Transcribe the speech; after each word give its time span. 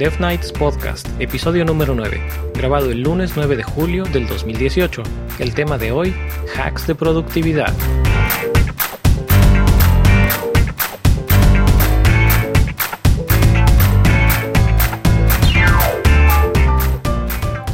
Death 0.00 0.18
Nights 0.18 0.50
Podcast, 0.52 1.06
episodio 1.20 1.62
número 1.62 1.94
9, 1.94 2.18
grabado 2.54 2.90
el 2.90 3.02
lunes 3.02 3.32
9 3.36 3.54
de 3.54 3.62
julio 3.62 4.04
del 4.04 4.26
2018. 4.26 5.02
El 5.38 5.52
tema 5.52 5.76
de 5.76 5.92
hoy, 5.92 6.14
hacks 6.56 6.86
de 6.86 6.94
productividad. 6.94 7.70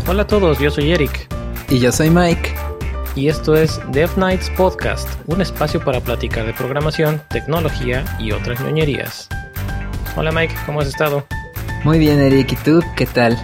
Hola 0.08 0.22
a 0.22 0.26
todos, 0.26 0.58
yo 0.58 0.72
soy 0.72 0.90
Eric. 0.90 1.28
Y 1.68 1.78
yo 1.78 1.92
soy 1.92 2.10
Mike. 2.10 2.52
Y 3.14 3.28
esto 3.28 3.54
es 3.54 3.80
Dev 3.92 4.10
Nights 4.18 4.50
Podcast, 4.56 5.08
un 5.26 5.40
espacio 5.40 5.78
para 5.78 6.00
platicar 6.00 6.44
de 6.44 6.54
programación, 6.54 7.22
tecnología 7.28 8.04
y 8.18 8.32
otras 8.32 8.60
ñoñerías. 8.62 9.28
Hola 10.16 10.32
Mike, 10.32 10.56
¿cómo 10.66 10.80
has 10.80 10.88
estado? 10.88 11.24
Muy 11.86 12.00
bien, 12.00 12.18
Eric. 12.18 12.50
¿Y 12.50 12.56
tú 12.56 12.80
qué 12.96 13.06
tal? 13.06 13.38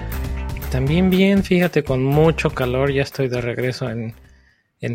También 0.72 1.10
bien, 1.10 1.44
fíjate, 1.44 1.84
con 1.84 2.02
mucho 2.02 2.50
calor. 2.50 2.90
Ya 2.90 3.02
estoy 3.02 3.28
de 3.28 3.40
regreso 3.40 3.88
en, 3.88 4.16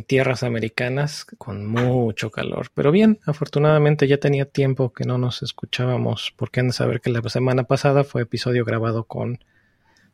tierras 0.04 0.44
americanas, 0.44 1.24
con 1.24 1.66
mucho 1.66 2.30
calor. 2.30 2.68
Pero 2.74 2.92
bien, 2.92 3.20
afortunadamente 3.26 4.06
ya 4.06 4.18
tenía 4.18 4.44
tiempo 4.44 4.92
que 4.92 5.06
no 5.06 5.18
nos 5.18 5.44
escuchábamos, 5.44 6.34
porque 6.36 6.60
han 6.60 6.68
de 6.68 6.74
saber 6.74 7.00
que 7.00 7.10
la 7.10 7.22
semana 7.30 7.64
pasada 7.64 8.04
fue 8.04 8.24
episodio 8.24 8.66
grabado 8.66 9.06
con 9.06 9.40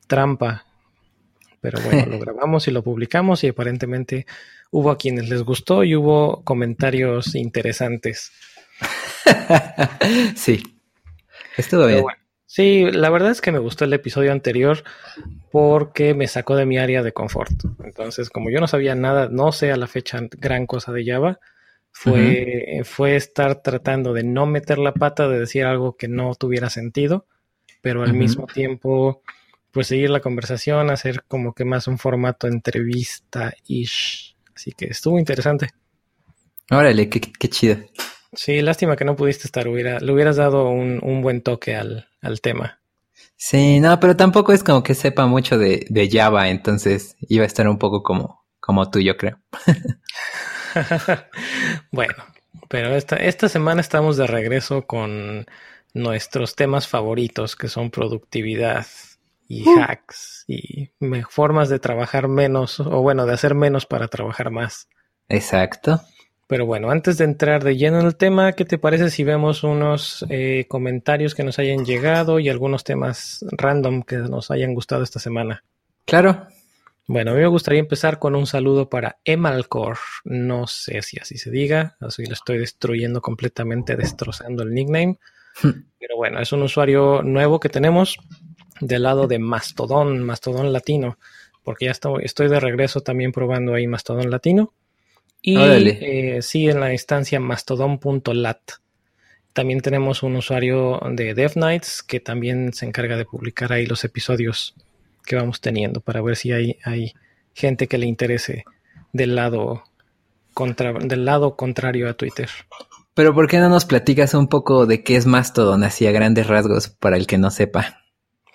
trampa. 0.05 0.67
Pero 1.59 1.81
bueno, 1.81 2.05
lo 2.05 2.19
grabamos 2.23 2.67
y 2.67 2.71
lo 2.71 2.83
publicamos 2.83 3.43
y 3.43 3.47
aparentemente 3.47 4.27
hubo 4.69 4.91
a 4.91 4.99
quienes 4.99 5.27
les 5.27 5.41
gustó 5.41 5.83
y 5.83 5.95
hubo 5.95 6.43
comentarios 6.43 7.33
interesantes. 7.33 8.31
sí, 10.35 10.61
estuvo 11.57 11.87
bien. 11.87 12.03
Sí, 12.53 12.83
la 12.91 13.09
verdad 13.09 13.31
es 13.31 13.41
que 13.41 13.51
me 13.51 13.57
gustó 13.57 13.83
el 13.85 13.93
episodio 13.93 14.31
anterior 14.31 14.83
porque 15.51 16.13
me 16.13 16.27
sacó 16.27 16.55
de 16.55 16.67
mi 16.67 16.77
área 16.77 17.01
de 17.01 17.11
confort. 17.11 17.51
Entonces, 17.83 18.29
como 18.29 18.51
yo 18.51 18.59
no 18.59 18.67
sabía 18.67 18.93
nada, 18.93 19.27
no 19.27 19.51
sé 19.51 19.71
a 19.71 19.75
la 19.75 19.87
fecha 19.87 20.19
gran 20.37 20.67
cosa 20.67 20.91
de 20.91 21.03
Java, 21.03 21.39
fue, 21.91 22.81
fue 22.83 23.15
estar 23.15 23.63
tratando 23.63 24.13
de 24.13 24.23
no 24.23 24.45
meter 24.45 24.77
la 24.77 24.93
pata, 24.93 25.27
de 25.27 25.39
decir 25.39 25.65
algo 25.65 25.97
que 25.97 26.07
no 26.07 26.35
tuviera 26.35 26.69
sentido, 26.69 27.25
pero 27.81 28.03
al 28.03 28.13
mismo 28.13 28.45
tiempo, 28.45 29.23
pues 29.71 29.87
seguir 29.87 30.11
la 30.11 30.19
conversación, 30.19 30.91
hacer 30.91 31.23
como 31.27 31.53
que 31.53 31.65
más 31.65 31.87
un 31.87 31.97
formato 31.97 32.45
entrevista-ish. 32.45 34.35
Así 34.55 34.73
que 34.73 34.85
estuvo 34.85 35.17
interesante. 35.17 35.71
Órale, 36.69 37.09
qué, 37.09 37.19
qué 37.19 37.49
chido. 37.49 37.77
Sí, 38.35 38.61
lástima 38.61 38.95
que 38.95 39.05
no 39.05 39.15
pudiste 39.15 39.47
estar, 39.47 39.67
hubiera, 39.67 39.99
le 39.99 40.11
hubieras 40.11 40.37
dado 40.37 40.69
un, 40.69 40.99
un 41.03 41.21
buen 41.21 41.41
toque 41.41 41.75
al, 41.75 42.07
al, 42.21 42.41
tema. 42.41 42.79
Sí, 43.35 43.79
no, 43.79 43.99
pero 43.99 44.15
tampoco 44.15 44.53
es 44.53 44.63
como 44.63 44.83
que 44.83 44.95
sepa 44.95 45.25
mucho 45.25 45.57
de, 45.57 45.85
de 45.89 46.09
Java, 46.09 46.49
entonces 46.49 47.15
iba 47.21 47.43
a 47.43 47.47
estar 47.47 47.67
un 47.67 47.77
poco 47.77 48.01
como, 48.01 48.45
como 48.59 48.89
tú, 48.89 48.99
yo 48.99 49.17
creo. 49.17 49.39
bueno, 51.91 52.15
pero 52.69 52.95
esta, 52.95 53.17
esta 53.17 53.49
semana 53.49 53.81
estamos 53.81 54.17
de 54.17 54.27
regreso 54.27 54.83
con 54.87 55.45
nuestros 55.93 56.55
temas 56.55 56.87
favoritos, 56.87 57.55
que 57.55 57.67
son 57.67 57.91
productividad 57.91 58.87
y 59.47 59.67
uh. 59.67 59.81
hacks 59.81 60.45
y 60.47 60.89
formas 61.29 61.69
de 61.69 61.79
trabajar 61.79 62.27
menos, 62.27 62.79
o 62.79 63.01
bueno, 63.01 63.25
de 63.25 63.33
hacer 63.33 63.53
menos 63.53 63.85
para 63.85 64.07
trabajar 64.07 64.49
más. 64.49 64.87
Exacto. 65.29 66.01
Pero 66.47 66.65
bueno, 66.65 66.91
antes 66.91 67.17
de 67.17 67.25
entrar 67.25 67.63
de 67.63 67.77
lleno 67.77 67.99
en 67.99 68.05
el 68.05 68.15
tema, 68.15 68.51
¿qué 68.53 68.65
te 68.65 68.77
parece 68.77 69.09
si 69.09 69.23
vemos 69.23 69.63
unos 69.63 70.25
eh, 70.29 70.65
comentarios 70.67 71.35
que 71.35 71.43
nos 71.43 71.57
hayan 71.57 71.85
llegado 71.85 72.39
y 72.39 72.49
algunos 72.49 72.83
temas 72.83 73.45
random 73.51 74.03
que 74.03 74.17
nos 74.17 74.51
hayan 74.51 74.73
gustado 74.73 75.03
esta 75.03 75.19
semana? 75.19 75.63
Claro. 76.05 76.47
Bueno, 77.05 77.31
a 77.31 77.33
mí 77.33 77.41
me 77.41 77.47
gustaría 77.47 77.79
empezar 77.79 78.17
con 78.17 78.33
un 78.35 78.47
saludo 78.47 78.89
para 78.89 79.17
Emalcor. 79.25 79.97
No 80.23 80.67
sé 80.67 81.01
si 81.01 81.17
así 81.19 81.37
se 81.37 81.51
diga, 81.51 81.97
así 81.99 82.25
lo 82.25 82.33
estoy 82.33 82.59
destruyendo 82.59 83.21
completamente, 83.21 83.95
destrozando 83.95 84.63
el 84.63 84.73
nickname. 84.73 85.19
Pero 85.61 86.15
bueno, 86.15 86.39
es 86.39 86.51
un 86.51 86.63
usuario 86.63 87.21
nuevo 87.21 87.59
que 87.59 87.69
tenemos 87.69 88.17
del 88.79 89.03
lado 89.03 89.27
de 89.27 89.39
Mastodon, 89.39 90.23
Mastodon 90.23 90.71
Latino, 90.71 91.17
porque 91.63 91.85
ya 91.85 91.91
estoy, 91.91 92.23
estoy 92.23 92.49
de 92.49 92.59
regreso 92.59 93.01
también 93.01 93.31
probando 93.31 93.73
ahí 93.73 93.87
Mastodon 93.87 94.29
Latino. 94.29 94.73
Y 95.45 95.57
eh, 95.57 96.41
sí, 96.41 96.69
en 96.69 96.79
la 96.79 96.93
instancia 96.93 97.37
mastodon.lat. 97.37 98.61
También 99.51 99.81
tenemos 99.81 100.23
un 100.23 100.37
usuario 100.37 101.01
de 101.11 101.33
DevNights 101.33 102.01
que 102.01 102.21
también 102.21 102.71
se 102.71 102.85
encarga 102.85 103.17
de 103.17 103.25
publicar 103.25 103.73
ahí 103.73 103.85
los 103.85 104.05
episodios 104.05 104.73
que 105.25 105.35
vamos 105.35 105.59
teniendo 105.59 105.99
para 105.99 106.21
ver 106.21 106.37
si 106.37 106.53
hay, 106.53 106.77
hay 106.85 107.13
gente 107.53 107.87
que 107.87 107.97
le 107.97 108.05
interese 108.05 108.63
del 109.11 109.35
lado, 109.35 109.83
contra, 110.53 110.93
del 110.93 111.25
lado 111.25 111.57
contrario 111.57 112.09
a 112.09 112.13
Twitter. 112.13 112.49
Pero 113.13 113.33
¿por 113.33 113.49
qué 113.49 113.59
no 113.59 113.67
nos 113.67 113.83
platicas 113.83 114.33
un 114.33 114.47
poco 114.47 114.85
de 114.85 115.03
qué 115.03 115.17
es 115.17 115.25
Mastodon, 115.25 115.83
así 115.83 116.07
a 116.07 116.11
grandes 116.11 116.47
rasgos, 116.47 116.87
para 116.87 117.17
el 117.17 117.27
que 117.27 117.37
no 117.37 117.51
sepa? 117.51 117.99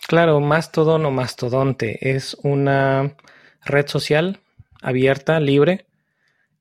Claro, 0.09 0.41
Mastodon 0.41 1.05
o 1.05 1.11
Mastodonte 1.11 1.99
es 2.01 2.35
una 2.43 3.15
red 3.67 3.87
social 3.89 4.41
abierta, 4.81 5.39
libre, 5.39 5.88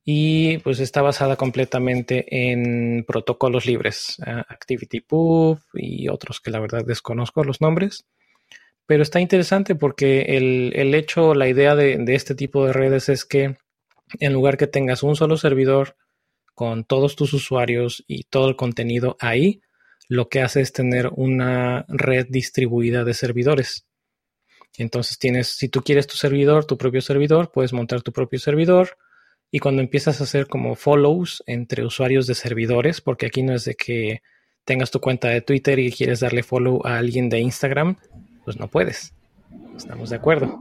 y 0.10 0.60
pues 0.60 0.80
está 0.80 1.02
basada 1.02 1.36
completamente 1.36 2.52
en 2.54 3.04
protocolos 3.06 3.66
libres, 3.66 4.16
uh, 4.26 4.40
ActivityPub 4.48 5.60
y 5.74 6.08
otros 6.08 6.40
que 6.40 6.50
la 6.50 6.62
verdad 6.62 6.86
desconozco 6.86 7.44
los 7.44 7.60
nombres. 7.60 8.06
Pero 8.86 9.04
está 9.04 9.20
interesante 9.20 9.76
porque 9.76 10.38
el, 10.38 10.96
hecho, 10.96 11.34
la 11.34 11.50
idea 11.50 11.76
de, 11.76 12.02
este 12.16 12.36
tipo 12.36 12.66
de 12.66 12.72
redes 12.72 13.10
es 13.10 13.26
que 13.26 13.58
en 14.22 14.32
lugar 14.32 14.56
que 14.56 14.68
tengas 14.68 15.04
un 15.04 15.18
solo 15.18 15.36
servidor 15.36 15.98
con 16.56 16.86
todos 16.86 17.18
tus 17.18 17.34
usuarios 17.34 18.06
y 18.08 18.24
todo 18.24 18.48
el 18.48 18.56
contenido 18.56 19.18
ahí, 19.20 19.60
lo 20.08 20.30
que 20.30 20.40
hace 20.40 20.62
es 20.62 20.72
tener 20.72 21.10
una 21.18 21.84
red 21.90 22.28
distribuida 22.30 23.04
de 23.04 23.14
servidores. 23.14 23.86
Entonces 24.78 25.20
tienes, 25.20 25.50
si 25.50 25.68
tú 25.68 25.82
quieres 25.82 26.08
tu 26.08 26.16
servidor, 26.16 26.64
tu 26.64 26.78
propio 26.78 27.02
servidor, 27.02 27.52
puedes 27.52 27.74
montar 27.74 28.04
tu 28.04 28.14
propio 28.14 28.40
servidor 28.40 28.98
y 29.52 29.60
cuando 29.60 29.82
empiezas 29.82 30.20
a 30.20 30.26
hacer 30.26 30.48
como 30.48 30.76
follows 30.76 31.44
entre 31.48 31.86
usuarios 31.86 32.28
de 32.28 32.36
servidores, 32.36 33.02
porque 33.02 33.28
aquí 33.28 33.44
no 33.44 33.54
es 33.54 33.66
de 33.66 33.76
que 33.76 34.22
tengas 34.66 34.92
tu 34.92 35.00
cuenta 35.00 35.30
de 35.30 35.42
Twitter 35.42 35.80
y 35.80 35.92
quieres 35.92 36.20
darle 36.20 36.44
follow 36.44 36.86
a 36.86 36.98
alguien 36.98 37.30
de 37.30 37.40
Instagram, 37.40 37.98
pues 38.44 38.60
no 38.60 38.68
puedes. 38.68 39.14
Estamos 39.76 40.10
de 40.10 40.18
acuerdo. 40.18 40.60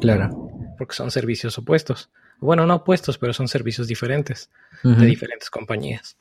Claro. 0.00 0.50
Porque 0.76 0.94
son 0.94 1.10
servicios 1.10 1.58
opuestos. 1.58 2.10
Bueno, 2.38 2.66
no 2.66 2.76
opuestos, 2.76 3.18
pero 3.18 3.32
son 3.32 3.48
servicios 3.48 3.88
diferentes 3.88 4.50
de 4.84 5.06
diferentes 5.06 5.50
compañías. 5.50 6.16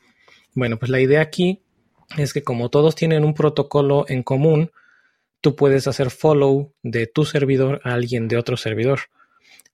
Bueno, 0.56 0.80
pues 0.80 0.90
la 0.90 1.00
idea 1.00 1.22
aquí 1.22 1.62
es 2.18 2.34
que 2.34 2.42
como 2.42 2.70
todos 2.70 2.96
tienen 2.96 3.24
un 3.24 3.36
protocolo 3.36 4.06
en 4.08 4.24
común, 4.24 4.72
tú 5.42 5.56
puedes 5.56 5.88
hacer 5.88 6.10
follow 6.10 6.74
de 6.82 7.06
tu 7.06 7.26
servidor 7.26 7.82
a 7.84 7.94
alguien 7.94 8.28
de 8.28 8.38
otro 8.38 8.58
servidor. 8.58 9.02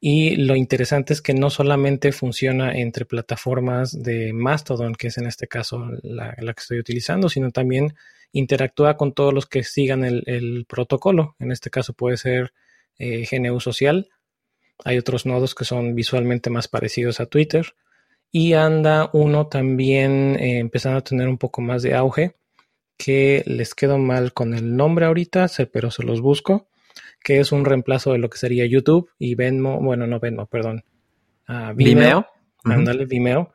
Y 0.06 0.36
lo 0.36 0.58
interesante 0.58 1.14
es 1.14 1.22
que 1.22 1.34
no 1.34 1.50
solamente 1.50 2.12
funciona 2.12 2.78
entre 2.78 3.06
plataformas 3.06 4.04
de 4.04 4.34
Mastodon, 4.34 4.96
que 4.96 5.08
es 5.08 5.18
en 5.18 5.28
este 5.28 5.48
caso 5.48 5.88
la, 6.02 6.36
que 6.36 6.60
estoy 6.60 6.80
utilizando, 6.80 7.30
sino 7.30 7.52
también 7.52 7.96
interactúa 8.34 8.98
con 8.98 9.14
todos 9.14 9.34
los 9.34 9.46
que 9.46 9.64
sigan 9.64 10.04
el, 10.04 10.66
protocolo. 10.68 11.38
En 11.40 11.54
este 11.54 11.70
caso 11.70 11.94
puede 11.94 12.18
ser 12.18 12.52
eh, 13.00 13.26
GNU 13.32 13.62
Social. 13.62 14.10
Hay 14.84 14.98
otros 14.98 15.26
nodos 15.26 15.56
que 15.56 15.64
son 15.64 15.96
visualmente 15.96 16.50
más 16.50 16.68
parecidos 16.68 17.22
a 17.22 17.28
Twitter. 17.28 17.74
Y 18.30 18.56
anda 18.56 19.10
uno 19.14 19.48
también 19.48 20.36
eh, 20.38 20.60
empezando 20.60 20.98
a 20.98 21.04
tener 21.06 21.30
un 21.30 21.38
poco 21.38 21.62
más 21.62 21.82
de 21.82 21.96
auge, 21.96 22.36
que 22.98 23.42
les 23.46 23.74
quedo 23.74 23.98
mal 23.98 24.34
con 24.34 24.54
el 24.54 24.76
nombre 24.76 25.06
ahorita, 25.06 25.48
pero 25.72 25.92
se 25.92 26.04
los 26.04 26.20
busco 26.20 26.68
que 27.24 27.40
es 27.40 27.52
un 27.52 27.66
reemplazo 27.66 28.12
de 28.12 28.20
lo 28.20 28.30
que 28.30 28.38
sería 28.38 28.66
YouTube 28.66 29.10
y 29.18 29.36
Venmo, 29.36 29.80
bueno, 29.80 30.06
no 30.06 30.20
Venmo, 30.20 30.46
perdón. 30.46 30.84
Uh, 31.48 31.74
Vimeo. 31.74 32.28
Vimeo. 32.66 33.08
Vimeo. 33.08 33.54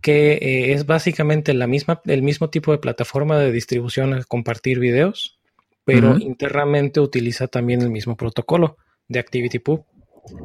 Que 0.00 0.32
eh, 0.32 0.72
es 0.72 0.86
básicamente 0.86 1.54
la 1.54 1.66
misma, 1.66 2.00
el 2.06 2.22
mismo 2.22 2.50
tipo 2.50 2.72
de 2.72 2.78
plataforma 2.78 3.38
de 3.38 3.52
distribución 3.52 4.14
a 4.14 4.24
compartir 4.24 4.80
videos, 4.80 5.38
pero 5.84 6.18
internamente 6.18 6.98
utiliza 6.98 7.46
también 7.46 7.82
el 7.82 7.90
mismo 7.90 8.16
protocolo 8.16 8.78
de 9.08 9.20
ActivityPub. 9.20 9.84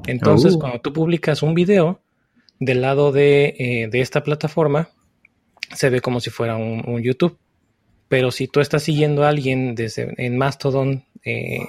Entonces, 0.06 0.56
oh. 0.56 0.60
cuando 0.60 0.82
tú 0.82 0.94
publicas 0.94 1.42
un 1.42 1.56
video 1.56 2.02
del 2.60 2.82
lado 2.82 3.12
de, 3.12 3.56
eh, 3.58 3.88
de, 3.90 4.02
esta 4.02 4.24
plataforma, 4.24 4.90
se 5.74 5.90
ve 5.90 6.02
como 6.02 6.20
si 6.20 6.30
fuera 6.30 6.58
un, 6.58 7.02
YouTube. 7.02 7.38
Pero 8.08 8.32
si 8.32 8.48
tú 8.48 8.60
estás 8.60 8.84
siguiendo 8.84 9.24
a 9.24 9.30
alguien 9.30 9.76
desde 9.76 10.14
en 10.18 10.38
Mastodon 10.38 11.04
eh, 11.26 11.60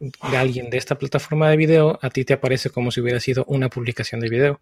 de 0.00 0.36
alguien 0.36 0.70
de 0.70 0.78
esta 0.78 0.96
plataforma 0.96 1.48
de 1.50 1.56
video, 1.56 1.98
a 2.02 2.10
ti 2.10 2.24
te 2.24 2.34
aparece 2.34 2.70
como 2.70 2.90
si 2.90 3.00
hubiera 3.00 3.20
sido 3.20 3.44
una 3.46 3.68
publicación 3.68 4.20
de 4.20 4.28
video. 4.28 4.60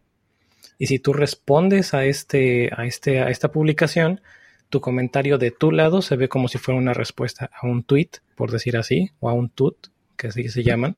Y 0.79 0.87
si 0.87 0.99
tú 0.99 1.13
respondes 1.13 1.95
a, 1.95 2.05
este, 2.05 2.71
a, 2.77 2.87
este, 2.87 3.21
a 3.21 3.29
esta 3.29 3.53
publicación, 3.53 4.21
tu 4.69 4.81
comentario 4.81 5.39
de 5.39 5.51
tu 5.51 5.71
lado 5.71 6.03
se 6.03 6.17
ve 6.17 6.29
como 6.29 6.49
si 6.49 6.59
fuera 6.59 6.79
una 6.79 6.95
respuesta 6.95 7.51
a 7.53 7.67
un 7.67 7.85
tweet, 7.85 8.11
por 8.37 8.51
decir 8.51 8.77
así, 8.77 9.11
o 9.21 9.29
a 9.29 9.33
un 9.33 9.51
tut, 9.51 9.89
que 10.17 10.29
así 10.29 10.49
se 10.49 10.63
llaman. 10.63 10.97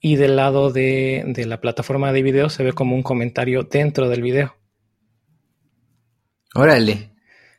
Y 0.00 0.16
del 0.16 0.36
lado 0.36 0.70
de, 0.70 1.24
de, 1.26 1.46
la 1.46 1.60
plataforma 1.60 2.12
de 2.12 2.22
video 2.22 2.50
se 2.50 2.62
ve 2.62 2.72
como 2.72 2.94
un 2.94 3.02
comentario 3.02 3.62
dentro 3.62 4.08
del 4.08 4.22
video. 4.22 4.54
Órale. 6.54 7.10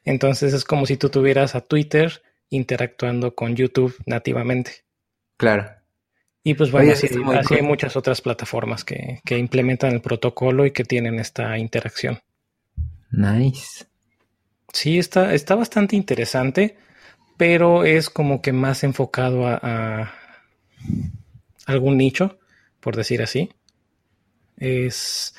Entonces 0.04 0.54
es 0.54 0.64
como 0.64 0.86
si 0.86 0.98
tú 0.98 1.10
tuvieras 1.10 1.56
a 1.56 1.62
Twitter 1.62 2.22
interactuando 2.50 3.36
con 3.36 3.56
YouTube 3.56 3.96
nativamente. 4.06 4.85
Claro. 5.38 5.70
Y 6.44 6.54
pues 6.54 6.72
bueno, 6.72 6.92
así, 6.92 7.08
hay 7.50 7.62
muchas 7.64 7.96
otras 7.96 8.22
plataformas 8.22 8.84
que, 8.84 9.20
que, 9.26 9.38
implementan 9.38 9.94
el 9.94 10.02
protocolo 10.02 10.66
y 10.66 10.72
que 10.72 10.84
tienen 10.84 11.20
esta 11.20 11.58
interacción. 11.58 12.20
Nice. 13.10 13.86
Sí, 14.72 15.00
está, 15.00 15.34
está 15.34 15.56
bastante 15.56 15.96
interesante, 15.96 16.78
pero 17.38 17.84
es 17.84 18.10
como 18.10 18.42
que 18.42 18.52
más 18.52 18.84
enfocado 18.84 19.48
a, 19.48 20.14
algún 21.66 21.98
nicho, 21.98 22.38
por 22.80 22.96
decir 22.96 23.22
así. 23.22 23.50
Es, 24.58 25.34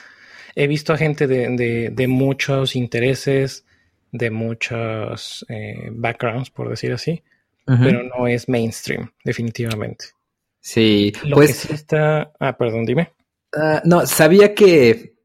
he 0.54 0.66
visto 0.66 0.92
a 0.92 0.98
gente 0.98 1.26
de, 1.26 1.90
de, 1.92 2.08
muchos 2.08 2.76
intereses, 2.76 3.64
de 4.10 4.30
muchos 4.30 5.44
eh, 5.48 5.88
backgrounds, 5.92 6.50
por 6.50 6.68
decir 6.68 6.92
así, 6.92 7.22
pero 7.66 8.02
no 8.04 8.26
es 8.26 8.48
mainstream, 8.48 9.10
definitivamente. 9.24 10.06
Sí, 10.60 11.12
Lo 11.24 11.36
pues. 11.36 11.66
Que 11.66 11.74
está... 11.74 12.32
Ah, 12.40 12.56
perdón, 12.56 12.84
dime. 12.86 13.12
Ah, 13.52 13.82
no, 13.84 14.06
sabía 14.06 14.54
que, 14.54 15.16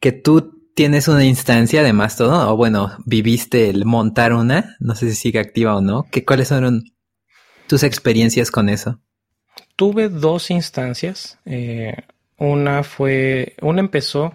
que 0.00 0.12
tú 0.12 0.70
tienes 0.74 1.08
una 1.08 1.24
instancia 1.24 1.82
de 1.82 1.92
Mastodon, 1.92 2.48
o 2.48 2.56
bueno, 2.56 2.96
viviste 3.04 3.68
el 3.68 3.84
montar 3.84 4.32
una, 4.32 4.76
no 4.80 4.94
sé 4.94 5.10
si 5.10 5.16
sigue 5.16 5.38
activa 5.38 5.76
o 5.76 5.80
no. 5.80 6.06
¿Qué, 6.10 6.24
¿Cuáles 6.24 6.48
fueron 6.48 6.84
tus 7.66 7.82
experiencias 7.82 8.50
con 8.50 8.68
eso? 8.68 9.00
Tuve 9.76 10.08
dos 10.08 10.50
instancias. 10.50 11.38
Eh, 11.44 11.94
una 12.38 12.82
fue, 12.82 13.54
una 13.62 13.80
empezó 13.80 14.34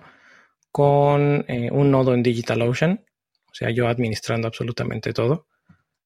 con 0.71 1.45
eh, 1.47 1.69
un 1.71 1.91
nodo 1.91 2.13
en 2.13 2.23
DigitalOcean, 2.23 3.03
o 3.51 3.53
sea, 3.53 3.69
yo 3.71 3.87
administrando 3.87 4.47
absolutamente 4.47 5.13
todo. 5.13 5.47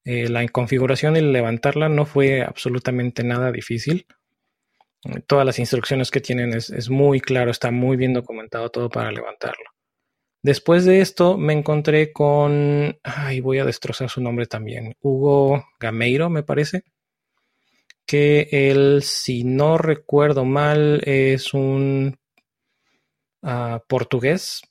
Eh, 0.04 0.30
la 0.30 0.48
configuración 0.48 1.16
y 1.16 1.22
levantarla 1.22 1.90
no 1.90 2.06
fue 2.06 2.42
absolutamente 2.42 3.24
nada 3.24 3.52
difícil 3.52 4.06
todas 5.26 5.46
las 5.46 5.60
instrucciones 5.60 6.12
que 6.12 6.22
tienen 6.22 6.54
es, 6.54 6.90
muy 6.90 7.20
claro, 7.20 7.52
está 7.52 7.72
muy 7.72 7.98
bien 7.98 8.14
documentado 8.14 8.70
todo 8.70 8.90
para 8.90 9.12
levantarlo. 9.12 9.66
Después 10.44 10.86
de 10.86 11.02
esto 11.02 11.38
me 11.38 11.54
encontré 11.54 12.12
con, 12.12 12.98
ay, 13.04 13.42
voy 13.42 13.60
a 13.60 13.66
destrozar 13.66 14.10
su 14.10 14.22
nombre 14.22 14.46
también, 14.48 14.96
Hugo 15.02 15.66
Gameiro, 15.80 16.30
me 16.30 16.44
parece, 16.44 16.84
que 18.06 18.48
él, 18.52 19.02
si 19.04 19.44
no 19.44 19.78
recuerdo 19.78 20.46
mal, 20.46 21.02
es 21.06 21.54
un 21.54 22.18
ah, 23.44 23.84
portugués 23.88 24.62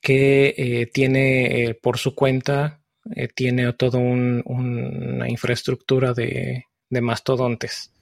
que 0.00 0.54
eh, 0.56 0.86
tiene 0.86 1.64
eh, 1.64 1.74
por 1.74 1.98
su 1.98 2.14
cuenta, 2.14 2.80
eh, 3.14 3.28
tiene 3.28 3.72
toda 3.74 3.98
una 3.98 5.28
infraestructura 5.28 6.14
de 6.14 6.64
mastodontes. 6.90 7.94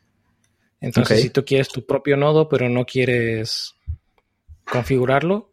Entonces, 0.83 1.23
si 1.23 1.31
tú 1.31 1.45
quieres 1.45 1.69
tu 1.69 1.87
propio 1.87 2.17
nodo, 2.17 2.49
pero 2.49 2.69
no 2.69 2.85
quieres 2.85 3.77
configurarlo, 4.65 5.53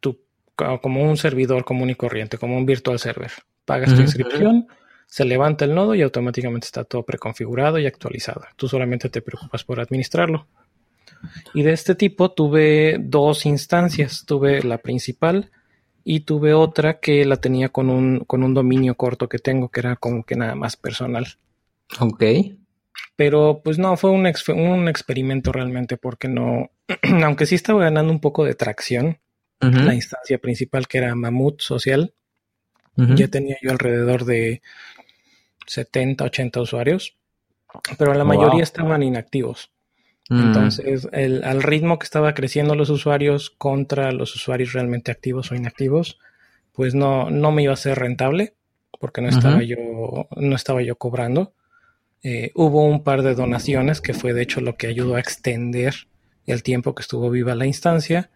tú, 0.00 0.22
como 0.54 1.02
un 1.02 1.18
servidor 1.18 1.64
común 1.66 1.90
y 1.90 1.94
corriente, 1.94 2.38
como 2.38 2.56
un 2.56 2.64
virtual 2.64 2.98
server, 2.98 3.30
pagas 3.66 3.94
tu 3.94 4.00
inscripción, 4.00 4.68
se 5.06 5.26
levanta 5.26 5.66
el 5.66 5.74
nodo 5.74 5.94
y 5.94 6.00
automáticamente 6.00 6.64
está 6.64 6.84
todo 6.84 7.04
preconfigurado 7.04 7.78
y 7.78 7.86
actualizado. 7.86 8.42
Tú 8.56 8.68
solamente 8.68 9.10
te 9.10 9.20
preocupas 9.20 9.64
por 9.64 9.80
administrarlo. 9.80 10.46
Y 11.52 11.62
de 11.62 11.72
este 11.72 11.94
tipo 11.94 12.30
tuve 12.30 12.96
dos 12.98 13.44
instancias. 13.44 14.24
Tuve 14.24 14.62
la 14.62 14.78
principal 14.78 15.50
y 16.04 16.20
tuve 16.20 16.54
otra 16.54 17.00
que 17.00 17.24
la 17.24 17.36
tenía 17.36 17.68
con 17.68 17.90
un, 17.90 18.20
con 18.20 18.42
un 18.42 18.54
dominio 18.54 18.94
corto 18.94 19.28
que 19.28 19.38
tengo, 19.38 19.68
que 19.68 19.80
era 19.80 19.96
como 19.96 20.24
que 20.24 20.36
nada 20.36 20.54
más 20.54 20.76
personal. 20.76 21.26
Ok. 21.98 22.24
Pero 23.16 23.60
pues 23.62 23.78
no, 23.78 23.96
fue 23.96 24.10
un, 24.10 24.26
un 24.56 24.88
experimento 24.88 25.52
realmente 25.52 25.96
porque 25.96 26.28
no, 26.28 26.70
aunque 27.24 27.46
sí 27.46 27.54
estaba 27.54 27.80
ganando 27.80 28.12
un 28.12 28.20
poco 28.20 28.44
de 28.44 28.54
tracción, 28.54 29.18
la 29.60 29.94
instancia 29.94 30.38
principal 30.38 30.88
que 30.88 30.96
era 30.96 31.14
Mamut 31.14 31.60
Social, 31.60 32.14
ya 32.96 33.28
tenía 33.28 33.56
yo 33.62 33.70
alrededor 33.70 34.24
de 34.24 34.62
70, 35.66 36.24
80 36.24 36.60
usuarios, 36.60 37.16
pero 37.98 38.14
la 38.14 38.24
mayoría 38.24 38.62
estaban 38.62 39.02
inactivos. 39.02 39.70
Mm. 40.30 40.38
Entonces, 40.38 41.08
el, 41.12 41.44
al 41.44 41.62
ritmo 41.62 41.98
que 41.98 42.04
estaba 42.04 42.32
creciendo 42.34 42.74
los 42.76 42.88
usuarios 42.88 43.50
contra 43.50 44.12
los 44.12 44.34
usuarios 44.34 44.72
realmente 44.72 45.10
activos 45.10 45.50
o 45.50 45.56
inactivos, 45.56 46.18
pues 46.72 46.94
no, 46.94 47.30
no 47.30 47.52
me 47.52 47.64
iba 47.64 47.74
a 47.74 47.76
ser 47.76 47.98
rentable 47.98 48.54
porque 49.00 49.20
no 49.20 49.28
estaba 49.28 49.62
yo, 49.62 50.28
no 50.36 50.56
estaba 50.56 50.82
yo 50.82 50.96
cobrando. 50.96 51.52
Eh, 52.22 52.52
hubo 52.54 52.84
un 52.84 53.02
par 53.02 53.22
de 53.22 53.34
donaciones 53.34 54.00
que 54.00 54.14
fue 54.14 54.32
de 54.32 54.42
hecho 54.42 54.60
lo 54.60 54.76
que 54.76 54.86
ayudó 54.86 55.16
a 55.16 55.20
extender 55.20 55.94
el 56.46 56.62
tiempo 56.62 56.94
que 56.94 57.02
estuvo 57.02 57.28
viva 57.30 57.54
la 57.54 57.66
instancia, 57.66 58.30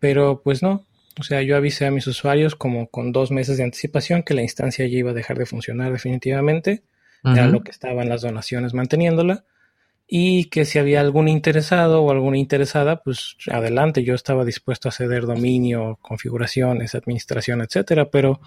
pero 0.00 0.42
pues 0.42 0.62
no, 0.62 0.84
o 1.18 1.22
sea, 1.22 1.42
yo 1.42 1.56
avisé 1.56 1.86
a 1.86 1.90
mis 1.90 2.06
usuarios 2.06 2.56
como 2.56 2.88
con 2.88 3.12
dos 3.12 3.30
meses 3.30 3.56
de 3.56 3.64
anticipación 3.64 4.22
que 4.22 4.34
la 4.34 4.42
instancia 4.42 4.86
ya 4.86 4.98
iba 4.98 5.12
a 5.12 5.14
dejar 5.14 5.38
de 5.38 5.46
funcionar 5.46 5.92
definitivamente, 5.92 6.82
era 7.24 7.46
lo 7.46 7.62
que 7.62 7.70
estaban 7.70 8.08
las 8.08 8.22
donaciones 8.22 8.74
manteniéndola, 8.74 9.44
y 10.06 10.46
que 10.46 10.64
si 10.64 10.78
había 10.78 11.00
algún 11.00 11.28
interesado 11.28 12.02
o 12.02 12.10
alguna 12.10 12.38
interesada, 12.38 13.02
pues 13.02 13.36
adelante, 13.50 14.04
yo 14.04 14.14
estaba 14.14 14.44
dispuesto 14.44 14.88
a 14.88 14.92
ceder 14.92 15.26
dominio, 15.26 15.98
configuraciones, 16.02 16.94
administración, 16.94 17.62
etcétera, 17.62 18.10
pero 18.10 18.40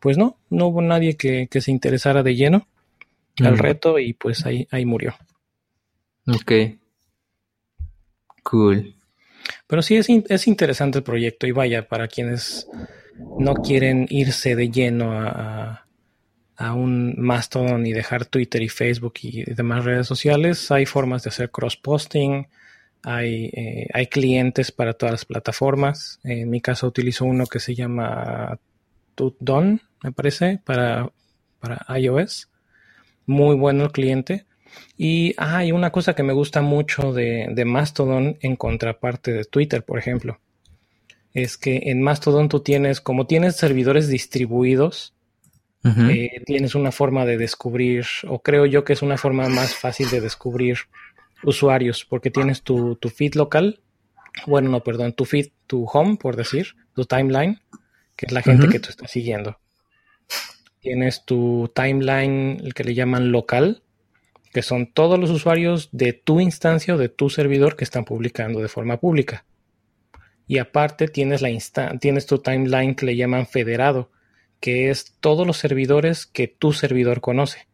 pues 0.00 0.16
no, 0.18 0.38
no 0.50 0.68
hubo 0.68 0.82
nadie 0.82 1.16
que 1.16 1.48
se 1.60 1.70
interesara 1.70 2.22
de 2.22 2.34
lleno 2.34 2.66
al 3.40 3.58
reto 3.58 3.98
y 3.98 4.12
pues 4.12 4.44
ahí, 4.46 4.66
ahí 4.70 4.84
murió. 4.84 5.14
Ok. 6.26 6.52
Cool. 8.42 8.94
Pero 9.66 9.82
sí 9.82 9.96
es, 9.96 10.08
es 10.08 10.46
interesante 10.46 10.98
el 10.98 11.04
proyecto 11.04 11.46
y 11.46 11.52
vaya, 11.52 11.88
para 11.88 12.08
quienes 12.08 12.68
no 13.38 13.54
quieren 13.54 14.06
irse 14.10 14.54
de 14.56 14.70
lleno 14.70 15.12
a, 15.12 15.81
a 16.62 16.74
un 16.74 17.14
Mastodon 17.18 17.84
y 17.86 17.92
dejar 17.92 18.24
Twitter 18.24 18.62
y 18.62 18.68
Facebook 18.68 19.14
y 19.22 19.42
demás 19.42 19.84
redes 19.84 20.06
sociales, 20.06 20.70
hay 20.70 20.86
formas 20.86 21.24
de 21.24 21.30
hacer 21.30 21.50
cross-posting, 21.50 22.46
hay, 23.02 23.46
eh, 23.52 23.88
hay 23.92 24.06
clientes 24.06 24.70
para 24.70 24.92
todas 24.92 25.12
las 25.12 25.24
plataformas. 25.24 26.20
En 26.22 26.48
mi 26.50 26.60
caso 26.60 26.86
utilizo 26.86 27.24
uno 27.24 27.46
que 27.46 27.58
se 27.58 27.74
llama 27.74 28.60
TutDon, 29.16 29.80
me 30.04 30.12
parece, 30.12 30.60
para, 30.64 31.10
para 31.58 31.84
iOS 31.98 32.48
muy 33.26 33.56
bueno 33.56 33.84
el 33.84 33.90
cliente. 33.92 34.46
Y 34.96 35.34
hay 35.38 35.72
una 35.72 35.90
cosa 35.90 36.14
que 36.14 36.22
me 36.22 36.32
gusta 36.32 36.62
mucho 36.62 37.12
de, 37.12 37.48
de, 37.50 37.64
Mastodon 37.64 38.38
en 38.40 38.54
contraparte 38.54 39.32
de 39.32 39.44
Twitter, 39.44 39.84
por 39.84 39.98
ejemplo. 39.98 40.38
Es 41.34 41.56
que 41.56 41.82
en 41.86 42.02
Mastodon 42.02 42.48
tú 42.48 42.60
tienes, 42.60 43.00
como 43.00 43.26
tienes 43.26 43.56
servidores 43.56 44.08
distribuidos, 44.08 45.12
eh, 45.84 46.42
tienes 46.46 46.74
una 46.74 46.92
forma 46.92 47.24
de 47.24 47.36
descubrir, 47.38 48.06
o 48.28 48.40
creo 48.40 48.66
yo 48.66 48.84
que 48.84 48.92
es 48.92 49.02
una 49.02 49.18
forma 49.18 49.48
más 49.48 49.74
fácil 49.74 50.08
de 50.10 50.20
descubrir 50.20 50.78
usuarios, 51.42 52.04
porque 52.04 52.30
tienes 52.30 52.62
tu, 52.62 52.96
tu 52.96 53.08
feed 53.08 53.34
local, 53.34 53.80
bueno, 54.46 54.70
no, 54.70 54.82
perdón, 54.82 55.12
tu 55.12 55.24
feed, 55.24 55.48
tu 55.66 55.84
home, 55.84 56.16
por 56.16 56.36
decir, 56.36 56.76
tu 56.94 57.04
timeline, 57.04 57.60
que 58.16 58.26
es 58.26 58.32
la 58.32 58.42
gente 58.42 58.68
que 58.68 58.80
tú 58.80 58.90
estás 58.90 59.10
siguiendo. 59.10 59.58
Tienes 60.80 61.24
tu 61.24 61.70
timeline, 61.74 62.60
el 62.62 62.74
que 62.74 62.84
le 62.84 62.94
llaman 62.94 63.30
local, 63.30 63.82
que 64.52 64.62
son 64.62 64.92
todos 64.92 65.18
los 65.18 65.30
usuarios 65.30 65.88
de 65.92 66.12
tu 66.12 66.40
instancia 66.40 66.94
o 66.94 66.98
de 66.98 67.08
tu 67.08 67.30
servidor 67.30 67.76
que 67.76 67.84
están 67.84 68.04
publicando 68.04 68.60
de 68.60 68.68
forma 68.68 68.98
pública. 68.98 69.44
Y 70.46 70.58
aparte 70.58 71.08
tienes, 71.08 71.40
la 71.40 71.50
tienes 71.98 72.26
tu 72.26 72.38
timeline 72.38 72.94
que 72.94 73.06
le 73.06 73.16
llaman 73.16 73.46
federado, 73.46 74.10
que 74.62 74.90
es 74.90 75.16
todos 75.18 75.44
los 75.44 75.56
servidores 75.56 76.24
que 76.24 76.46
tu 76.46 76.72
servidor 76.72 77.20
conoce. 77.20 77.66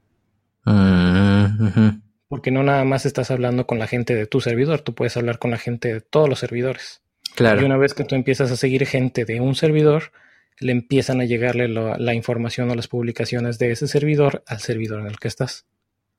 Mm, 0.65 2.01
Porque 2.29 2.51
no 2.51 2.63
nada 2.63 2.83
más 2.85 3.05
estás 3.05 3.31
hablando 3.31 3.67
con 3.67 3.79
la 3.79 3.87
gente 3.87 4.15
de 4.15 4.27
tu 4.27 4.41
servidor, 4.41 4.81
tú 4.81 4.95
puedes 4.95 5.15
hablar 5.19 5.39
con 5.39 5.51
la 5.51 5.59
gente 5.59 5.93
de 5.93 6.01
todos 6.01 6.31
los 6.31 6.39
servidores. 6.39 7.03
Claro. 7.37 7.61
Y 7.61 7.65
una 7.65 7.77
vez 7.77 7.93
que 7.93 8.05
tú 8.05 8.15
empiezas 8.15 8.51
a 8.51 8.57
seguir 8.57 8.87
gente 8.87 9.27
de 9.27 9.39
un 9.43 9.55
servidor, 9.55 10.13
le 10.61 10.73
empiezan 10.73 11.21
a 11.21 11.27
llegarle 11.27 11.69
la 11.69 12.15
información 12.15 12.71
o 12.71 12.75
las 12.75 12.89
publicaciones 12.89 13.59
de 13.59 13.71
ese 13.71 13.87
servidor 13.87 14.43
al 14.47 14.61
servidor 14.61 15.01
en 15.01 15.09
el 15.09 15.19
que 15.19 15.29
estás. 15.29 15.67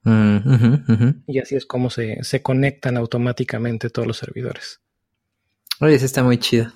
Mm, 0.03 1.23
y 1.25 1.39
así 1.39 1.55
es 1.55 1.65
como 1.65 1.89
se, 1.89 2.21
conectan 2.43 2.95
automáticamente 2.95 3.89
todos 3.89 4.07
los 4.07 4.17
servidores. 4.17 4.81
Oye, 5.79 5.95
eso 5.95 6.05
está 6.05 6.21
muy 6.21 6.37
chido. 6.37 6.71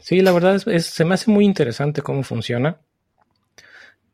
Sí, 0.00 0.20
la 0.20 0.30
verdad 0.30 0.62
es, 0.66 0.86
se 0.86 1.04
me 1.04 1.14
hace 1.14 1.32
muy 1.32 1.44
interesante 1.44 2.00
cómo 2.00 2.22
funciona. 2.22 2.78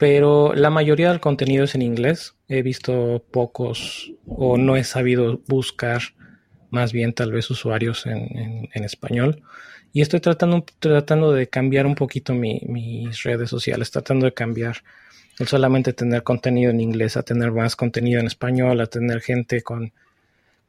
Pero 0.00 0.54
la 0.54 0.70
mayoría 0.70 1.10
del 1.10 1.20
contenido 1.20 1.64
es 1.64 1.74
en 1.74 1.82
inglés. 1.82 2.34
He 2.48 2.62
visto 2.62 3.22
pocos 3.30 4.10
o 4.26 4.56
no 4.56 4.76
he 4.76 4.82
sabido 4.82 5.42
buscar 5.46 6.00
más 6.70 6.94
bien 6.94 7.12
tal 7.12 7.32
vez 7.32 7.50
usuarios 7.50 8.06
en, 8.06 8.70
español. 8.72 9.42
Y 9.92 10.00
estoy 10.00 10.20
tratando, 10.20 10.64
tratando 10.78 11.32
de 11.32 11.50
cambiar 11.50 11.84
un 11.84 11.96
poquito 11.96 12.32
mis 12.32 13.22
redes 13.24 13.50
sociales, 13.50 13.90
tratando 13.90 14.24
de 14.24 14.32
cambiar 14.32 14.78
el 15.38 15.48
solamente 15.48 15.92
tener 15.92 16.22
contenido 16.22 16.70
en 16.70 16.80
inglés 16.80 17.18
a 17.18 17.22
tener 17.22 17.52
más 17.52 17.76
contenido 17.76 18.20
en 18.20 18.26
español, 18.26 18.80
a 18.80 18.86
tener 18.86 19.20
gente 19.20 19.60
con, 19.60 19.92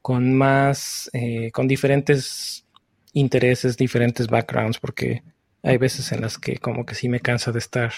con 0.02 0.34
más, 0.34 1.08
eh, 1.14 1.50
con 1.52 1.66
diferentes 1.66 2.66
intereses, 3.14 3.78
diferentes 3.78 4.26
backgrounds, 4.26 4.78
porque 4.78 5.22
hay 5.62 5.78
veces 5.78 6.12
en 6.12 6.20
las 6.20 6.36
que 6.36 6.58
como 6.58 6.84
que 6.84 6.94
sí 6.94 7.08
me 7.08 7.20
cansa 7.20 7.50
de 7.50 7.60
estar 7.60 7.92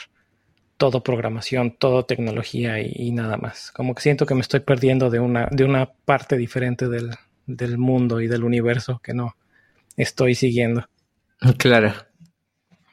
todo 0.76 1.02
programación, 1.02 1.72
todo 1.72 2.04
tecnología 2.04 2.80
y, 2.80 3.10
nada 3.12 3.36
más. 3.36 3.70
Como 3.72 3.94
que 3.94 4.02
siento 4.02 4.26
que 4.26 4.34
me 4.34 4.40
estoy 4.40 4.60
perdiendo 4.60 5.10
de 5.10 5.20
una, 5.20 5.48
de 5.50 5.64
una 5.64 5.92
parte 6.04 6.36
diferente 6.36 6.88
del, 6.88 7.10
del 7.46 7.78
mundo 7.78 8.20
y 8.20 8.26
del 8.26 8.44
universo 8.44 9.00
que 9.02 9.14
no 9.14 9.36
estoy 9.96 10.34
siguiendo. 10.34 10.88
Claro. 11.58 11.92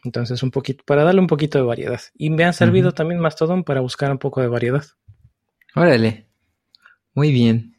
Entonces, 0.04 0.42
un 0.44 0.52
poquito, 0.52 0.84
para 0.86 1.04
darle 1.04 1.22
un 1.22 1.28
poquito 1.28 1.58
de 1.58 1.64
variedad. 1.64 2.02
Y 2.18 2.30
me 2.32 2.44
ha 2.44 2.54
servido 2.54 2.92
también 2.92 3.20
Mastodon 3.20 3.64
para 3.64 3.82
buscar 3.82 4.12
un 4.12 4.18
poco 4.18 4.42
de 4.42 4.48
variedad. 4.48 4.84
Órale. 5.76 6.26
Muy 7.14 7.32
bien. 7.32 7.78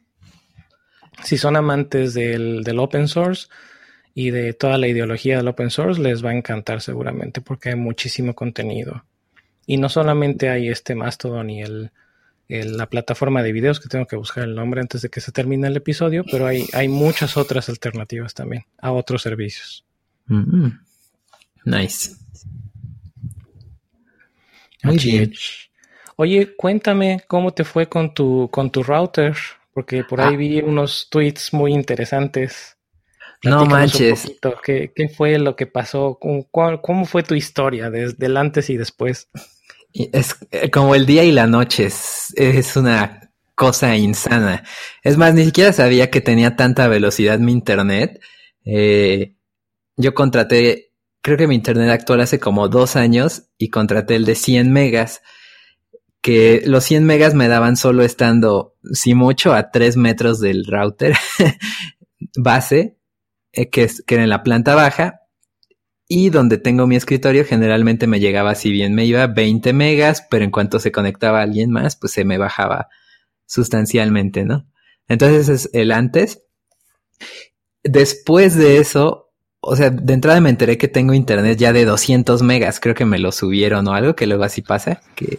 Si 1.23 1.37
son 1.37 1.55
amantes 1.55 2.13
del, 2.13 2.63
del, 2.63 2.79
open 2.79 3.07
source 3.07 3.47
y 4.13 4.31
de 4.31 4.53
toda 4.53 4.77
la 4.77 4.87
ideología 4.87 5.37
del 5.37 5.47
open 5.47 5.69
source, 5.69 6.01
les 6.01 6.23
va 6.23 6.31
a 6.31 6.35
encantar 6.35 6.81
seguramente 6.81 7.41
porque 7.41 7.69
hay 7.69 7.75
muchísimo 7.75 8.33
contenido. 8.33 9.03
Y 9.65 9.77
no 9.77 9.89
solamente 9.89 10.49
hay 10.49 10.69
este 10.69 10.95
Mastodon 10.95 11.49
y 11.49 11.61
el, 11.61 11.91
la 12.47 12.87
plataforma 12.89 13.41
de 13.41 13.51
videos, 13.51 13.79
que 13.79 13.89
tengo 13.89 14.05
que 14.05 14.15
buscar 14.15 14.43
el 14.43 14.55
nombre 14.55 14.81
antes 14.81 15.01
de 15.01 15.09
que 15.09 15.21
se 15.21 15.31
termine 15.31 15.67
el 15.67 15.77
episodio, 15.77 16.23
pero 16.29 16.45
hay, 16.45 16.67
hay 16.73 16.87
muchas 16.87 17.37
otras 17.37 17.69
alternativas 17.69 18.33
también 18.33 18.65
a 18.79 18.91
otros 18.91 19.21
servicios. 19.21 19.85
Mm-hmm. 20.27 20.79
Nice. 21.65 22.11
Muy 24.83 24.97
bien. 24.97 25.33
Oye, 26.15 26.55
cuéntame 26.55 27.23
cómo 27.27 27.53
te 27.53 27.63
fue 27.63 27.87
con 27.87 28.13
tu, 28.13 28.49
con 28.51 28.69
tu 28.69 28.83
router, 28.83 29.35
porque 29.73 30.03
por 30.03 30.21
ahí 30.21 30.35
ah. 30.35 30.37
vi 30.37 30.59
unos 30.59 31.07
tweets 31.09 31.53
muy 31.53 31.73
interesantes. 31.73 32.77
no 33.43 33.65
manches. 33.65 34.31
¿Qué, 34.63 34.91
¿Qué, 34.95 35.09
fue 35.09 35.39
lo 35.39 35.55
que 35.55 35.65
pasó? 35.65 36.19
¿Cómo, 36.21 36.47
¿Cómo, 36.81 37.05
fue 37.05 37.23
tu 37.23 37.33
historia 37.33 37.89
desde 37.89 38.25
el 38.27 38.37
antes 38.37 38.69
y 38.69 38.77
después? 38.77 39.29
Es 39.93 40.35
eh, 40.51 40.71
como 40.71 40.95
el 40.95 41.05
día 41.05 41.23
y 41.23 41.31
la 41.31 41.47
noche, 41.47 41.85
es, 41.85 42.75
una 42.75 43.31
cosa 43.55 43.95
insana. 43.95 44.63
Es 45.03 45.17
más, 45.17 45.33
ni 45.33 45.45
siquiera 45.45 45.71
sabía 45.71 46.09
que 46.09 46.21
tenía 46.21 46.55
tanta 46.55 46.87
velocidad 46.87 47.39
mi 47.39 47.51
internet. 47.51 48.19
Eh, 48.65 49.35
yo 49.95 50.13
contraté, 50.13 50.93
creo 51.21 51.37
que 51.37 51.47
mi 51.47 51.55
internet 51.55 51.89
actual 51.89 52.21
hace 52.21 52.39
como 52.39 52.67
dos 52.69 52.95
años 52.95 53.43
y 53.57 53.69
contraté 53.69 54.15
el 54.15 54.25
de 54.25 54.35
100 54.35 54.71
megas, 54.71 55.21
que 56.21 56.63
los 56.65 56.83
100 56.85 57.03
megas 57.03 57.33
me 57.35 57.47
daban 57.47 57.75
solo 57.75 58.03
estando, 58.03 58.75
si 58.93 59.13
mucho, 59.13 59.53
a 59.53 59.69
3 59.69 59.97
metros 59.97 60.39
del 60.39 60.65
router 60.65 61.15
base, 62.35 62.97
eh, 63.51 63.69
que, 63.69 63.83
es, 63.83 64.03
que 64.07 64.15
era 64.15 64.23
en 64.23 64.29
la 64.29 64.41
planta 64.41 64.73
baja, 64.73 65.22
y 66.07 66.29
donde 66.29 66.57
tengo 66.57 66.87
mi 66.87 66.95
escritorio 66.95 67.45
generalmente 67.45 68.07
me 68.07 68.19
llegaba, 68.19 68.55
si 68.55 68.71
bien 68.71 68.93
me 68.93 69.05
iba 69.05 69.27
20 69.27 69.73
megas, 69.73 70.25
pero 70.29 70.43
en 70.43 70.51
cuanto 70.51 70.79
se 70.79 70.91
conectaba 70.91 71.41
alguien 71.41 71.71
más, 71.71 71.95
pues 71.95 72.11
se 72.13 72.25
me 72.25 72.37
bajaba 72.37 72.89
sustancialmente, 73.45 74.45
¿no? 74.45 74.67
Entonces 75.07 75.49
es 75.49 75.69
el 75.73 75.91
antes. 75.91 76.43
Después 77.83 78.55
de 78.55 78.77
eso, 78.77 79.33
o 79.59 79.75
sea, 79.75 79.89
de 79.89 80.13
entrada 80.13 80.41
me 80.41 80.49
enteré 80.49 80.77
que 80.77 80.87
tengo 80.87 81.13
internet 81.13 81.57
ya 81.57 81.73
de 81.73 81.85
200 81.85 82.41
megas, 82.43 82.79
creo 82.79 82.95
que 82.95 83.05
me 83.05 83.19
lo 83.19 83.31
subieron 83.31 83.87
o 83.87 83.93
algo, 83.93 84.15
que 84.15 84.27
luego 84.27 84.43
así 84.43 84.61
pasa, 84.61 85.01
que, 85.15 85.37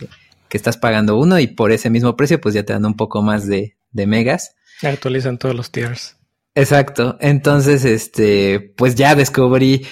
que 0.49 0.57
estás 0.57 0.77
pagando 0.77 1.19
uno 1.19 1.39
y 1.39 1.47
por 1.47 1.73
ese 1.73 1.91
mismo 1.91 2.17
precio 2.17 2.41
pues 2.41 2.55
ya 2.55 2.65
te 2.65 2.73
dan 2.73 2.85
un 2.87 2.97
poco 2.97 3.23
más 3.23 3.47
de, 3.47 3.77
de 3.91 4.07
megas. 4.07 4.57
Actualizan 4.83 5.39
todos 5.39 5.55
los 5.55 5.71
tiers. 5.71 6.17
Exacto. 6.55 7.17
Entonces, 7.21 7.85
este, 7.85 8.61
pues 8.77 8.95
ya 8.95 9.15
descubrí, 9.15 9.87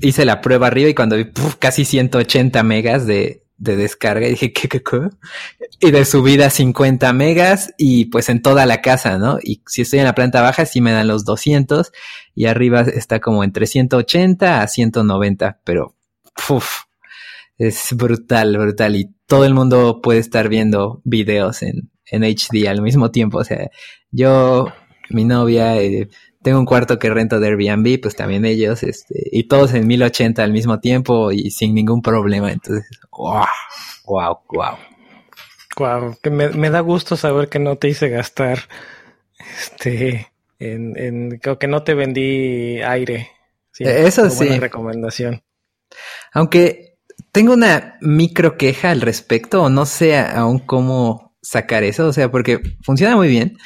hice 0.00 0.24
la 0.24 0.40
prueba 0.40 0.68
arriba 0.68 0.88
y 0.88 0.94
cuando 0.94 1.16
vi 1.16 1.26
casi 1.58 1.84
180 1.84 2.62
megas 2.62 3.06
de, 3.06 3.42
de 3.58 3.76
descarga, 3.76 4.26
dije, 4.26 4.52
¿qué, 4.52 4.68
qué? 4.68 4.82
Y 5.80 5.90
de 5.90 6.04
subida 6.04 6.50
50 6.50 7.12
megas 7.12 7.72
y 7.78 8.06
pues 8.06 8.28
en 8.28 8.42
toda 8.42 8.66
la 8.66 8.80
casa, 8.82 9.18
¿no? 9.18 9.38
Y 9.42 9.62
si 9.66 9.82
estoy 9.82 10.00
en 10.00 10.04
la 10.04 10.14
planta 10.14 10.42
baja, 10.42 10.66
sí 10.66 10.80
me 10.80 10.92
dan 10.92 11.08
los 11.08 11.24
200 11.24 11.92
y 12.34 12.46
arriba 12.46 12.82
está 12.82 13.20
como 13.20 13.44
entre 13.44 13.66
180 13.66 14.62
a 14.62 14.68
190, 14.68 15.60
pero, 15.64 15.94
es 17.58 17.88
brutal, 17.94 18.56
brutal. 18.58 18.96
Y 18.96 19.14
todo 19.26 19.44
el 19.44 19.54
mundo 19.54 20.00
puede 20.02 20.18
estar 20.20 20.48
viendo 20.48 21.00
videos 21.04 21.62
en, 21.62 21.90
en 22.06 22.22
HD 22.22 22.68
al 22.68 22.82
mismo 22.82 23.10
tiempo. 23.10 23.38
O 23.38 23.44
sea, 23.44 23.70
yo 24.10 24.66
mi 25.10 25.24
novia, 25.24 25.80
eh, 25.80 26.08
tengo 26.46 26.60
un 26.60 26.64
cuarto 26.64 27.00
que 27.00 27.10
rento 27.10 27.40
de 27.40 27.48
Airbnb, 27.48 28.00
pues 28.00 28.14
también 28.14 28.44
ellos, 28.44 28.84
este, 28.84 29.20
y 29.32 29.48
todos 29.48 29.74
en 29.74 29.84
1080 29.84 30.44
al 30.44 30.52
mismo 30.52 30.78
tiempo 30.78 31.32
y 31.32 31.50
sin 31.50 31.74
ningún 31.74 32.02
problema. 32.02 32.52
Entonces, 32.52 32.88
wow, 33.10 33.42
wow, 34.04 34.38
wow. 34.50 34.76
Wow, 35.76 36.16
que 36.22 36.30
me, 36.30 36.70
da 36.70 36.78
gusto 36.78 37.16
saber 37.16 37.48
que 37.48 37.58
no 37.58 37.74
te 37.78 37.88
hice 37.88 38.10
gastar, 38.10 38.60
este, 39.60 40.28
en, 40.60 40.96
en 40.96 41.40
que 41.40 41.66
no 41.66 41.82
te 41.82 41.94
vendí 41.94 42.80
aire. 42.80 43.28
Eso 43.76 44.30
sí. 44.30 44.48
recomendación. 44.60 45.42
Aunque 46.32 47.00
tengo 47.32 47.54
una 47.54 47.98
micro 48.00 48.56
queja 48.56 48.92
al 48.92 49.00
respecto, 49.00 49.64
o 49.64 49.68
no 49.68 49.84
sé 49.84 50.16
aún 50.16 50.60
cómo 50.60 51.36
sacar 51.42 51.82
eso, 51.82 52.06
o 52.06 52.12
sea, 52.12 52.30
porque 52.30 52.60
funciona 52.84 53.16
muy 53.16 53.26
bien, 53.26 53.58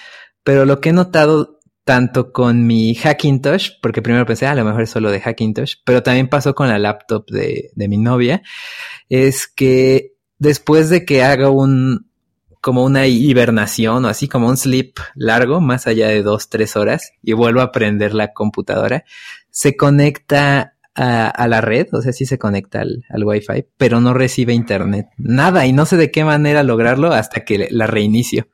pero 0.44 0.64
lo 0.64 0.80
que 0.80 0.88
he 0.88 0.92
notado 0.94 1.59
tanto 1.84 2.32
con 2.32 2.66
mi 2.66 2.94
Hackintosh, 2.94 3.72
porque 3.82 4.02
primero 4.02 4.26
pensé, 4.26 4.46
ah, 4.46 4.52
a 4.52 4.54
lo 4.54 4.64
mejor 4.64 4.82
es 4.82 4.90
solo 4.90 5.10
de 5.10 5.20
Hackintosh, 5.20 5.76
pero 5.84 6.02
también 6.02 6.28
pasó 6.28 6.54
con 6.54 6.68
la 6.68 6.78
laptop 6.78 7.28
de, 7.30 7.70
de 7.74 7.88
mi 7.88 7.98
novia, 7.98 8.42
es 9.08 9.46
que 9.46 10.12
después 10.38 10.88
de 10.90 11.04
que 11.04 11.22
haga 11.22 11.50
un, 11.50 12.10
como 12.60 12.84
una 12.84 13.06
hibernación 13.06 14.04
o 14.04 14.08
así 14.08 14.28
como 14.28 14.48
un 14.48 14.56
sleep 14.56 14.94
largo, 15.14 15.60
más 15.60 15.86
allá 15.86 16.08
de 16.08 16.22
dos, 16.22 16.48
tres 16.48 16.76
horas, 16.76 17.12
y 17.22 17.32
vuelvo 17.32 17.60
a 17.60 17.72
prender 17.72 18.14
la 18.14 18.32
computadora, 18.32 19.04
se 19.50 19.76
conecta 19.76 20.74
a, 20.94 21.48
la 21.48 21.62
red, 21.62 21.86
o 21.92 22.02
sea, 22.02 22.12
sí 22.12 22.26
se 22.26 22.38
conecta 22.38 22.80
al, 22.80 23.04
al 23.08 23.24
Wi-Fi, 23.24 23.64
pero 23.78 24.00
no 24.00 24.12
recibe 24.12 24.52
internet. 24.52 25.06
Nada, 25.16 25.64
y 25.64 25.72
no 25.72 25.86
sé 25.86 25.96
de 25.96 26.10
qué 26.10 26.24
manera 26.24 26.62
lograrlo 26.62 27.12
hasta 27.12 27.44
que 27.44 27.68
la 27.70 27.86
reinicio. 27.86 28.48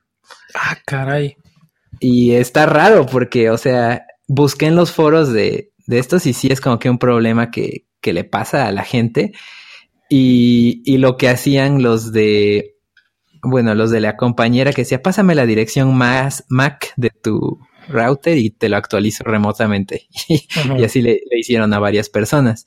Ah, 0.55 0.77
caray. 0.87 1.37
Y 2.01 2.33
está 2.33 2.67
raro 2.67 3.07
porque, 3.07 3.51
o 3.51 3.59
sea, 3.59 4.07
busqué 4.27 4.67
en 4.67 4.77
los 4.77 4.93
foros 4.93 5.33
de, 5.33 5.73
de 5.87 5.99
estos 5.99 6.27
y 6.27 6.33
sí 6.33 6.49
es 6.51 6.61
como 6.61 6.79
que 6.79 6.91
un 6.91 6.99
problema 6.99 7.51
que, 7.51 7.87
que 8.01 8.13
le 8.13 8.25
pasa 8.25 8.67
a 8.67 8.73
la 8.73 8.85
gente. 8.85 9.33
Y, 10.09 10.83
y 10.85 10.99
lo 10.99 11.17
que 11.17 11.29
hacían 11.29 11.83
los 11.83 12.13
de, 12.13 12.77
bueno, 13.43 13.75
los 13.75 13.91
de 13.91 14.01
la 14.01 14.17
compañera 14.17 14.73
que 14.73 14.83
decía, 14.83 15.03
pásame 15.03 15.35
la 15.35 15.47
dirección 15.47 15.97
más 15.97 16.45
Mac 16.49 16.93
de 16.97 17.11
tu 17.11 17.59
router 17.89 18.39
y 18.39 18.51
te 18.51 18.69
lo 18.69 18.77
actualizo 18.77 19.25
remotamente. 19.25 20.07
y 20.29 20.85
así 20.85 21.03
le, 21.03 21.21
le, 21.31 21.39
hicieron 21.39 21.73
a 21.75 21.79
varias 21.79 22.09
personas. 22.09 22.67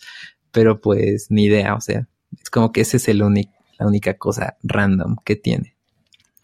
Pero 0.51 0.81
pues 0.81 1.27
ni 1.29 1.45
idea, 1.45 1.75
o 1.75 1.81
sea, 1.81 2.07
es 2.41 2.49
como 2.49 2.71
que 2.71 2.81
ese 2.81 2.97
es 2.97 3.07
el 3.07 3.21
único, 3.21 3.53
la 3.77 3.87
única 3.87 4.17
cosa 4.17 4.57
random 4.63 5.17
que 5.23 5.35
tiene. 5.35 5.78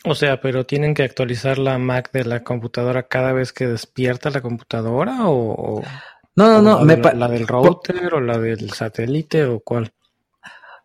O 0.05 0.15
sea, 0.15 0.39
pero 0.39 0.65
tienen 0.65 0.93
que 0.93 1.03
actualizar 1.03 1.57
la 1.57 1.77
Mac 1.77 2.11
de 2.11 2.25
la 2.25 2.43
computadora 2.43 3.07
cada 3.07 3.33
vez 3.33 3.51
que 3.51 3.67
despierta 3.67 4.29
la 4.29 4.41
computadora 4.41 5.17
o, 5.25 5.83
no, 6.35 6.61
no, 6.61 6.61
no, 6.61 6.85
la, 6.85 7.13
la 7.13 7.27
del 7.27 7.47
router 7.47 8.13
o 8.13 8.19
la 8.19 8.37
del 8.37 8.71
satélite 8.71 9.45
o 9.45 9.61
cuál. 9.61 9.91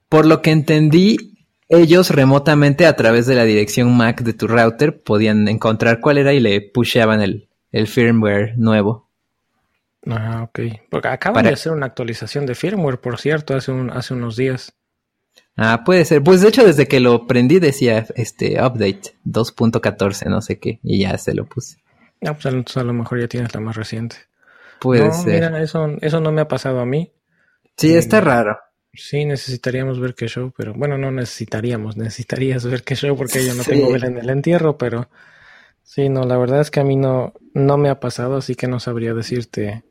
Por 0.08 0.26
lo 0.26 0.42
que 0.42 0.52
entendí, 0.52 1.36
ellos 1.68 2.10
remotamente 2.10 2.86
a 2.86 2.96
través 2.96 3.26
de 3.26 3.34
la 3.34 3.44
dirección 3.44 3.96
MAC 3.96 4.22
de 4.22 4.32
tu 4.32 4.48
router 4.48 5.02
podían 5.02 5.48
encontrar 5.48 6.00
cuál 6.00 6.18
era 6.18 6.32
y 6.32 6.40
le 6.40 6.60
pusheaban 6.60 7.20
el, 7.20 7.48
el 7.72 7.86
firmware 7.86 8.54
nuevo. 8.56 9.08
Ah, 10.06 10.42
ok. 10.44 10.60
Porque 10.90 11.08
acaban 11.08 11.44
de 11.44 11.52
hacer 11.52 11.72
una 11.72 11.86
actualización 11.86 12.46
de 12.46 12.54
firmware, 12.54 13.00
por 13.00 13.18
cierto, 13.18 13.54
hace, 13.54 13.70
un, 13.70 13.90
hace 13.90 14.14
unos 14.14 14.36
días. 14.36 14.72
Ah, 15.62 15.84
puede 15.84 16.06
ser. 16.06 16.22
Pues 16.22 16.40
de 16.40 16.48
hecho, 16.48 16.64
desde 16.64 16.88
que 16.88 17.00
lo 17.00 17.26
prendí 17.26 17.58
decía 17.58 18.06
este 18.14 18.54
update 18.54 19.14
2.14, 19.26 20.24
no 20.30 20.40
sé 20.40 20.58
qué, 20.58 20.80
y 20.82 21.00
ya 21.00 21.18
se 21.18 21.34
lo 21.34 21.44
puse. 21.44 21.76
Ah, 22.24 22.32
pues 22.32 22.76
a 22.78 22.82
lo 22.82 22.92
mejor 22.94 23.20
ya 23.20 23.28
tienes 23.28 23.54
la 23.54 23.60
más 23.60 23.76
reciente. 23.76 24.16
Puede 24.80 25.12
ser. 25.12 25.34
Mira, 25.34 25.62
eso, 25.62 25.86
eso 26.00 26.18
no 26.18 26.32
me 26.32 26.40
ha 26.40 26.48
pasado 26.48 26.80
a 26.80 26.86
mí. 26.86 27.12
Sí, 27.76 27.94
está 27.94 28.22
raro. 28.22 28.58
Sí, 28.94 29.26
necesitaríamos 29.26 30.00
ver 30.00 30.14
qué 30.14 30.28
show, 30.28 30.50
pero 30.56 30.72
bueno, 30.72 30.96
no 30.96 31.10
necesitaríamos, 31.10 31.94
necesitarías 31.94 32.64
ver 32.64 32.82
qué 32.82 32.94
show 32.94 33.14
porque 33.14 33.44
yo 33.44 33.52
no 33.54 33.62
tengo 33.62 33.92
ver 33.92 34.06
en 34.06 34.16
el 34.16 34.30
entierro, 34.30 34.78
pero 34.78 35.10
sí, 35.82 36.08
no, 36.08 36.24
la 36.24 36.38
verdad 36.38 36.62
es 36.62 36.70
que 36.70 36.80
a 36.80 36.84
mí 36.84 36.96
no, 36.96 37.34
no 37.52 37.76
me 37.76 37.90
ha 37.90 38.00
pasado, 38.00 38.36
así 38.36 38.54
que 38.54 38.66
no 38.66 38.80
sabría 38.80 39.12
decirte 39.12 39.84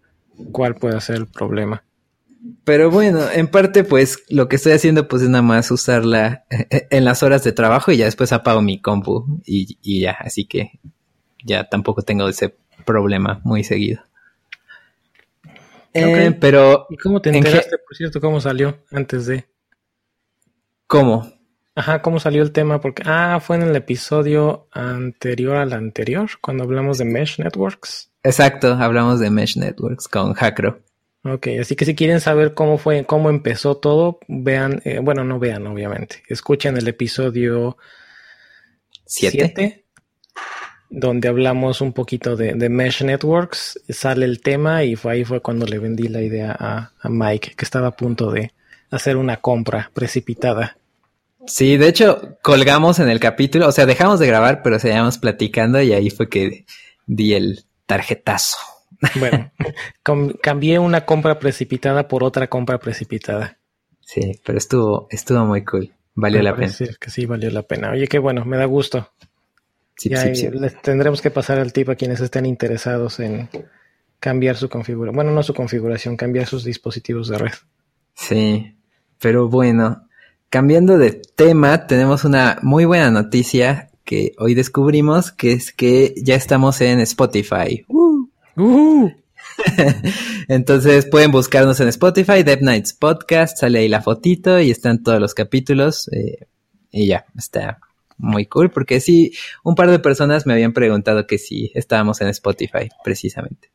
cuál 0.52 0.74
puede 0.74 1.00
ser 1.00 1.18
el 1.18 1.28
problema. 1.28 1.84
Pero 2.64 2.90
bueno, 2.90 3.30
en 3.32 3.48
parte 3.48 3.84
pues 3.84 4.24
lo 4.30 4.48
que 4.48 4.56
estoy 4.56 4.72
haciendo 4.72 5.08
pues 5.08 5.22
es 5.22 5.30
nada 5.30 5.42
más 5.42 5.72
usarla 5.72 6.46
en 6.50 7.04
las 7.04 7.22
horas 7.24 7.44
de 7.44 7.52
trabajo 7.52 7.92
y 7.92 7.98
ya 7.98 8.06
después 8.06 8.32
apago 8.32 8.62
mi 8.62 8.82
compu 8.82 9.42
y, 9.46 9.78
y 9.82 10.02
ya, 10.02 10.12
así 10.12 10.46
que 10.46 10.80
ya 11.44 11.68
tampoco 11.68 12.02
tengo 12.02 12.28
ese 12.30 12.56
problema 12.86 13.42
muy 13.44 13.64
seguido. 13.64 14.02
Eh, 15.94 16.38
pero. 16.40 16.88
¿Y 16.90 16.98
cómo 16.98 17.22
te 17.22 17.30
enteraste, 17.30 17.78
por 17.78 17.96
cierto, 17.96 18.22
cómo 18.22 18.40
salió 18.40 18.84
antes 18.92 19.26
de? 19.26 19.46
¿Cómo? 20.88 21.32
Ajá, 21.76 22.02
¿cómo 22.02 22.20
salió 22.20 22.44
el 22.44 22.52
tema? 22.52 22.82
Porque, 22.82 23.04
ah, 23.06 23.40
fue 23.42 23.56
en 23.56 23.64
el 23.64 23.76
episodio 23.76 24.68
anterior 24.72 25.56
al 25.56 25.74
anterior, 25.74 26.30
cuando 26.42 26.64
hablamos 26.64 26.98
de 26.98 27.06
Mesh 27.06 27.40
Networks. 27.40 28.12
Exacto, 28.24 28.74
hablamos 28.74 29.20
de 29.20 29.30
Mesh 29.30 29.58
Networks 29.58 30.08
con 30.08 30.34
Hackro. 30.34 30.82
Ok, 31.24 31.48
así 31.60 31.76
que 31.76 31.86
si 31.86 31.96
quieren 31.96 32.22
saber 32.22 32.54
cómo 32.54 32.78
fue, 32.78 33.06
cómo 33.06 33.30
empezó 33.30 33.78
todo, 33.78 34.20
vean, 34.28 34.82
eh, 34.86 35.00
bueno, 35.00 35.24
no 35.24 35.38
vean, 35.38 35.68
obviamente. 35.68 36.24
Escuchen 36.30 36.78
el 36.78 36.88
episodio 36.88 37.78
7 39.06 39.84
donde 40.90 41.28
hablamos 41.28 41.82
un 41.82 41.94
poquito 41.94 42.36
de, 42.36 42.54
Mesh 42.70 43.04
Networks, 43.04 43.80
sale 43.90 44.26
el 44.26 44.42
tema 44.42 44.84
y 44.84 44.96
fue 44.96 45.14
ahí 45.14 45.24
fue 45.24 45.42
cuando 45.42 45.66
le 45.66 45.78
vendí 45.78 46.08
la 46.08 46.22
idea 46.22 46.56
a, 46.60 46.92
Mike, 47.08 47.54
que 47.56 47.66
estaba 47.66 47.90
a 47.90 47.96
punto 47.96 48.32
de 48.32 48.54
hacer 48.90 49.16
una 49.18 49.38
compra 49.38 49.92
precipitada. 49.94 50.78
Sí, 51.46 51.78
de 51.78 51.88
hecho, 51.88 52.38
colgamos 52.42 53.00
en 53.00 53.10
el 53.10 53.20
capítulo, 53.20 53.68
o 53.68 53.72
sea, 53.72 53.86
dejamos 53.86 54.20
de 54.20 54.28
grabar, 54.28 54.62
pero 54.64 54.80
seguíamos 54.80 55.18
platicando 55.18 55.82
y 55.82 55.94
ahí 55.94 56.10
fue 56.10 56.28
que 56.28 56.66
di 57.06 57.34
el 57.34 57.64
tarjetazo. 57.86 58.58
Bueno, 59.20 59.52
cambié 60.42 60.80
una 60.80 61.06
compra 61.06 61.40
precipitada 61.40 62.08
por 62.08 62.24
otra 62.24 62.48
compra 62.48 62.80
precipitada. 62.80 63.58
Sí, 64.02 64.40
pero 64.46 64.58
estuvo, 64.58 65.08
estuvo 65.10 65.46
muy 65.46 65.64
cool. 65.64 65.92
Valió 66.16 66.42
la 66.42 66.56
pena. 66.56 66.74
Que 67.00 67.10
sí, 67.10 67.26
valió 67.26 67.50
la 67.52 67.64
pena. 67.64 67.92
Oye, 67.92 68.08
qué 68.08 68.20
bueno, 68.20 68.44
me 68.44 68.58
da 68.58 68.66
gusto 68.66 69.10
les 70.06 70.82
tendremos 70.82 71.22
que 71.22 71.32
pasar 71.32 71.58
el 71.58 71.74
tip 71.74 71.90
a 71.90 71.96
quienes 71.96 72.22
estén 72.22 72.46
interesados 72.46 73.20
en 73.20 73.50
cambiar 74.20 74.56
su 74.56 74.70
configuración. 74.70 75.16
Bueno, 75.16 75.32
no 75.32 75.44
su 75.44 75.54
configuración, 75.54 76.16
cambiar 76.16 76.48
sus 76.48 76.64
dispositivos 76.64 77.28
de 77.28 77.38
red. 77.38 77.54
Sí, 78.14 78.76
pero 79.20 79.50
bueno, 79.50 80.08
cambiando 80.50 80.98
de 80.98 81.22
tema, 81.36 81.88
tenemos 81.88 82.24
una 82.24 82.60
muy 82.62 82.86
buena 82.86 83.12
noticia 83.12 83.90
que 84.06 84.34
hoy 84.38 84.56
descubrimos, 84.56 85.32
que 85.32 85.54
es 85.54 85.74
que 85.74 86.14
ya 86.18 86.36
estamos 86.36 86.82
en 86.82 87.00
Spotify. 87.02 87.86
Uh. 87.88 88.19
Uh. 88.60 89.10
Entonces 90.48 91.06
pueden 91.06 91.32
buscarnos 91.32 91.80
en 91.80 91.88
Spotify, 91.88 92.44
Dev 92.44 92.62
Nights 92.62 92.94
Podcast, 92.94 93.58
sale 93.58 93.80
ahí 93.80 93.88
la 93.88 94.02
fotito 94.02 94.60
y 94.60 94.70
están 94.70 95.02
todos 95.02 95.20
los 95.20 95.34
capítulos. 95.34 96.10
Eh, 96.12 96.48
y 96.92 97.08
ya, 97.08 97.26
está 97.38 97.80
muy 98.18 98.46
cool, 98.48 98.70
porque 98.70 99.00
sí, 99.00 99.32
un 99.64 99.76
par 99.76 99.90
de 99.90 100.00
personas 100.00 100.46
me 100.46 100.54
habían 100.54 100.74
preguntado 100.74 101.26
que 101.26 101.38
si 101.38 101.72
estábamos 101.74 102.20
en 102.22 102.28
Spotify, 102.28 102.90
precisamente. 103.04 103.72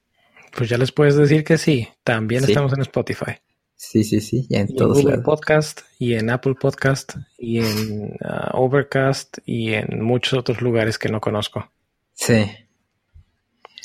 Pues 0.55 0.69
ya 0.69 0.77
les 0.79 0.93
puedes 0.93 1.17
decir 1.17 1.45
que 1.45 1.59
sí, 1.59 1.89
también 2.05 2.45
estamos 2.45 2.73
en 2.75 2.83
Spotify. 2.83 3.39
Sí, 3.75 4.05
sí, 4.05 4.21
sí, 4.21 4.47
ya 4.49 4.61
en 4.61 4.75
todos 4.75 4.99
en 4.99 5.05
Google 5.05 5.23
Podcast 5.23 5.81
y 5.99 6.15
en 6.15 6.31
Apple 6.31 6.55
Podcast 6.55 7.17
y 7.39 7.59
en 7.59 8.17
uh, 8.21 8.51
Overcast 8.53 9.39
y 9.47 9.73
en 9.73 10.03
muchos 10.03 10.39
otros 10.39 10.61
lugares 10.61 10.99
que 10.99 11.09
no 11.09 11.21
conozco. 11.21 11.71
Sí. 12.15 12.47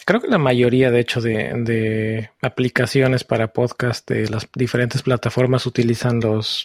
Creo 0.10 0.22
que 0.22 0.28
la 0.28 0.40
mayoría, 0.40 0.90
de 0.90 1.02
hecho, 1.02 1.22
de, 1.22 1.54
de 1.54 2.32
aplicaciones 2.42 3.24
para 3.24 3.54
podcast 3.54 4.10
de 4.10 4.28
las 4.28 4.50
diferentes 4.56 5.04
plataformas 5.04 5.68
utilizan 5.68 6.20
los 6.20 6.64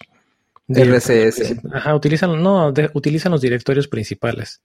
RCS. 0.67 1.57
Ajá, 1.71 1.95
utilizan, 1.95 2.43
no, 2.43 2.73
utilizan 2.95 3.33
los 3.33 3.43
directorios 3.43 3.87
principales. 3.87 4.63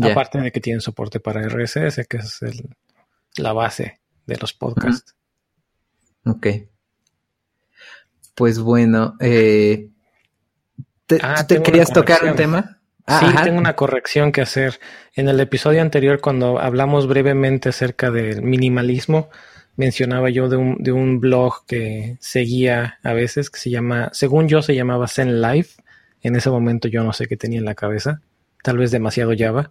Aparte 0.00 0.40
de 0.40 0.50
que 0.50 0.60
tienen 0.60 0.80
soporte 0.80 1.20
para 1.20 1.46
RSS, 1.46 2.06
que 2.08 2.16
es 2.16 2.40
la 3.36 3.52
base 3.52 4.00
de 4.24 4.38
los 4.38 4.54
podcasts. 4.54 5.14
Ok. 6.24 6.46
Pues 8.34 8.58
bueno, 8.58 9.16
eh, 9.20 9.90
¿te, 11.04 11.18
ah, 11.20 11.46
querías 11.46 11.92
tocar 11.92 12.24
un 12.24 12.36
tema? 12.36 12.73
Ah, 13.06 13.20
sí, 13.20 13.44
tengo 13.44 13.58
una 13.58 13.76
corrección 13.76 14.32
que 14.32 14.40
hacer. 14.40 14.80
En 15.14 15.28
el 15.28 15.38
episodio 15.40 15.82
anterior, 15.82 16.20
cuando 16.20 16.58
hablamos 16.58 17.06
brevemente 17.06 17.68
acerca 17.68 18.10
del 18.10 18.42
minimalismo, 18.42 19.28
mencionaba 19.76 20.30
yo 20.30 20.48
de 20.48 20.56
un, 20.56 20.76
de 20.82 20.92
un 20.92 21.20
blog 21.20 21.66
que 21.66 22.16
seguía 22.20 22.98
a 23.02 23.12
veces, 23.12 23.50
que 23.50 23.60
se 23.60 23.70
llama, 23.70 24.10
según 24.12 24.48
yo 24.48 24.62
se 24.62 24.74
llamaba 24.74 25.08
Zen 25.08 25.42
Life. 25.42 25.82
En 26.22 26.36
ese 26.36 26.48
momento 26.48 26.88
yo 26.88 27.04
no 27.04 27.12
sé 27.12 27.26
qué 27.26 27.36
tenía 27.36 27.58
en 27.58 27.66
la 27.66 27.74
cabeza. 27.74 28.22
Tal 28.62 28.78
vez 28.78 28.90
demasiado 28.90 29.32
Java, 29.36 29.70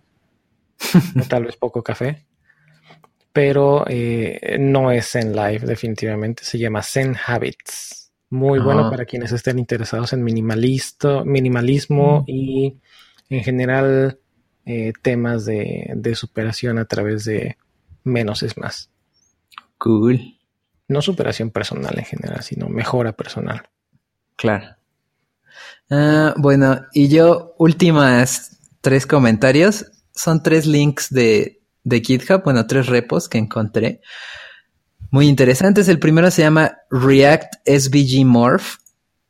tal 1.29 1.45
vez 1.45 1.55
poco 1.55 1.81
café. 1.81 2.25
Pero 3.31 3.85
eh, 3.87 4.57
no 4.59 4.91
es 4.91 5.09
Zen 5.09 5.35
Life, 5.35 5.65
definitivamente. 5.65 6.43
Se 6.43 6.59
llama 6.59 6.83
Zen 6.83 7.15
Habits. 7.25 8.11
Muy 8.29 8.59
bueno 8.59 8.89
para 8.89 9.05
quienes 9.05 9.31
estén 9.31 9.59
interesados 9.59 10.13
en 10.13 10.23
minimalismo 10.23 12.21
mm. 12.21 12.23
y 12.27 12.79
en 13.33 13.43
general 13.43 14.19
eh, 14.65 14.93
temas 15.01 15.45
de, 15.45 15.91
de 15.95 16.15
superación 16.15 16.77
a 16.77 16.85
través 16.85 17.25
de 17.25 17.57
menos 18.03 18.43
es 18.43 18.57
más. 18.57 18.89
Cool. 19.77 20.37
No 20.87 21.01
superación 21.01 21.49
personal 21.49 21.97
en 21.97 22.05
general, 22.05 22.43
sino 22.43 22.69
mejora 22.69 23.13
personal. 23.13 23.69
Claro. 24.35 24.75
Ah, 25.89 26.33
bueno, 26.37 26.85
y 26.93 27.07
yo, 27.07 27.55
últimas 27.57 28.57
tres 28.81 29.05
comentarios. 29.05 29.85
Son 30.15 30.43
tres 30.43 30.65
links 30.65 31.09
de, 31.09 31.61
de 31.83 32.01
GitHub, 32.01 32.43
bueno, 32.43 32.67
tres 32.67 32.87
repos 32.87 33.27
que 33.27 33.37
encontré. 33.37 34.01
Muy 35.09 35.27
interesantes. 35.27 35.87
El 35.87 35.99
primero 35.99 36.31
se 36.31 36.41
llama 36.41 36.77
React 36.89 37.55
SVG 37.65 38.25
Morph. 38.25 38.77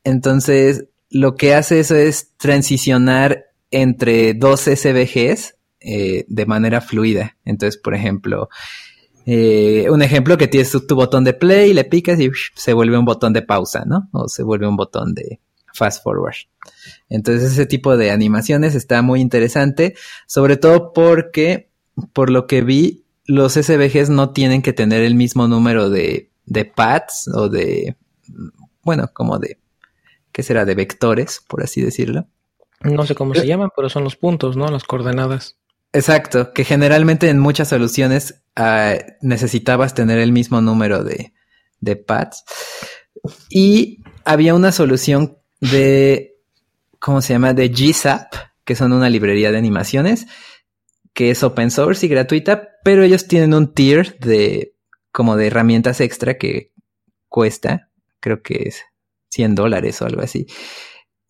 Entonces, 0.03 0.85
lo 1.09 1.35
que 1.35 1.55
hace 1.55 1.79
eso 1.79 1.95
es 1.95 2.35
transicionar 2.37 3.52
entre 3.73 4.33
dos 4.33 4.61
SVGs 4.61 5.55
eh, 5.79 6.25
de 6.27 6.45
manera 6.45 6.79
fluida. 6.79 7.37
Entonces, 7.43 7.79
por 7.81 7.93
ejemplo, 7.93 8.47
eh, 9.25 9.87
un 9.89 10.01
ejemplo 10.01 10.37
que 10.37 10.47
tienes 10.47 10.71
tu, 10.71 10.95
botón 10.95 11.23
de 11.23 11.33
play, 11.33 11.73
le 11.73 11.83
picas 11.83 12.19
y 12.19 12.29
se 12.55 12.73
vuelve 12.73 12.97
un 12.97 13.05
botón 13.05 13.33
de 13.33 13.41
pausa, 13.41 13.83
¿no? 13.85 14.09
O 14.11 14.29
se 14.29 14.43
vuelve 14.43 14.67
un 14.67 14.77
botón 14.77 15.13
de 15.13 15.41
fast 15.73 16.03
forward. 16.03 16.35
Entonces 17.09 17.51
ese 17.51 17.65
tipo 17.65 17.97
de 17.97 18.11
animaciones 18.11 18.75
está 18.75 19.01
muy 19.01 19.21
interesante, 19.21 19.95
sobre 20.27 20.55
todo 20.55 20.93
porque, 20.93 21.69
por 22.13 22.29
lo 22.29 22.47
que 22.47 22.61
vi, 22.61 23.05
los 23.25 23.53
SVGs 23.53 24.09
no 24.09 24.31
tienen 24.31 24.61
que 24.61 24.73
tener 24.73 25.01
el 25.01 25.15
mismo 25.15 25.47
número 25.47 25.89
de, 25.89 26.29
de 26.45 26.65
pads 26.65 27.29
o 27.33 27.49
de, 27.49 27.95
bueno, 28.83 29.09
como 29.13 29.39
de, 29.39 29.59
¿qué 30.31 30.43
será? 30.43 30.65
De 30.65 30.75
vectores, 30.75 31.41
por 31.47 31.63
así 31.63 31.81
decirlo. 31.81 32.27
No 32.83 33.05
sé 33.05 33.15
cómo 33.15 33.33
se 33.33 33.47
llaman, 33.47 33.69
pero 33.75 33.89
son 33.89 34.03
los 34.03 34.15
puntos, 34.15 34.57
¿no? 34.57 34.67
Las 34.67 34.83
coordenadas. 34.83 35.57
Exacto, 35.93 36.53
que 36.53 36.65
generalmente 36.65 37.29
en 37.29 37.39
muchas 37.39 37.69
soluciones 37.69 38.43
ah, 38.55 38.95
necesitabas 39.21 39.93
tener 39.93 40.19
el 40.19 40.31
mismo 40.31 40.59
número 40.59 41.03
de, 41.03 41.33
de 41.79 41.95
pads. 41.95 42.43
Y 43.49 44.03
había 44.25 44.55
una 44.55 44.71
solución 44.71 45.37
de, 45.61 46.35
¿cómo 46.99 47.21
se 47.21 47.33
llama? 47.33 47.53
De 47.53 47.69
GZAP, 47.69 48.33
que 48.65 48.75
son 48.75 48.91
una 48.91 49.09
librería 49.09 49.51
de 49.51 49.57
animaciones, 49.57 50.27
que 51.13 51.29
es 51.29 51.43
open 51.43 51.71
source 51.71 52.05
y 52.05 52.09
gratuita, 52.09 52.69
pero 52.83 53.03
ellos 53.03 53.27
tienen 53.27 53.53
un 53.53 53.73
tier 53.73 54.17
de, 54.19 54.75
como 55.11 55.37
de 55.37 55.47
herramientas 55.47 56.01
extra 56.01 56.37
que 56.37 56.73
cuesta, 57.29 57.89
creo 58.19 58.41
que 58.41 58.63
es 58.65 58.81
100 59.29 59.55
dólares 59.55 60.01
o 60.01 60.05
algo 60.05 60.21
así 60.21 60.47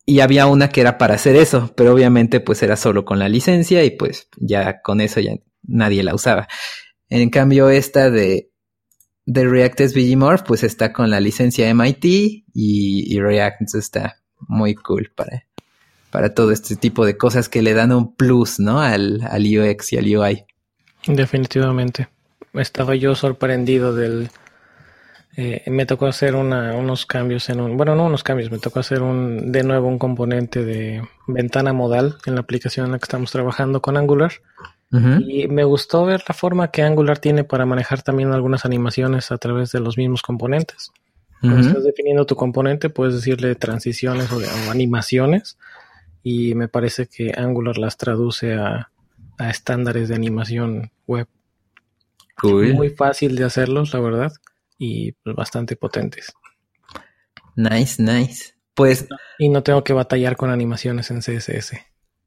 y 0.06 0.20
había 0.20 0.46
una 0.46 0.68
que 0.68 0.80
era 0.80 0.98
para 0.98 1.14
hacer 1.14 1.36
eso, 1.36 1.72
pero 1.76 1.92
obviamente 1.92 2.40
pues 2.40 2.62
era 2.62 2.76
solo 2.76 3.04
con 3.04 3.18
la 3.18 3.28
licencia 3.28 3.84
y 3.84 3.90
pues 3.90 4.28
ya 4.36 4.80
con 4.82 5.00
eso 5.00 5.20
ya 5.20 5.32
nadie 5.62 6.02
la 6.02 6.14
usaba. 6.14 6.48
En 7.08 7.30
cambio 7.30 7.70
esta 7.70 8.10
de, 8.10 8.50
de 9.24 9.48
React 9.48 9.80
SVG 9.80 10.16
Morph 10.16 10.42
pues 10.46 10.62
está 10.62 10.92
con 10.92 11.10
la 11.10 11.20
licencia 11.20 11.72
MIT 11.72 12.04
y, 12.54 13.18
React 13.18 13.74
está 13.74 14.16
muy 14.46 14.74
cool 14.74 15.10
para, 15.14 15.46
para 16.10 16.34
todo 16.34 16.52
este 16.52 16.76
tipo 16.76 17.06
de 17.06 17.16
cosas 17.16 17.48
que 17.48 17.62
le 17.62 17.72
dan 17.72 17.92
un 17.92 18.14
plus, 18.14 18.60
¿no? 18.60 18.80
Al, 18.80 19.22
al 19.22 19.44
UX 19.44 19.94
y 19.94 19.96
al 19.96 20.04
UI. 20.04 20.44
Definitivamente. 21.06 22.08
Estaba 22.52 22.94
yo 22.94 23.14
sorprendido 23.14 23.94
del 23.94 24.30
eh, 25.36 25.64
me 25.66 25.84
tocó 25.84 26.06
hacer 26.06 26.36
unos 26.36 27.06
cambios 27.06 27.48
en 27.48 27.60
un, 27.60 27.76
bueno, 27.76 27.96
no 27.96 28.06
unos 28.06 28.22
cambios, 28.22 28.52
me 28.52 28.58
tocó 28.58 28.80
hacer 28.80 29.02
un, 29.02 29.50
de 29.50 29.64
nuevo 29.64 29.88
un 29.88 29.98
componente 29.98 30.64
de 30.64 31.02
ventana 31.26 31.72
modal 31.72 32.18
en 32.26 32.34
la 32.34 32.42
aplicación 32.42 32.86
en 32.86 32.92
la 32.92 32.98
que 32.98 33.04
estamos 33.04 33.32
trabajando 33.32 33.82
con 33.82 33.96
Angular. 33.96 34.32
Y 35.26 35.48
me 35.48 35.64
gustó 35.64 36.04
ver 36.04 36.22
la 36.28 36.36
forma 36.36 36.70
que 36.70 36.82
Angular 36.82 37.18
tiene 37.18 37.42
para 37.42 37.66
manejar 37.66 38.02
también 38.02 38.30
algunas 38.30 38.64
animaciones 38.64 39.32
a 39.32 39.38
través 39.38 39.72
de 39.72 39.80
los 39.80 39.98
mismos 39.98 40.22
componentes. 40.22 40.92
Cuando 41.40 41.66
estás 41.66 41.82
definiendo 41.82 42.24
tu 42.26 42.36
componente, 42.36 42.90
puedes 42.90 43.14
decirle 43.14 43.56
transiciones 43.56 44.30
o, 44.30 44.40
animaciones. 44.70 45.58
Y 46.22 46.54
me 46.54 46.68
parece 46.68 47.08
que 47.08 47.32
Angular 47.36 47.76
las 47.76 47.96
traduce 47.96 48.54
a, 48.54 48.90
estándares 49.40 50.08
de 50.10 50.14
animación 50.14 50.92
web. 51.08 51.26
Muy 52.44 52.90
fácil 52.90 53.34
de 53.34 53.42
hacerlos, 53.42 53.92
la 53.94 53.98
verdad 53.98 54.32
y 54.78 55.12
pues, 55.12 55.36
bastante 55.36 55.76
potentes. 55.76 56.32
Nice, 57.56 58.02
nice. 58.02 58.54
Pues. 58.74 59.06
Y 59.38 59.48
no 59.48 59.62
tengo 59.62 59.84
que 59.84 59.92
batallar 59.92 60.36
con 60.36 60.50
animaciones 60.50 61.10
en 61.10 61.20
CSS. 61.20 61.80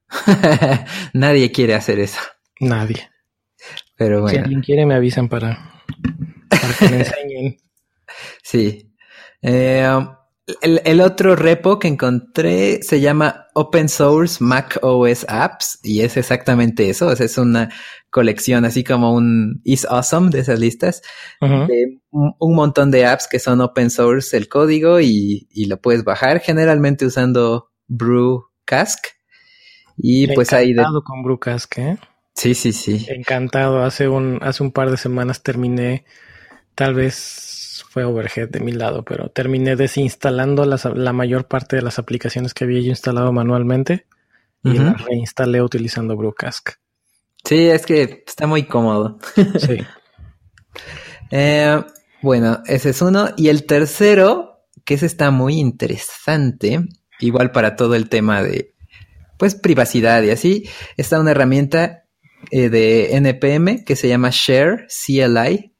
Nadie 1.13 1.51
quiere 1.51 1.75
hacer 1.75 1.99
eso. 1.99 2.21
Nadie. 2.60 3.10
Pero 3.95 4.21
bueno. 4.21 4.38
Si 4.38 4.43
alguien 4.43 4.62
quiere, 4.62 4.86
me 4.86 4.95
avisan 4.95 5.27
para, 5.27 5.83
para 6.49 6.73
que 6.79 6.89
me 6.89 6.97
enseñen. 6.99 7.57
Sí. 8.41 8.93
Eh, 9.41 9.86
el, 10.62 11.01
otro 11.01 11.36
repo 11.36 11.77
que 11.77 11.89
encontré 11.89 12.81
se 12.81 13.01
llama 13.01 13.47
Open 13.53 13.89
Source 13.89 14.41
Mac 14.41 14.79
OS 14.81 15.25
Apps 15.27 15.79
y 15.83 16.01
es 16.01 16.15
exactamente 16.15 16.89
eso. 16.89 17.12
es 17.12 17.38
una 17.38 17.69
colección, 18.10 18.63
así 18.63 18.83
como 18.83 19.13
un 19.13 19.60
Is 19.65 19.86
Awesome 19.86 20.29
de 20.29 20.39
esas 20.39 20.60
listas, 20.60 21.01
de 21.41 21.99
un, 22.12 22.55
montón 22.55 22.91
de 22.91 23.05
apps 23.05 23.27
que 23.27 23.39
son 23.39 23.60
open 23.60 23.89
source 23.89 24.36
el 24.38 24.47
código 24.47 25.01
y, 25.01 25.47
lo 25.67 25.81
puedes 25.81 26.05
bajar 26.05 26.39
generalmente 26.39 27.05
usando 27.05 27.71
Brewcask. 27.88 29.05
Y 29.97 30.33
pues 30.33 30.53
ahí 30.53 30.73
de... 30.73 30.83
con 31.03 31.23
Brewcask, 31.23 31.77
¿eh? 31.79 31.97
Sí, 32.36 32.53
sí, 32.53 32.71
sí. 32.71 33.05
Encantado. 33.10 33.83
Hace 33.83 34.07
un, 34.07 34.39
hace 34.41 34.63
un 34.63 34.71
par 34.71 34.91
de 34.91 34.97
semanas 34.97 35.41
terminé, 35.41 36.05
tal 36.75 36.93
vez 36.93 37.56
fue 37.97 38.03
overhead 38.03 38.49
de 38.49 38.60
mi 38.60 38.73
lado, 38.73 39.03
pero 39.03 39.29
terminé 39.29 39.75
desinstalando 39.75 40.65
la 40.65 41.13
mayor 41.13 41.47
parte 41.47 41.77
de 41.77 41.81
las 41.81 41.97
aplicaciones 41.97 42.53
que 42.53 42.63
había 42.63 42.79
yo 42.79 42.89
instalado 42.89 43.33
manualmente 43.33 44.05
y 44.63 44.77
las 44.77 45.03
reinstalé 45.03 45.63
utilizando 45.63 46.15
Brewcask. 46.15 46.73
Sí, 47.43 47.65
es 47.65 47.88
que 47.88 48.23
está 48.27 48.45
muy 48.45 48.67
cómodo. 48.67 49.17
Sí. 49.60 49.77
Eh, 51.29 51.83
bueno, 52.21 52.62
ese 52.67 52.91
es 52.91 53.01
uno. 53.01 53.31
Y 53.36 53.49
el 53.49 53.65
tercero, 53.65 54.63
que 54.86 54.93
ese 54.93 55.07
está 55.07 55.29
muy 55.29 55.60
interesante, 55.60 56.88
igual 57.19 57.51
para 57.51 57.75
todo 57.75 57.95
el 57.95 58.07
tema 58.07 58.41
de, 58.43 58.73
pues, 59.38 59.55
privacidad 59.55 60.23
y 60.23 60.29
así, 60.29 60.69
está 60.95 61.19
una 61.19 61.31
herramienta 61.31 62.05
eh, 62.51 62.69
de 62.69 63.17
NPM 63.17 63.83
que 63.83 63.97
se 63.97 64.07
llama 64.07 64.29
Share 64.31 64.88
CLI 64.88 65.73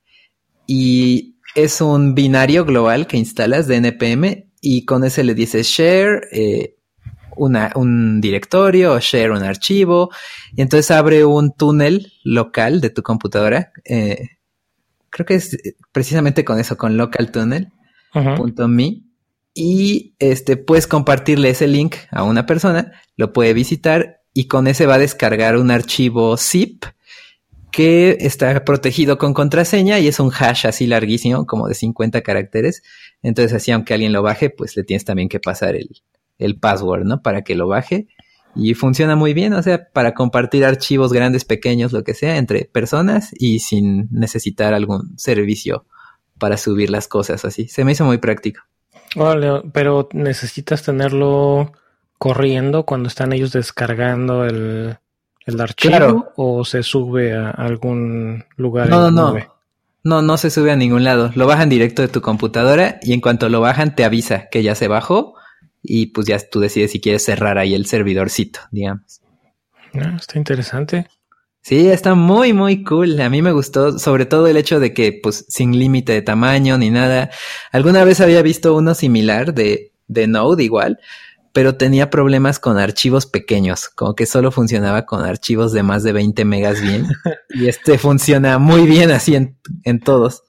y 0.68 1.37
es 1.56 1.82
un 1.82 2.16
binario 2.16 2.66
global 2.66 3.08
que 3.08 3.18
instalas 3.18 3.68
de 3.68 3.78
NPM 3.78 4.52
y 4.62 4.86
con 4.86 5.04
ese 5.04 5.24
le 5.24 5.34
dices 5.34 5.68
Share 5.68 6.28
eh, 6.32 6.76
un 7.36 8.20
directorio 8.20 8.94
o 8.94 9.00
share 9.00 9.32
un 9.32 9.44
archivo 9.44 10.10
y 10.56 10.62
entonces 10.62 10.90
abre 10.90 11.24
un 11.24 11.54
túnel 11.54 12.12
local 12.24 12.82
de 12.82 12.90
tu 12.90 13.04
computadora. 13.04 13.72
Eh, 13.86 14.30
creo 15.12 15.26
que 15.26 15.36
es 15.36 15.56
precisamente 15.92 16.44
con 16.44 16.60
eso, 16.60 16.78
con 16.78 16.98
local 16.98 17.32
tunnel. 17.32 17.72
y 19.58 20.14
este 20.20 20.56
puedes 20.56 20.86
compartirle 20.86 21.50
ese 21.50 21.68
link 21.68 21.96
a 22.12 22.22
una 22.22 22.46
persona, 22.46 22.92
lo 23.16 23.34
puede 23.34 23.54
visitar 23.54 24.22
y 24.32 24.48
con 24.48 24.68
ese 24.68 24.86
va 24.86 24.96
a 24.96 25.00
descargar 25.00 25.58
un 25.58 25.72
archivo 25.72 26.38
zip 26.38 26.86
que 27.78 28.18
está 28.22 28.66
protegido 28.66 29.20
con 29.20 29.36
contraseña 29.36 30.00
y 30.00 30.08
es 30.08 30.20
un 30.20 30.32
hash 30.32 30.66
así 30.66 30.88
larguísimo, 30.88 31.46
como 31.46 31.68
de 31.68 31.76
50 31.76 32.24
caracteres. 32.24 32.82
Entonces 33.22 33.54
así 33.54 33.70
aunque 33.70 33.94
alguien 33.94 34.14
lo 34.14 34.24
baje, 34.24 34.50
pues 34.50 34.76
le 34.76 34.84
tienes 34.84 35.06
también 35.06 35.30
que 35.30 35.40
pasar 35.40 35.76
el, 35.76 36.02
el 36.40 36.58
password, 36.58 37.04
¿no? 37.04 37.22
Para 37.22 37.44
que 37.44 37.54
lo 37.54 37.68
baje. 37.68 38.08
Y 38.56 38.74
funciona 38.74 39.16
muy 39.16 39.36
bien, 39.36 39.54
o 39.54 39.62
sea, 39.62 39.90
para 39.94 40.16
compartir 40.16 40.66
archivos 40.66 41.14
grandes, 41.14 41.46
pequeños, 41.46 41.94
lo 41.94 42.04
que 42.04 42.16
sea, 42.16 42.38
entre 42.38 42.66
personas 42.66 43.30
y 43.38 43.60
sin 43.60 44.08
necesitar 44.10 44.74
algún 44.74 45.14
servicio 45.16 45.86
para 46.40 46.58
subir 46.58 46.90
las 46.90 47.08
cosas 47.08 47.46
así. 47.46 47.68
Se 47.68 47.86
me 47.86 47.92
hizo 47.92 48.06
muy 48.06 48.18
práctico. 48.18 48.62
Vale, 49.16 49.62
pero 49.72 50.10
necesitas 50.14 50.82
tenerlo 50.82 51.74
corriendo 52.18 52.88
cuando 52.88 53.08
están 53.08 53.34
ellos 53.34 53.52
descargando 53.52 54.46
el, 54.46 54.98
el 55.48 55.62
archivo 55.62 56.34
o 56.36 56.64
se 56.66 56.84
sube 56.84 57.36
a 57.36 57.50
algún 57.50 58.44
lugar. 58.58 58.90
No, 58.90 59.10
no, 59.10 59.34
no. 59.34 59.58
No, 60.04 60.22
no 60.22 60.38
se 60.38 60.50
sube 60.50 60.72
a 60.72 60.76
ningún 60.76 61.04
lado. 61.04 61.32
Lo 61.36 61.48
bajan 61.48 61.70
directo 61.70 62.02
de 62.02 62.08
tu 62.08 62.22
computadora 62.22 63.00
y 63.02 63.14
en 63.14 63.22
cuanto 63.22 63.50
lo 63.50 63.60
bajan 63.60 63.96
te 63.96 64.06
avisa 64.06 64.48
que 64.50 64.62
ya 64.62 64.76
se 64.76 64.88
bajó 64.88 65.36
y 65.82 66.08
pues 66.08 66.28
ya 66.28 66.38
tú 66.40 66.60
decides 66.60 66.92
si 66.92 67.02
quieres 67.02 67.24
cerrar 67.26 67.58
ahí 67.58 67.74
el 67.74 67.86
servidorcito, 67.86 68.60
digamos. 68.72 69.22
Ah, 69.94 70.16
está 70.18 70.38
interesante. 70.38 71.08
Sí, 71.62 71.90
está 71.90 72.14
muy, 72.14 72.54
muy 72.54 72.84
cool. 72.84 73.20
A 73.20 73.30
mí 73.30 73.42
me 73.42 73.52
gustó, 73.52 74.00
sobre 74.00 74.26
todo 74.26 74.48
el 74.48 74.56
hecho 74.56 74.80
de 74.80 74.94
que, 74.94 75.18
pues, 75.22 75.46
sin 75.50 75.78
límite 75.78 76.14
de 76.14 76.22
tamaño 76.22 76.78
ni 76.78 76.90
nada. 76.90 77.30
Alguna 77.72 78.06
vez 78.06 78.22
había 78.22 78.42
visto 78.42 78.76
uno 78.76 78.94
similar 78.94 79.54
de, 79.54 79.92
de 80.08 80.28
Node 80.28 80.64
igual, 80.64 81.00
pero 81.54 81.76
tenía 81.76 82.10
problemas 82.10 82.60
con 82.60 82.78
archivos 82.78 83.26
pequeños, 83.26 83.90
como 83.90 84.16
que 84.16 84.26
solo 84.26 84.52
funcionaba 84.52 85.06
con 85.06 85.24
archivos 85.24 85.74
de 85.74 85.84
más 85.84 86.04
de 86.04 86.14
20 86.14 86.46
megas 86.46 86.82
bien. 86.82 87.08
y 87.50 87.68
este 87.68 87.98
funciona 87.98 88.58
muy 88.58 88.86
bien 88.86 89.12
así 89.12 89.36
en, 89.36 89.58
en 89.84 90.00
todos. 90.00 90.44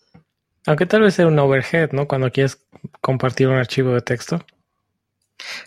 Aunque 0.67 0.87
tal 0.87 1.03
vez 1.03 1.15
sea 1.15 1.27
un 1.27 1.39
overhead, 1.39 1.93
¿no? 1.93 2.07
Cuando 2.07 2.31
quieres 2.31 2.59
compartir 3.01 3.49
un 3.49 3.57
archivo 3.57 3.95
de 3.95 4.03
texto. 4.03 4.45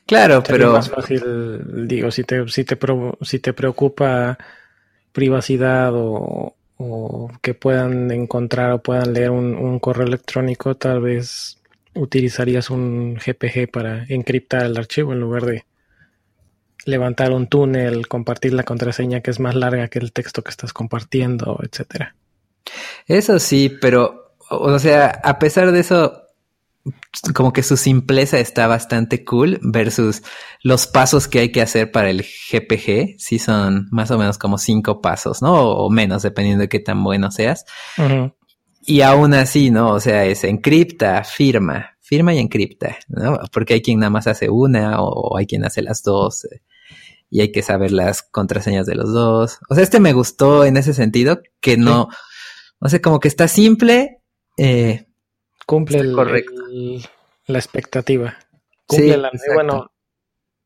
Claro, 0.05 0.43
pero... 0.43 0.73
más 0.73 0.89
fácil, 0.89 1.87
digo, 1.87 2.11
si 2.11 2.23
te, 2.23 2.47
si 2.49 2.63
te, 2.63 2.77
si 3.21 3.39
te 3.39 3.53
preocupa 3.53 4.37
privacidad 5.11 5.91
o, 5.95 6.55
que 7.41 7.53
puedan 7.53 8.09
encontrar 8.11 8.71
o 8.71 8.81
puedan 8.81 9.13
leer 9.13 9.29
un, 9.29 9.79
correo 9.79 10.07
electrónico, 10.07 10.75
tal 10.75 11.01
vez 11.01 11.57
utilizarías 11.93 12.69
un 12.69 13.15
GPG 13.15 13.69
para 13.71 14.05
encriptar 14.07 14.65
el 14.65 14.77
archivo 14.77 15.13
en 15.13 15.19
lugar 15.19 15.45
de 15.45 15.65
levantar 16.85 17.31
un 17.31 17.47
túnel, 17.47 18.07
compartir 18.07 18.53
la 18.53 18.63
contraseña 18.63 19.21
que 19.21 19.31
es 19.31 19.39
más 19.39 19.55
larga 19.55 19.87
que 19.87 19.99
el 19.99 20.11
texto 20.11 20.41
que 20.41 20.49
estás 20.49 20.73
compartiendo, 20.73 21.59
etcétera. 21.63 22.15
Eso 23.07 23.39
sí, 23.39 23.77
pero, 23.81 24.35
o 24.49 24.79
sea, 24.79 25.21
a 25.23 25.37
pesar 25.37 25.71
de 25.71 25.79
eso, 25.79 26.21
como 27.33 27.53
que 27.53 27.63
su 27.63 27.77
simpleza 27.77 28.39
está 28.39 28.67
bastante 28.67 29.23
cool 29.23 29.59
versus 29.61 30.23
los 30.63 30.87
pasos 30.87 31.27
que 31.27 31.39
hay 31.39 31.51
que 31.51 31.61
hacer 31.61 31.91
para 31.91 32.09
el 32.09 32.23
GPG. 32.23 33.19
Sí 33.19 33.37
son 33.37 33.87
más 33.91 34.09
o 34.11 34.17
menos 34.17 34.37
como 34.37 34.57
cinco 34.57 35.01
pasos, 35.01 35.41
¿no? 35.41 35.53
O, 35.53 35.89
menos, 35.89 36.23
dependiendo 36.23 36.61
de 36.61 36.69
qué 36.69 36.79
tan 36.79 37.03
bueno 37.03 37.31
seas. 37.31 37.65
Y 38.83 39.01
aún 39.01 39.33
así, 39.33 39.69
¿no? 39.69 39.91
O 39.93 39.99
sea, 39.99 40.25
es 40.25 40.43
encripta, 40.43 41.23
firma, 41.23 41.97
firma 41.99 42.33
y 42.33 42.39
encripta, 42.39 42.97
¿no? 43.07 43.39
Porque 43.51 43.75
hay 43.75 43.81
quien 43.81 43.99
nada 43.99 44.09
más 44.09 44.27
hace 44.27 44.49
una 44.49 45.01
o, 45.01 45.37
hay 45.37 45.45
quien 45.45 45.65
hace 45.65 45.81
las 45.81 46.03
dos. 46.03 46.45
Eh, 46.45 46.61
y 47.29 47.41
hay 47.41 47.51
que 47.51 47.61
saber 47.61 47.91
las 47.91 48.23
contraseñas 48.23 48.85
de 48.85 48.95
los 48.95 49.13
dos. 49.13 49.59
O 49.69 49.75
sea, 49.75 49.83
este 49.83 49.99
me 49.99 50.13
gustó 50.13 50.65
en 50.65 50.75
ese 50.75 50.93
sentido, 50.93 51.41
que 51.61 51.77
no, 51.77 52.09
o 52.79 52.89
sea, 52.89 53.01
como 53.01 53.19
que 53.21 53.29
está 53.29 53.47
simple, 53.47 54.21
eh, 54.57 55.05
Cumple 55.65 56.03
la 56.03 57.57
expectativa. 57.57 58.37
Cumple 58.85 59.15
la, 59.15 59.31
bueno, 59.53 59.91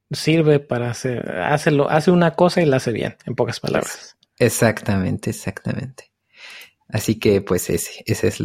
sirve 0.10 0.60
para 0.60 0.89
hacer, 0.89 1.30
hace, 1.30 1.71
hace 1.89 2.10
una 2.10 2.32
cosa 2.32 2.62
y 2.62 2.65
la 2.65 2.78
hace 2.78 2.91
bien, 2.91 3.15
en 3.25 3.36
pocas 3.36 3.60
palabras. 3.60 4.17
Exactamente, 4.39 5.30
exactamente. 5.30 6.12
Así 6.89 7.19
que 7.19 7.41
pues 7.41 7.69
ese, 7.69 8.04
ese 8.06 8.28
es 8.28 8.43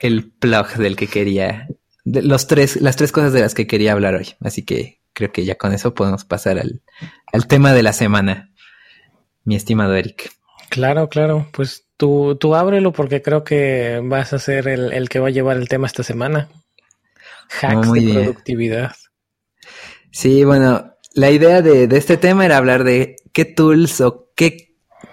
el, 0.00 0.32
plug 0.32 0.74
del 0.76 0.96
que 0.96 1.06
quería, 1.06 1.68
de 2.04 2.22
los 2.22 2.46
tres, 2.46 2.80
las 2.80 2.96
tres 2.96 3.12
cosas 3.12 3.32
de 3.32 3.40
las 3.40 3.54
que 3.54 3.66
quería 3.66 3.92
hablar 3.92 4.14
hoy. 4.14 4.34
Así 4.40 4.64
que 4.64 5.00
creo 5.12 5.32
que 5.32 5.44
ya 5.44 5.56
con 5.56 5.72
eso 5.72 5.94
podemos 5.94 6.24
pasar 6.24 6.58
al, 6.58 6.82
al 7.32 7.46
tema 7.46 7.72
de 7.72 7.82
la 7.82 7.92
semana, 7.92 8.52
mi 9.44 9.56
estimado 9.56 9.94
Eric. 9.94 10.32
Claro, 10.68 11.08
claro. 11.08 11.48
Pues 11.52 11.86
tú, 11.96 12.36
tú 12.36 12.54
ábrelo 12.54 12.92
porque 12.92 13.22
creo 13.22 13.44
que 13.44 14.00
vas 14.02 14.32
a 14.32 14.38
ser 14.38 14.68
el, 14.68 15.08
que 15.08 15.20
va 15.20 15.28
a 15.28 15.32
llevar 15.32 15.56
el 15.56 15.68
tema 15.68 15.86
esta 15.86 16.02
semana. 16.02 16.48
Hacks 17.60 17.92
de 17.92 18.12
productividad. 18.12 18.92
Sí, 20.10 20.44
bueno, 20.44 20.94
la 21.14 21.30
idea 21.30 21.62
de, 21.62 21.84
este 21.96 22.16
tema 22.16 22.44
era 22.44 22.56
hablar 22.56 22.84
de 22.84 23.16
qué 23.32 23.44
tools 23.44 24.00
o 24.00 24.30
qué 24.34 24.71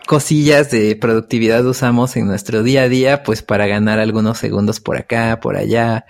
cosillas 0.10 0.72
de 0.72 0.96
productividad 0.96 1.64
usamos 1.68 2.18
en 2.18 2.26
nuestro 2.26 2.64
día 2.64 2.82
a 2.82 2.90
día, 2.90 3.22
pues 3.22 3.44
para 3.44 3.68
ganar 3.68 4.00
algunos 4.00 4.40
segundos 4.40 4.80
por 4.80 4.98
acá, 4.98 5.40
por 5.40 5.56
allá, 5.56 6.08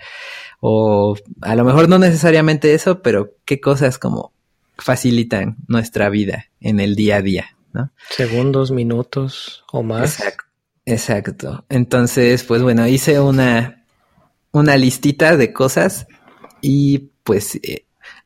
o 0.58 1.18
a 1.42 1.54
lo 1.54 1.66
mejor 1.66 1.86
no 1.90 1.98
necesariamente 1.98 2.72
eso, 2.72 3.02
pero 3.02 3.34
qué 3.44 3.60
cosas 3.60 3.98
como 3.98 4.32
facilitan 4.78 5.58
nuestra 5.68 6.08
vida 6.08 6.46
en 6.62 6.80
el 6.80 6.96
día 6.96 7.16
a 7.16 7.20
día, 7.20 7.56
¿no? 7.74 7.92
Segundos, 8.08 8.70
minutos 8.70 9.64
o 9.70 9.82
más. 9.82 10.18
Exacto. 10.18 10.44
Exacto. 10.86 11.64
Entonces, 11.68 12.42
pues 12.44 12.62
bueno, 12.62 12.86
hice 12.86 13.20
una, 13.20 13.84
una 14.50 14.78
listita 14.78 15.36
de 15.36 15.52
cosas 15.52 16.06
y 16.62 17.10
pues 17.22 17.56
eh, 17.56 17.84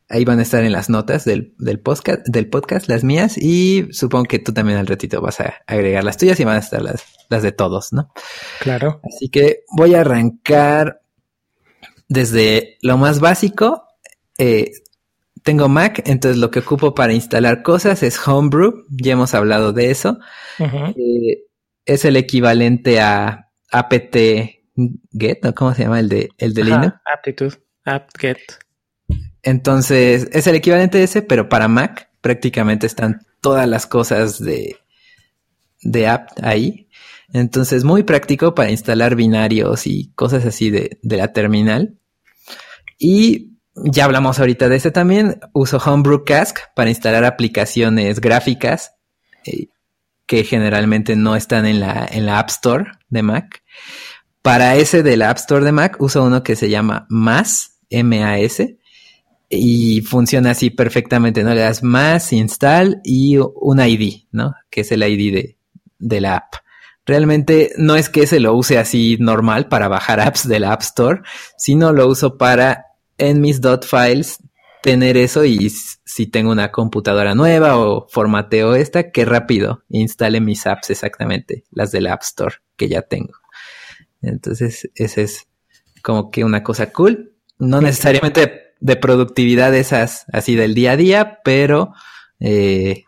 ahí 0.08 0.24
van 0.24 0.38
a 0.38 0.42
estar 0.42 0.64
en 0.64 0.72
las 0.72 0.90
notas 0.90 1.24
del, 1.24 1.54
del, 1.58 1.80
podcast, 1.80 2.26
del 2.26 2.48
podcast, 2.48 2.88
las 2.88 3.04
mías, 3.04 3.38
y 3.38 3.88
supongo 3.92 4.24
que 4.24 4.38
tú 4.38 4.52
también 4.52 4.78
al 4.78 4.86
ratito 4.86 5.20
vas 5.20 5.40
a 5.40 5.54
agregar 5.66 6.04
las 6.04 6.18
tuyas 6.18 6.38
y 6.40 6.44
van 6.44 6.56
a 6.56 6.60
estar 6.60 6.82
las, 6.82 7.04
las 7.30 7.42
de 7.42 7.52
todos, 7.52 7.92
¿no? 7.92 8.12
Claro. 8.60 9.00
Así 9.04 9.28
que 9.28 9.64
voy 9.76 9.94
a 9.94 10.00
arrancar 10.00 11.00
desde 12.08 12.76
lo 12.82 12.98
más 12.98 13.20
básico. 13.20 13.84
Eh, 14.38 14.72
tengo 15.42 15.68
Mac, 15.68 16.02
entonces 16.06 16.38
lo 16.38 16.50
que 16.50 16.60
ocupo 16.60 16.94
para 16.94 17.12
instalar 17.12 17.62
cosas 17.62 18.02
es 18.02 18.26
Homebrew, 18.26 18.86
ya 18.88 19.12
hemos 19.12 19.34
hablado 19.34 19.72
de 19.72 19.90
eso. 19.90 20.18
Eh, 20.58 21.44
es 21.84 22.04
el 22.04 22.16
equivalente 22.16 23.00
a 23.00 23.50
apt 23.70 24.16
get, 25.12 25.38
¿no? 25.42 25.54
¿Cómo 25.54 25.74
se 25.74 25.82
llama 25.82 26.00
el 26.00 26.08
de, 26.08 26.30
el 26.38 26.54
de 26.54 26.64
Linux? 26.64 26.94
Aptitude, 27.04 27.56
apt-get. 27.84 28.63
Entonces, 29.44 30.28
es 30.32 30.46
el 30.46 30.56
equivalente 30.56 30.98
de 30.98 31.04
ese, 31.04 31.22
pero 31.22 31.48
para 31.48 31.68
Mac 31.68 32.10
prácticamente 32.20 32.86
están 32.86 33.26
todas 33.40 33.68
las 33.68 33.86
cosas 33.86 34.42
de, 34.42 34.76
de 35.82 36.08
apt 36.08 36.42
ahí. 36.42 36.88
Entonces, 37.32 37.84
muy 37.84 38.02
práctico 38.02 38.54
para 38.54 38.70
instalar 38.70 39.16
binarios 39.16 39.86
y 39.86 40.12
cosas 40.14 40.44
así 40.46 40.70
de, 40.70 40.98
de 41.02 41.16
la 41.16 41.32
terminal. 41.32 41.98
Y 42.98 43.54
ya 43.74 44.04
hablamos 44.04 44.38
ahorita 44.38 44.68
de 44.68 44.76
ese 44.76 44.90
también. 44.90 45.40
Uso 45.52 45.78
Homebrew 45.78 46.24
Cask 46.24 46.58
para 46.74 46.90
instalar 46.90 47.24
aplicaciones 47.24 48.20
gráficas 48.20 48.94
eh, 49.44 49.68
que 50.26 50.44
generalmente 50.44 51.16
no 51.16 51.36
están 51.36 51.66
en 51.66 51.80
la, 51.80 52.08
en 52.10 52.24
la 52.26 52.38
App 52.38 52.48
Store 52.48 52.92
de 53.08 53.22
Mac. 53.22 53.62
Para 54.42 54.76
ese 54.76 55.02
de 55.02 55.16
la 55.16 55.30
App 55.30 55.38
Store 55.38 55.64
de 55.64 55.72
Mac 55.72 56.00
uso 56.00 56.24
uno 56.24 56.42
que 56.42 56.56
se 56.56 56.70
llama 56.70 57.06
MAS, 57.08 57.78
M-A-S, 57.90 58.78
y 59.48 60.00
funciona 60.02 60.50
así 60.50 60.70
perfectamente, 60.70 61.42
¿no? 61.42 61.54
Le 61.54 61.60
das 61.60 61.82
más, 61.82 62.32
install 62.32 63.00
y 63.04 63.36
un 63.38 63.80
ID, 63.80 64.24
¿no? 64.32 64.54
Que 64.70 64.82
es 64.82 64.92
el 64.92 65.02
ID 65.02 65.34
de, 65.34 65.56
de 65.98 66.20
la 66.20 66.36
app. 66.36 66.54
Realmente 67.06 67.72
no 67.76 67.96
es 67.96 68.08
que 68.08 68.26
se 68.26 68.40
lo 68.40 68.54
use 68.54 68.78
así 68.78 69.18
normal 69.20 69.68
para 69.68 69.88
bajar 69.88 70.20
apps 70.20 70.48
de 70.48 70.58
la 70.58 70.72
App 70.72 70.82
Store, 70.82 71.20
sino 71.58 71.92
lo 71.92 72.08
uso 72.08 72.38
para 72.38 72.86
en 73.18 73.40
mis 73.40 73.60
dot 73.60 73.84
files 73.84 74.38
tener 74.82 75.16
eso 75.16 75.44
y 75.44 75.70
si 75.70 76.26
tengo 76.26 76.50
una 76.50 76.70
computadora 76.70 77.34
nueva 77.34 77.78
o 77.78 78.06
formateo 78.08 78.74
esta, 78.74 79.10
que 79.10 79.24
rápido 79.24 79.82
instale 79.88 80.40
mis 80.40 80.66
apps 80.66 80.90
exactamente, 80.90 81.64
las 81.70 81.90
de 81.90 82.00
la 82.00 82.14
App 82.14 82.22
Store 82.22 82.56
que 82.76 82.88
ya 82.88 83.02
tengo. 83.02 83.32
Entonces, 84.20 84.90
ese 84.94 85.22
es 85.22 85.46
como 86.02 86.30
que 86.30 86.44
una 86.44 86.62
cosa 86.62 86.92
cool. 86.92 87.34
No 87.58 87.80
necesariamente 87.80 88.63
de 88.84 88.96
productividad 88.96 89.74
esas 89.74 90.26
así 90.30 90.56
del 90.56 90.74
día 90.74 90.92
a 90.92 90.96
día, 90.98 91.38
pero 91.42 91.94
eh, 92.38 93.04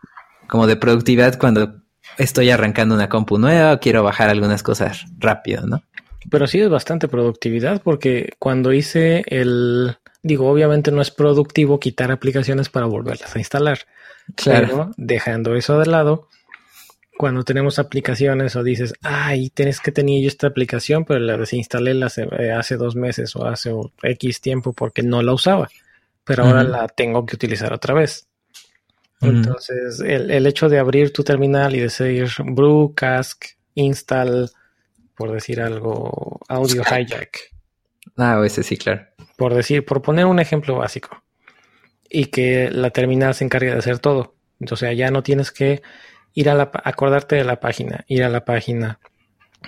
como 0.47 0.65
de 0.65 0.75
productividad 0.75 1.37
cuando 1.37 1.83
estoy 2.17 2.49
arrancando 2.49 2.95
una 2.95 3.09
compu 3.09 3.37
nueva, 3.37 3.77
quiero 3.77 4.01
bajar 4.01 4.31
algunas 4.31 4.63
cosas 4.63 5.05
rápido, 5.19 5.67
¿no? 5.67 5.83
Pero 6.31 6.47
sí 6.47 6.59
es 6.59 6.69
bastante 6.69 7.07
productividad 7.07 7.83
porque 7.83 8.33
cuando 8.39 8.73
hice 8.73 9.23
el, 9.27 9.95
digo, 10.23 10.49
obviamente 10.49 10.91
no 10.91 10.99
es 10.99 11.11
productivo 11.11 11.79
quitar 11.79 12.11
aplicaciones 12.11 12.69
para 12.69 12.87
volverlas 12.87 13.35
a 13.35 13.37
instalar. 13.39 13.81
Claro. 14.35 14.67
Pero 14.67 14.91
dejando 14.97 15.55
eso 15.55 15.77
de 15.77 15.85
lado, 15.85 16.27
cuando 17.17 17.43
tenemos 17.43 17.79
aplicaciones 17.79 18.55
o 18.55 18.63
dices, 18.63 18.93
ay, 19.01 19.49
tienes 19.49 19.79
que 19.79 19.91
tener 19.91 20.21
yo 20.21 20.27
esta 20.27 20.47
aplicación, 20.47 21.03
pero 21.03 21.19
la 21.19 21.37
desinstalé 21.37 22.01
hace, 22.03 22.27
eh, 22.39 22.51
hace 22.51 22.77
dos 22.77 22.95
meses 22.95 23.35
o 23.35 23.45
hace 23.45 23.71
X 24.03 24.39
tiempo 24.39 24.73
porque 24.73 25.01
no 25.03 25.21
la 25.23 25.33
usaba, 25.33 25.67
pero 26.23 26.43
ahora 26.43 26.63
la 26.63 26.87
tengo 26.87 27.25
que 27.25 27.35
utilizar 27.35 27.73
otra 27.73 27.93
vez. 27.93 28.27
Entonces, 29.19 29.99
el, 29.99 30.29
el, 30.29 30.45
hecho 30.45 30.69
de 30.69 30.77
abrir 30.77 31.11
tu 31.11 31.23
terminal 31.23 31.75
y 31.75 31.79
decir 31.79 32.29
brew, 32.45 32.93
cask, 32.93 33.45
install, 33.73 34.51
por 35.15 35.31
decir 35.31 35.59
algo, 35.59 36.39
audio 36.47 36.83
hijack. 36.83 37.51
Ah, 38.15 38.39
ese 38.45 38.61
sí, 38.61 38.77
claro. 38.77 39.07
Por 39.35 39.55
decir, 39.55 39.83
por 39.83 40.03
poner 40.03 40.25
un 40.25 40.39
ejemplo 40.39 40.77
básico. 40.77 41.23
Y 42.09 42.25
que 42.25 42.69
la 42.69 42.91
terminal 42.91 43.33
se 43.33 43.43
encargue 43.43 43.71
de 43.71 43.79
hacer 43.79 43.97
todo. 43.97 44.35
Entonces, 44.59 44.95
ya 44.95 45.09
no 45.09 45.23
tienes 45.23 45.51
que 45.51 45.81
ir 46.37 46.51
a 46.51 46.53
la, 46.53 46.69
acordarte 46.83 47.35
de 47.35 47.43
la 47.43 47.59
página, 47.59 48.05
ir 48.07 48.23
a 48.23 48.29
la 48.29 48.45
página, 48.45 48.99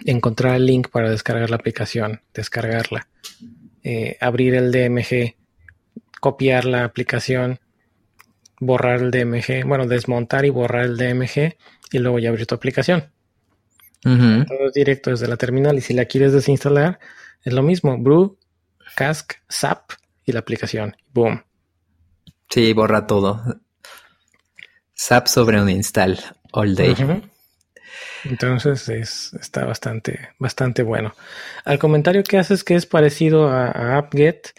encontrar 0.06 0.56
el 0.56 0.68
link 0.68 0.90
para 0.92 1.10
descargar 1.10 1.50
la 1.50 1.56
aplicación, 1.56 2.22
descargarla, 2.32 3.08
eh, 3.82 4.18
abrir 4.22 4.54
el 4.54 4.72
DMG, 4.72 5.36
copiar 6.22 6.66
la 6.66 6.84
aplicación, 6.84 7.60
borrar 8.60 9.02
el 9.02 9.10
DMG, 9.10 9.66
bueno, 9.66 9.88
desmontar 9.88 10.46
y 10.46 10.52
borrar 10.52 10.84
el 10.86 10.98
DMG 10.98 11.58
y 11.92 11.98
luego 11.98 12.20
ya 12.20 12.30
abrir 12.30 12.46
tu 12.46 12.54
aplicación. 12.54 13.12
Todo 14.04 14.68
es 14.68 14.74
directo 14.74 15.10
desde 15.10 15.28
la 15.28 15.38
terminal 15.38 15.76
y 15.76 15.82
si 15.82 15.96
la 15.96 16.06
quieres 16.06 16.34
desinstalar, 16.34 17.00
es 17.44 17.52
lo 17.52 17.64
mismo, 17.64 17.98
brew, 17.98 18.38
cask, 18.96 19.34
zap 19.52 19.94
y 20.24 20.34
la 20.34 20.42
aplicación. 20.42 20.96
Boom. 21.12 21.44
Sí, 22.48 22.74
borra 22.74 23.08
todo. 23.08 23.60
Zap 24.96 25.26
sobre 25.26 25.60
un 25.60 25.70
install 25.72 26.20
all 26.52 26.76
day. 26.76 26.96
Entonces 28.26 28.90
es, 28.90 29.34
está 29.34 29.66
bastante, 29.66 30.30
bastante 30.40 30.84
bueno. 30.84 31.14
Al 31.66 31.80
comentario 31.80 32.24
que 32.24 32.38
haces 32.38 32.64
que 32.64 32.76
es 32.76 32.86
parecido 32.86 33.50
a, 33.50 33.98
AppGet, 33.98 34.54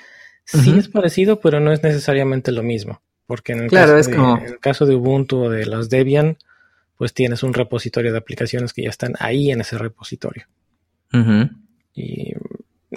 sí 0.44 0.79
es 0.79 0.88
parecido, 0.88 1.40
pero 1.40 1.61
no 1.61 1.72
es 1.72 1.83
necesariamente 1.83 2.53
lo 2.53 2.62
mismo. 2.62 3.03
Porque 3.26 3.53
en 3.53 3.61
el, 3.61 3.70
caso, 3.70 3.94
de, 3.94 4.03
en 4.03 4.44
el 4.44 4.59
caso 4.59 4.87
de 4.87 4.96
Ubuntu 4.96 5.44
o 5.44 5.50
de 5.50 5.64
los 5.66 5.88
Debian, 5.88 6.37
pues 6.96 7.14
tienes 7.14 7.42
un 7.42 7.55
repositorio 7.55 8.12
de 8.12 8.18
aplicaciones 8.18 8.72
que 8.72 8.83
ya 8.83 8.90
están 8.90 9.14
ahí 9.20 9.50
en 9.50 9.61
ese 9.61 9.79
repositorio. 9.79 10.46
Y 11.94 12.35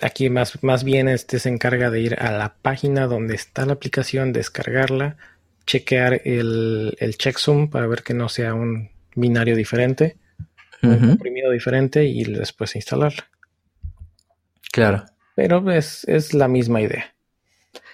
aquí 0.01 0.29
más, 0.29 0.63
más 0.63 0.83
bien 0.83 1.07
este 1.07 1.39
se 1.39 1.49
encarga 1.49 1.89
de 1.89 2.01
ir 2.01 2.15
a 2.19 2.31
la 2.31 2.55
página 2.61 3.07
donde 3.07 3.35
está 3.35 3.65
la 3.65 3.73
aplicación, 3.73 4.33
descargarla, 4.33 5.17
chequear 5.65 6.21
el, 6.25 6.95
el 6.99 7.17
checksum 7.17 7.69
para 7.69 7.87
ver 7.87 8.03
que 8.03 8.13
no 8.13 8.29
sea 8.29 8.53
un 8.53 8.89
binario 9.15 9.55
diferente, 9.55 10.17
un 10.81 10.99
comprimido 10.99 11.51
diferente 11.51 12.03
y 12.03 12.23
después 12.23 12.75
instalarla. 12.75 13.29
Claro. 14.71 15.05
Pero 15.35 15.71
es, 15.71 16.03
es 16.05 16.33
la 16.33 16.47
misma 16.47 16.81
idea. 16.81 17.13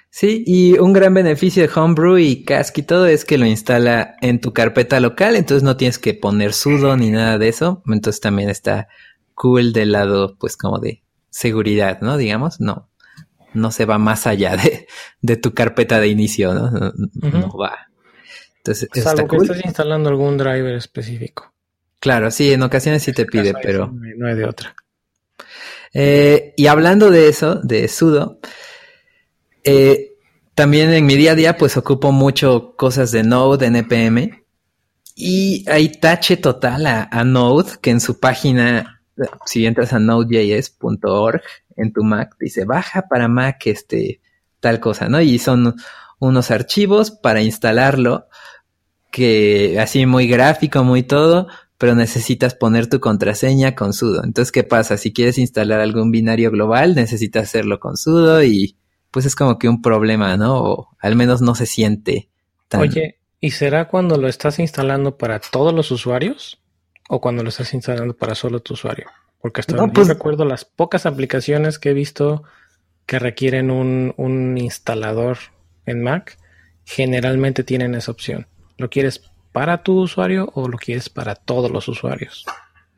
Sí, 0.10 0.44
y 0.48 0.78
un 0.80 0.92
gran 0.92 1.14
beneficio 1.14 1.62
de 1.62 1.72
Homebrew 1.74 2.18
y 2.18 2.44
Cask 2.44 2.76
y 2.80 2.82
todo 2.82 3.06
es 3.06 3.26
que 3.26 3.38
lo 3.38 3.46
instala 3.46 4.16
en 4.22 4.42
tu 4.42 4.54
carpeta 4.54 5.00
local, 5.00 5.36
entonces 5.36 5.62
no 5.62 5.78
tienes 5.78 6.00
que 6.00 6.16
poner 6.16 6.54
sudo 6.54 6.98
ni 6.98 7.12
nada 7.12 7.38
de 7.38 7.48
eso. 7.48 7.84
Entonces 7.86 8.20
también 8.20 8.50
está 8.50 8.88
cool 9.36 9.72
del 9.72 9.92
lado, 9.92 10.36
pues 10.40 10.58
como 10.58 10.80
de 10.80 11.04
seguridad, 11.30 12.02
¿no? 12.02 12.18
Digamos, 12.18 12.60
no, 12.60 12.89
no 13.54 13.72
se 13.72 13.86
va 13.86 13.98
más 13.98 14.28
allá 14.28 14.58
de, 14.58 14.88
de 15.22 15.38
tu 15.38 15.54
carpeta 15.54 16.00
de 16.00 16.08
inicio, 16.08 16.54
¿no? 16.54 16.72
No, 16.72 17.58
va. 17.58 17.90
Entonces, 18.58 18.90
Salvo 19.02 19.28
que 19.28 19.38
estés 19.38 19.66
instalando 19.66 20.10
algún 20.10 20.38
driver 20.38 20.76
específico. 20.76 21.54
Claro, 22.00 22.32
sí, 22.32 22.54
en 22.54 22.64
ocasiones 22.64 23.04
sí 23.04 23.14
te 23.14 23.26
pide, 23.26 23.54
pero... 23.62 23.92
No 23.92 24.28
hay 24.28 24.36
de 24.36 24.46
otra. 24.46 24.76
Eh, 25.94 26.54
y 26.56 26.68
hablando 26.68 27.10
de 27.10 27.30
eso, 27.30 27.56
de 27.56 27.88
sudo, 27.88 28.40
eh, 29.64 30.14
también 30.56 30.94
en 30.94 31.06
mi 31.06 31.16
día 31.16 31.32
a 31.32 31.36
día 31.36 31.58
pues 31.58 31.78
ocupo 31.78 32.12
mucho 32.12 32.76
cosas 32.76 33.12
de 33.12 33.24
Node, 33.24 33.66
NPM. 33.66 34.44
Y 35.16 35.70
hay 35.70 35.90
tache 35.90 36.38
total 36.38 36.86
a, 36.86 37.24
Node 37.24 37.78
que 37.82 37.90
en 37.90 38.00
su 38.00 38.20
página, 38.20 39.02
si 39.46 39.66
entras 39.66 39.92
a 39.94 40.00
nodejs.org 40.00 41.42
en 41.80 41.94
tu 41.94 42.04
Mac, 42.04 42.36
dice 42.40 42.66
baja 42.66 43.08
para 43.10 43.28
Mac 43.28 43.66
este 43.66 44.22
tal 44.60 44.80
cosa, 44.80 45.08
¿no? 45.10 45.22
Y 45.22 45.40
son 45.40 45.76
unos 46.20 46.52
archivos 46.52 47.12
para 47.12 47.42
instalarlo 47.42 48.28
que 49.12 49.80
así 49.80 50.06
muy 50.06 50.28
gráfico, 50.28 50.84
muy 50.84 51.04
todo, 51.04 51.48
pero 51.78 51.96
necesitas 51.96 52.56
poner 52.56 52.88
tu 52.88 53.00
contraseña 53.00 53.74
con 53.74 53.94
sudo. 53.94 54.24
Entonces, 54.24 54.52
¿qué 54.52 54.64
pasa? 54.64 54.98
Si 54.98 55.14
quieres 55.14 55.38
instalar 55.38 55.80
algún 55.80 56.12
binario 56.12 56.52
global, 56.52 56.94
necesitas 56.94 57.44
hacerlo 57.44 57.80
con 57.80 57.98
sudo 57.98 58.44
y 58.44 58.76
pues 59.12 59.26
es 59.26 59.36
como 59.36 59.58
que 59.58 59.70
un 59.70 59.82
problema, 59.82 60.38
¿no? 60.38 60.62
O 60.62 60.90
al 61.00 61.16
menos 61.16 61.42
no 61.42 61.56
se 61.56 61.66
siente 61.66 62.30
tan... 62.68 62.82
Oye, 62.82 63.18
¿y 63.40 63.52
será 63.52 63.88
cuando 63.88 64.18
lo 64.18 64.28
estás 64.28 64.60
instalando 64.60 65.18
para 65.18 65.40
todos 65.40 65.74
los 65.74 65.90
usuarios? 65.90 66.60
o 67.10 67.20
cuando 67.20 67.44
lo 67.44 67.50
estás 67.50 67.74
instalando 67.74 68.16
para 68.16 68.36
solo 68.36 68.62
tu 68.62 68.76
usuario? 68.76 69.08
Porque 69.42 69.62
hasta 69.62 69.76
no, 69.76 69.92
pues, 69.92 70.08
recuerdo 70.08 70.46
las 70.46 70.66
pocas 70.66 71.06
aplicaciones 71.06 71.80
que 71.80 71.92
he 71.92 71.94
visto 71.94 72.44
que 73.06 73.20
requieren 73.20 73.72
un, 73.72 74.14
un 74.18 74.58
instalador 74.58 75.38
en 75.86 76.04
Mac, 76.04 76.38
generalmente 76.86 77.64
tienen 77.64 77.96
esa 77.96 78.12
opción. 78.12 78.48
¿Lo 78.78 78.90
quieres 78.90 79.22
para 79.52 79.84
tu 79.84 80.00
usuario 80.02 80.52
o 80.54 80.68
lo 80.68 80.78
quieres 80.78 81.10
para 81.10 81.36
todos 81.36 81.72
los 81.72 81.88
usuarios? 81.88 82.46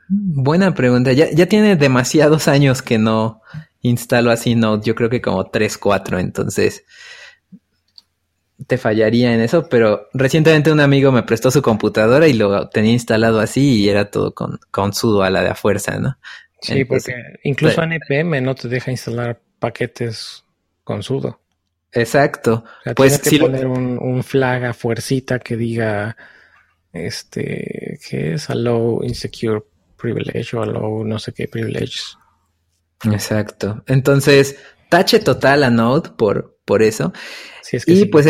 Buena 0.10 0.74
pregunta. 0.74 1.14
Ya, 1.14 1.32
ya 1.32 1.46
tiene 1.46 1.76
demasiados 1.76 2.48
años 2.48 2.82
que 2.82 2.98
no 2.98 3.42
instalo 3.82 4.32
así 4.32 4.56
Node. 4.56 4.84
Yo 4.84 4.96
creo 4.96 5.10
que 5.10 5.22
como 5.22 5.46
3, 5.46 5.78
4. 5.78 6.20
Entonces 6.20 6.84
te 8.68 8.78
fallaría 8.78 9.34
en 9.34 9.42
eso. 9.42 9.68
Pero 9.70 10.10
recientemente 10.14 10.72
un 10.72 10.80
amigo 10.80 11.12
me 11.12 11.24
prestó 11.24 11.52
su 11.52 11.62
computadora 11.62 12.28
y 12.28 12.34
lo 12.34 12.70
tenía 12.70 12.92
instalado 12.92 13.40
así 13.40 13.82
y 13.82 13.90
era 13.90 14.10
todo 14.12 14.34
con, 14.34 14.60
con 14.72 14.94
sudo 14.94 15.24
a 15.24 15.30
la 15.30 15.42
de 15.42 15.50
a 15.50 15.56
fuerza, 15.56 16.00
¿no? 16.00 16.18
Sí, 16.62 16.86
porque 16.86 17.14
incluso 17.44 17.82
NPM 17.82 18.42
no 18.42 18.54
te 18.54 18.68
deja 18.68 18.92
instalar 18.92 19.40
paquetes 19.60 20.44
con 20.84 21.02
sudo. 21.02 21.40
Exacto. 21.92 22.64
pues 22.96 23.22
tienes 23.22 23.40
que 23.40 23.46
poner 23.46 23.68
un, 23.68 23.98
un, 24.00 24.24
flag 24.24 24.64
a 24.66 24.74
fuercita 24.74 25.40
que 25.40 25.58
diga 25.58 26.16
este 26.94 28.00
que 28.08 28.34
es 28.34 28.50
allow 28.50 29.04
insecure 29.04 29.62
privilege 29.98 30.56
o 30.56 30.62
allow 30.62 31.04
no 31.04 31.20
sé 31.20 31.34
qué 31.34 31.48
privileges. 31.48 32.18
Exacto. 33.04 33.84
Entonces, 33.88 34.58
tache 34.90 35.20
total 35.20 35.64
a 35.64 35.70
Node 35.70 36.12
por, 36.12 36.60
por 36.66 36.84
eso. 36.84 37.14
y 37.88 38.06
pues 38.06 38.28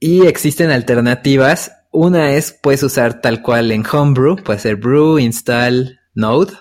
y 0.00 0.26
existen 0.26 0.70
alternativas. 0.70 1.72
Una 1.92 2.32
es 2.32 2.52
puedes 2.52 2.82
usar 2.82 3.20
tal 3.20 3.42
cual 3.42 3.70
en 3.70 3.84
Homebrew, 3.86 4.36
puede 4.36 4.58
ser 4.58 4.76
brew, 4.76 5.18
install, 5.18 6.00
Node. 6.14 6.54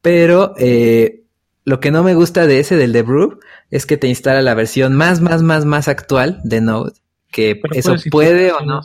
Pero 0.00 0.54
eh, 0.58 1.24
lo 1.64 1.80
que 1.80 1.90
no 1.90 2.02
me 2.02 2.14
gusta 2.14 2.46
de 2.46 2.60
ese, 2.60 2.76
del 2.76 2.92
de 2.92 3.02
Brew, 3.02 3.40
es 3.70 3.86
que 3.86 3.96
te 3.96 4.06
instala 4.06 4.42
la 4.42 4.54
versión 4.54 4.94
más, 4.94 5.20
más, 5.20 5.42
más, 5.42 5.64
más 5.64 5.88
actual 5.88 6.40
de 6.44 6.60
Node. 6.60 6.92
Que 7.30 7.60
eso 7.72 7.96
puede 8.10 8.52
o 8.52 8.60
no. 8.60 8.82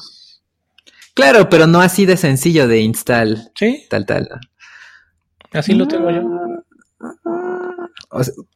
Claro, 1.13 1.49
pero 1.49 1.67
no 1.67 1.81
así 1.81 2.05
de 2.05 2.17
sencillo 2.17 2.67
de 2.67 2.79
install. 2.79 3.51
Sí. 3.55 3.85
Tal, 3.89 4.05
tal. 4.05 4.29
Así 5.51 5.73
lo 5.73 5.87
tengo 5.87 6.09
yo. 6.09 6.21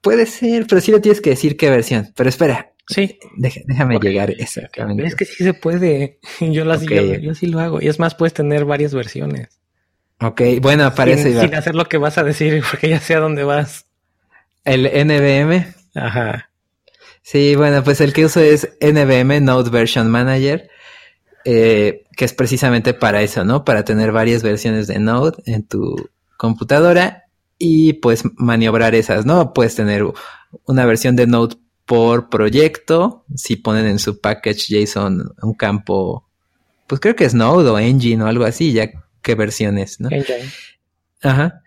puede 0.01 0.25
ser, 0.25 0.65
pero 0.67 0.79
sí 0.79 0.91
le 0.91 1.01
tienes 1.01 1.21
que 1.21 1.31
decir 1.31 1.57
qué 1.57 1.69
versión. 1.69 2.13
Pero 2.15 2.29
espera. 2.29 2.72
Sí. 2.87 3.17
déjame 3.37 3.97
llegar 3.99 4.31
exactamente. 4.31 5.05
Es 5.05 5.15
que 5.15 5.25
sí 5.25 5.43
se 5.43 5.53
puede. 5.53 6.19
Yo, 6.39 6.65
lo 6.65 6.75
yo, 6.75 7.33
sí 7.33 7.47
lo 7.47 7.59
hago. 7.59 7.81
Y 7.81 7.87
es 7.87 7.99
más, 7.99 8.15
puedes 8.15 8.33
tener 8.33 8.65
varias 8.65 8.93
versiones. 8.93 9.59
Ok, 10.21 10.41
bueno, 10.61 10.85
aparece. 10.85 11.31
Sin, 11.31 11.41
sin 11.41 11.55
hacer 11.55 11.75
lo 11.75 11.85
que 11.85 11.97
vas 11.97 12.17
a 12.17 12.23
decir, 12.23 12.63
porque 12.71 12.89
ya 12.89 12.99
sé 12.99 13.15
a 13.15 13.19
dónde 13.19 13.43
vas. 13.43 13.85
El 14.65 14.83
NVM. 14.85 15.73
Ajá. 15.95 16.49
Sí, 17.21 17.55
bueno, 17.55 17.83
pues 17.83 18.01
el 18.01 18.13
que 18.13 18.25
uso 18.25 18.41
es 18.41 18.69
NVM 18.81 19.41
Node 19.43 19.69
Version 19.69 20.09
Manager, 20.09 20.69
eh, 21.45 22.03
que 22.17 22.25
es 22.25 22.33
precisamente 22.33 22.93
para 22.93 23.21
eso, 23.21 23.45
¿no? 23.45 23.63
Para 23.63 23.85
tener 23.85 24.11
varias 24.11 24.43
versiones 24.43 24.87
de 24.87 24.99
Node 24.99 25.41
en 25.45 25.65
tu 25.65 26.09
computadora 26.37 27.23
y 27.57 27.93
pues 27.93 28.23
maniobrar 28.35 28.93
esas, 28.93 29.25
¿no? 29.25 29.53
Puedes 29.53 29.75
tener 29.75 30.05
una 30.65 30.85
versión 30.85 31.15
de 31.15 31.27
Node 31.27 31.55
por 31.85 32.29
proyecto, 32.29 33.25
si 33.35 33.55
ponen 33.55 33.85
en 33.85 33.99
su 33.99 34.19
package 34.19 34.85
JSON 34.85 35.33
un 35.41 35.53
campo, 35.53 36.27
pues 36.87 37.01
creo 37.01 37.15
que 37.15 37.25
es 37.25 37.33
Node 37.33 37.69
o 37.69 37.79
Engine 37.79 38.23
o 38.23 38.27
algo 38.27 38.45
así, 38.45 38.71
ya 38.71 38.89
qué 39.21 39.35
versiones, 39.35 39.99
¿no? 39.99 40.09
Engine. 40.09 40.49
Ajá. 41.21 41.61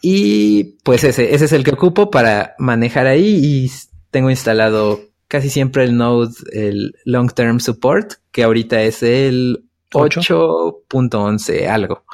Y 0.00 0.78
pues 0.82 1.04
ese, 1.04 1.34
ese 1.34 1.44
es 1.44 1.52
el 1.52 1.64
que 1.64 1.72
ocupo 1.72 2.10
para 2.10 2.54
manejar 2.58 3.06
ahí 3.06 3.40
y 3.42 3.70
tengo 4.10 4.30
instalado 4.30 5.00
casi 5.28 5.48
siempre 5.48 5.84
el 5.84 5.96
Node, 5.96 6.34
el 6.52 6.94
Long 7.04 7.32
Term 7.32 7.60
Support, 7.60 8.14
que 8.32 8.42
ahorita 8.42 8.82
es 8.82 9.02
el 9.02 9.64
8.11 9.92 11.68
algo. 11.68 12.04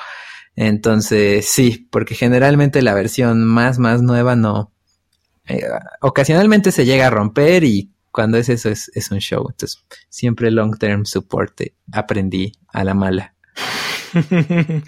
Entonces, 0.55 1.47
sí, 1.47 1.89
porque 1.91 2.15
generalmente 2.15 2.83
la 2.83 2.95
versión 2.95 3.45
más, 3.45 3.79
más 3.79 4.03
nueva 4.03 4.37
no. 4.37 4.73
Eh, 5.49 5.63
ocasionalmente 6.01 6.73
se 6.73 6.85
llega 6.85 7.07
a 7.07 7.11
romper 7.11 7.65
y 7.65 7.91
cuando 8.11 8.39
es 8.39 8.49
eso 8.49 8.69
es, 8.69 8.91
es 8.95 9.11
un 9.11 9.19
show. 9.19 9.47
Entonces, 9.49 9.83
siempre 10.09 10.51
long 10.51 10.79
term 10.79 11.05
support 11.05 11.61
aprendí 11.93 12.53
a 12.69 12.85
la 12.85 12.95
mala. 12.95 13.35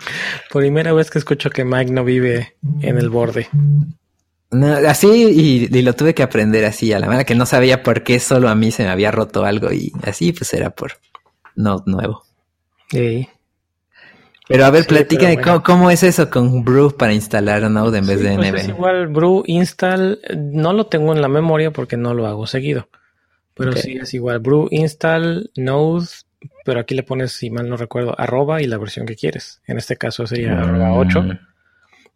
Primera 0.53 0.92
vez 0.92 1.11
que 1.11 1.18
escucho 1.18 1.51
que 1.51 1.64
Mike 1.64 1.92
no 1.92 2.05
vive 2.05 2.57
en 2.81 2.99
el 2.99 3.09
borde. 3.09 3.49
así 4.88 5.09
y, 5.09 5.83
lo 5.83 5.94
tuve 5.94 6.14
que 6.14 6.23
aprender 6.23 6.64
así 6.64 6.92
a 6.92 6.99
la 6.99 7.07
manera 7.07 7.25
que 7.25 7.35
no 7.35 7.46
sabía 7.46 7.83
por 7.83 8.03
qué 8.03 8.18
solo 8.20 8.49
a 8.49 8.55
mí 8.55 8.70
se 8.70 8.85
me 8.85 8.90
había 8.90 9.11
roto 9.11 9.44
algo 9.44 9.73
y 9.73 9.92
así 10.03 10.33
pues 10.33 10.53
era 10.55 10.70
por 10.70 10.92
no 11.55 11.83
nuevo. 11.87 12.25
Pero 14.50 14.64
a 14.64 14.70
ver, 14.70 14.84
platica 14.84 15.62
¿cómo, 15.62 15.92
es 15.92 16.02
eso 16.02 16.28
con 16.28 16.64
Brew 16.64 16.96
para 16.96 17.12
instalar 17.12 17.70
Node 17.70 17.98
en 17.98 18.06
vez 18.06 18.20
de 18.20 18.34
pues 18.36 18.64
Es 18.64 18.68
igual, 18.68 19.06
Brew 19.06 19.44
install, 19.46 20.20
no 20.36 20.72
lo 20.72 20.86
tengo 20.86 21.14
en 21.14 21.22
la 21.22 21.28
memoria 21.28 21.70
porque 21.70 21.96
no 21.96 22.14
lo 22.14 22.26
hago 22.26 22.48
seguido. 22.48 22.88
Pero 23.54 23.72
sí 23.72 23.92
es 23.92 24.12
igual, 24.12 24.40
Brew 24.40 24.66
install 24.72 25.50
Node 25.54 26.06
pero 26.64 26.80
aquí 26.80 26.94
le 26.94 27.02
pones, 27.02 27.32
si 27.32 27.50
mal 27.50 27.68
no 27.68 27.76
recuerdo, 27.76 28.18
arroba 28.18 28.62
y 28.62 28.66
la 28.66 28.78
versión 28.78 29.06
que 29.06 29.16
quieres. 29.16 29.60
En 29.66 29.78
este 29.78 29.96
caso 29.96 30.26
sería 30.26 30.58
arroba 30.58 30.92
8. 30.94 31.22
Mm. 31.22 31.38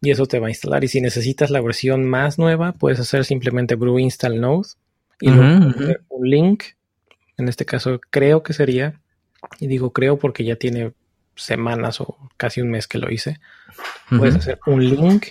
Y 0.02 0.10
eso 0.10 0.26
te 0.26 0.38
va 0.38 0.48
a 0.48 0.50
instalar. 0.50 0.84
Y 0.84 0.88
si 0.88 1.00
necesitas 1.00 1.50
la 1.50 1.60
versión 1.60 2.04
más 2.04 2.38
nueva, 2.38 2.72
puedes 2.72 3.00
hacer 3.00 3.24
simplemente 3.24 3.74
brew 3.74 3.98
install 3.98 4.40
node 4.40 4.68
y 5.20 5.30
luego 5.30 5.74
un 6.08 6.28
link. 6.28 6.64
En 7.36 7.48
este 7.48 7.64
caso 7.64 8.00
creo 8.10 8.42
que 8.42 8.52
sería, 8.52 9.00
y 9.60 9.66
digo 9.66 9.92
creo 9.92 10.18
porque 10.18 10.44
ya 10.44 10.56
tiene 10.56 10.92
semanas 11.36 12.00
o 12.00 12.18
casi 12.36 12.60
un 12.60 12.70
mes 12.70 12.86
que 12.86 12.98
lo 12.98 13.10
hice. 13.10 13.40
Puedes 14.08 14.36
hacer 14.36 14.60
un 14.66 14.84
link 14.84 15.28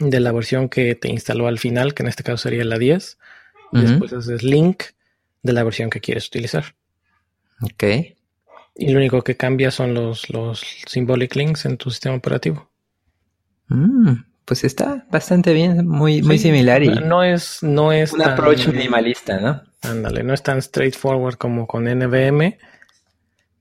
de 0.00 0.20
la 0.20 0.32
versión 0.32 0.68
que 0.68 0.94
te 0.94 1.08
instaló 1.08 1.46
al 1.46 1.58
final, 1.58 1.94
que 1.94 2.02
en 2.02 2.08
este 2.08 2.22
caso 2.22 2.38
sería 2.38 2.64
la 2.64 2.78
10. 2.78 3.18
Y 3.72 3.80
después 3.80 4.12
haces 4.12 4.42
link 4.42 4.84
de 5.42 5.52
la 5.52 5.64
versión 5.64 5.90
que 5.90 6.00
quieres 6.00 6.28
utilizar. 6.28 6.74
Ok. 7.62 7.84
Y 8.74 8.90
lo 8.90 8.98
único 8.98 9.22
que 9.22 9.36
cambia 9.36 9.70
son 9.70 9.94
los, 9.94 10.28
los 10.30 10.60
symbolic 10.86 11.34
links 11.34 11.64
en 11.64 11.78
tu 11.78 11.90
sistema 11.90 12.16
operativo. 12.16 12.70
Mm, 13.68 14.12
pues 14.44 14.64
está 14.64 15.06
bastante 15.10 15.52
bien, 15.52 15.86
muy, 15.88 16.22
muy 16.22 16.38
similar 16.38 16.82
y 16.82 16.88
no 16.90 17.24
es, 17.24 17.62
no 17.62 17.90
es 17.92 18.12
un 18.12 18.22
approach 18.22 18.68
minimalista, 18.68 19.40
¿no? 19.40 19.62
Ándale, 19.82 20.22
no 20.22 20.34
es 20.34 20.42
tan 20.42 20.60
straightforward 20.60 21.36
como 21.36 21.66
con 21.66 21.84
NVM, 21.84 22.56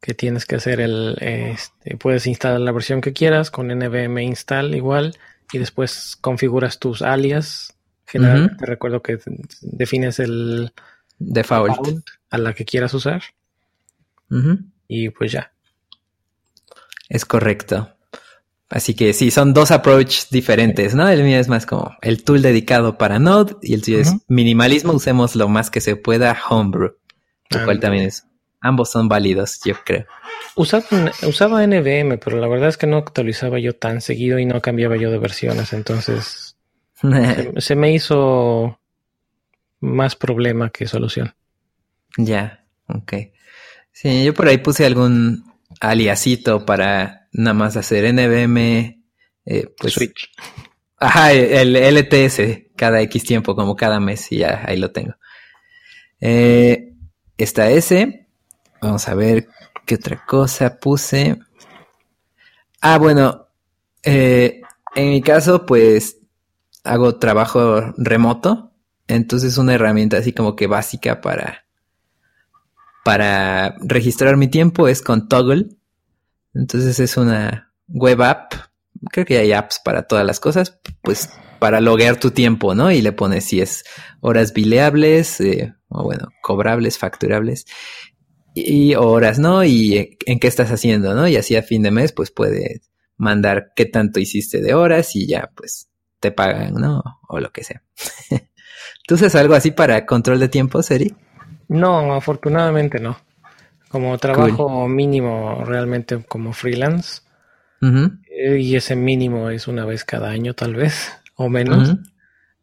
que 0.02 0.14
tienes 0.14 0.46
que 0.46 0.56
hacer 0.56 0.82
el, 0.82 1.18
este, 1.20 1.98
puedes 1.98 2.28
instalar 2.28 2.60
la 2.60 2.72
versión 2.72 3.02
que 3.02 3.14
quieras 3.14 3.52
con 3.52 3.68
NVM 3.68 4.20
install 4.20 4.76
igual 4.76 5.18
y 5.52 5.58
después 5.58 6.18
configuras 6.20 6.80
tus 6.80 7.02
alias. 7.02 7.74
Generalmente 8.06 8.66
recuerdo 8.66 9.02
que 9.02 9.18
defines 9.62 10.20
el 10.20 10.72
default 11.18 12.06
a 12.30 12.38
la 12.38 12.54
que 12.54 12.66
quieras 12.66 12.94
usar. 12.94 13.24
Y 14.88 15.10
pues 15.10 15.32
ya. 15.32 15.52
Es 17.10 17.26
correcto. 17.26 17.96
Así 18.70 18.96
que 18.96 19.14
sí, 19.14 19.32
son 19.32 19.54
dos 19.54 19.72
approaches 19.72 20.30
diferentes, 20.32 20.96
¿no? 20.96 21.08
El 21.08 21.24
mío 21.24 21.40
es 21.40 21.48
más 21.48 21.66
como 21.66 21.96
el 22.02 22.24
tool 22.24 22.42
dedicado 22.42 22.98
para 22.98 23.20
Node 23.20 23.56
y 23.62 23.76
el 23.76 23.84
tuyo 23.84 24.00
es 24.00 24.14
minimalismo, 24.28 24.94
usemos 24.94 25.36
lo 25.36 25.48
más 25.48 25.70
que 25.70 25.82
se 25.82 25.96
pueda 25.96 26.38
Homebrew, 26.50 26.96
lo 27.52 27.64
cual 27.64 27.80
también 27.80 28.06
es, 28.06 28.26
ambos 28.66 28.92
son 28.92 29.08
válidos, 29.08 29.60
yo 29.64 29.76
creo. 29.86 30.06
Usaba, 30.56 30.86
usaba 31.28 31.66
NVM, 31.66 32.18
pero 32.18 32.40
la 32.40 32.48
verdad 32.48 32.70
es 32.70 32.78
que 32.78 32.88
no 32.88 32.98
actualizaba 32.98 33.60
yo 33.60 33.76
tan 33.76 34.02
seguido 34.02 34.40
y 34.40 34.46
no 34.46 34.62
cambiaba 34.62 34.98
yo 34.98 35.12
de 35.12 35.18
versiones, 35.18 35.74
entonces 35.74 36.58
se 37.58 37.76
me 37.76 37.94
hizo 37.94 38.80
más 39.80 40.16
problema 40.16 40.70
que 40.70 40.88
solución. 40.88 41.34
Ya, 42.18 42.66
ok. 42.88 43.14
Sí, 43.92 44.24
yo 44.24 44.34
por 44.34 44.48
ahí 44.48 44.58
puse 44.58 44.86
algún 44.86 45.46
aliasito 45.80 46.66
para 46.66 47.28
nada 47.32 47.54
más 47.54 47.78
hacer 47.78 48.12
NVM. 48.14 49.04
Eh, 49.46 49.68
pues, 49.78 49.94
Switch. 49.94 50.32
Ajá, 50.98 51.34
el 51.34 51.76
LTS 51.76 52.72
cada 52.76 53.02
X 53.02 53.24
tiempo, 53.24 53.56
como 53.56 53.76
cada 53.76 54.00
mes, 54.00 54.32
y 54.32 54.38
ya 54.38 54.64
ahí 54.66 54.78
lo 54.78 54.92
tengo. 54.92 55.16
Eh, 56.20 56.94
está 57.38 57.70
ese. 57.70 58.25
Vamos 58.86 59.08
a 59.08 59.16
ver 59.16 59.48
qué 59.86 59.96
otra 59.96 60.24
cosa 60.26 60.78
puse. 60.78 61.40
Ah, 62.82 62.98
bueno. 62.98 63.48
Eh, 64.04 64.62
en 64.96 65.10
mi 65.10 65.22
caso, 65.22 65.66
pues 65.66 66.18
hago 66.84 67.18
trabajo 67.18 67.94
remoto. 67.98 68.72
Entonces, 69.08 69.58
una 69.58 69.74
herramienta 69.74 70.18
así 70.18 70.34
como 70.34 70.56
que 70.56 70.68
básica 70.68 71.22
para 71.22 71.66
para 73.04 73.76
registrar 73.82 74.36
mi 74.36 74.48
tiempo 74.48 74.88
es 74.88 75.04
con 75.04 75.30
Toggle. 75.30 75.68
Entonces 76.56 77.00
es 77.00 77.18
una, 77.18 77.66
web 77.88 78.22
app, 78.22 78.54
creo 79.12 79.26
que 79.26 79.38
hay 79.38 79.54
apps 79.54 79.80
para 79.84 80.04
todas 80.04 80.26
las 80.26 80.40
cosas, 80.40 80.80
pues 81.02 81.30
para 81.60 81.82
loguear 81.82 82.20
tu 82.20 82.32
tiempo, 82.32 82.76
¿no? 82.76 82.92
Y 82.92 83.02
le 83.02 83.12
pones 83.12 83.46
si 83.46 83.62
es 83.62 83.84
horas 84.22 84.54
bileables, 84.54 85.40
eh, 85.42 85.74
o 85.90 86.04
bueno, 86.04 86.30
cobrables, 86.42 86.98
facturables, 86.98 87.66
y 88.56 88.96
horas, 88.96 89.38
¿no? 89.38 89.64
Y 89.66 90.18
en 90.26 90.40
qué 90.40 90.48
estás 90.48 90.72
haciendo, 90.72 91.14
¿no? 91.14 91.28
Y 91.28 91.36
así 91.36 91.56
a 91.58 91.62
fin 91.62 91.84
de 91.84 91.92
mes, 91.92 92.14
pues 92.14 92.32
puedes 92.32 92.90
mandar 93.18 93.74
qué 93.76 93.86
tanto 93.86 94.20
hiciste 94.20 94.62
de 94.62 94.74
horas 94.74 95.16
y 95.16 95.28
ya, 95.28 95.52
pues 95.56 95.90
te 96.22 96.32
pagan, 96.32 96.76
¿no? 96.76 97.04
O 97.28 97.40
lo 97.40 97.52
que 97.52 97.64
sea. 97.64 97.84
¿Tú 99.08 99.16
haces 99.16 99.36
algo 99.36 99.54
así 99.54 99.72
para 99.72 100.06
control 100.06 100.40
de 100.40 100.48
tiempo, 100.48 100.82
Seri? 100.82 101.14
No, 101.68 102.16
afortunadamente 102.16 103.00
no. 103.00 103.18
Como 103.90 104.18
trabajo 104.18 104.88
mínimo 104.88 105.64
realmente 105.66 106.24
como 106.24 106.54
freelance. 106.54 107.22
Eh, 107.82 108.58
y 108.60 108.76
ese 108.76 108.96
mínimo 108.96 109.52
es 109.52 109.68
una 109.68 109.86
vez 109.86 110.04
cada 110.04 110.30
año 110.30 110.56
tal 110.56 110.74
vez, 110.74 111.12
o 111.36 111.50
menos. 111.50 111.96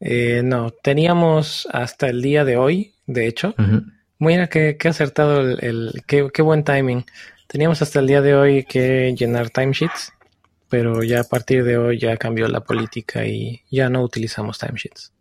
Eh, 0.00 0.42
no, 0.42 0.72
teníamos 0.82 1.68
hasta 1.70 2.08
el 2.08 2.22
día 2.22 2.44
de 2.44 2.56
hoy, 2.56 2.94
de 3.06 3.28
hecho. 3.28 3.54
Mira 4.24 4.46
qué, 4.46 4.76
acertado 4.84 5.40
el, 5.40 6.04
qué, 6.06 6.28
qué, 6.32 6.42
buen 6.42 6.62
timing. 6.62 7.04
Teníamos 7.48 7.82
hasta 7.82 7.98
el 7.98 8.06
día 8.06 8.22
de 8.22 8.36
hoy 8.36 8.62
que 8.62 9.12
llenar 9.18 9.50
timesheets, 9.50 10.12
pero 10.68 11.02
ya 11.02 11.22
a 11.22 11.24
partir 11.24 11.64
de 11.64 11.76
hoy 11.76 11.98
ya 11.98 12.16
cambió 12.16 12.46
la 12.46 12.60
política 12.60 13.26
y 13.26 13.62
ya 13.68 13.90
no 13.90 14.00
utilizamos 14.00 14.60
timesheets. 14.60 15.12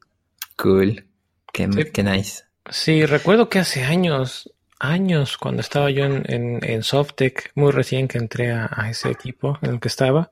Cool. 0.56 1.04
Qué, 1.52 1.68
qué 1.92 2.04
nice. 2.04 2.44
Sí, 2.70 3.08
recuerdo 3.08 3.50
que 3.50 3.58
hace 3.58 3.84
años, 3.84 4.54
años, 4.80 5.36
cuando 5.40 5.62
estaba 5.62 5.90
yo 5.90 6.06
en, 6.06 6.24
en, 6.32 6.60
en 6.62 6.84
Softec, 6.84 7.54
muy 7.56 7.72
recién 7.72 8.08
que 8.08 8.20
entré 8.20 8.52
a, 8.52 8.70
ese 8.88 9.10
equipo 9.10 9.58
en 9.64 9.72
el 9.72 9.80
que 9.80 9.88
estaba, 9.88 10.30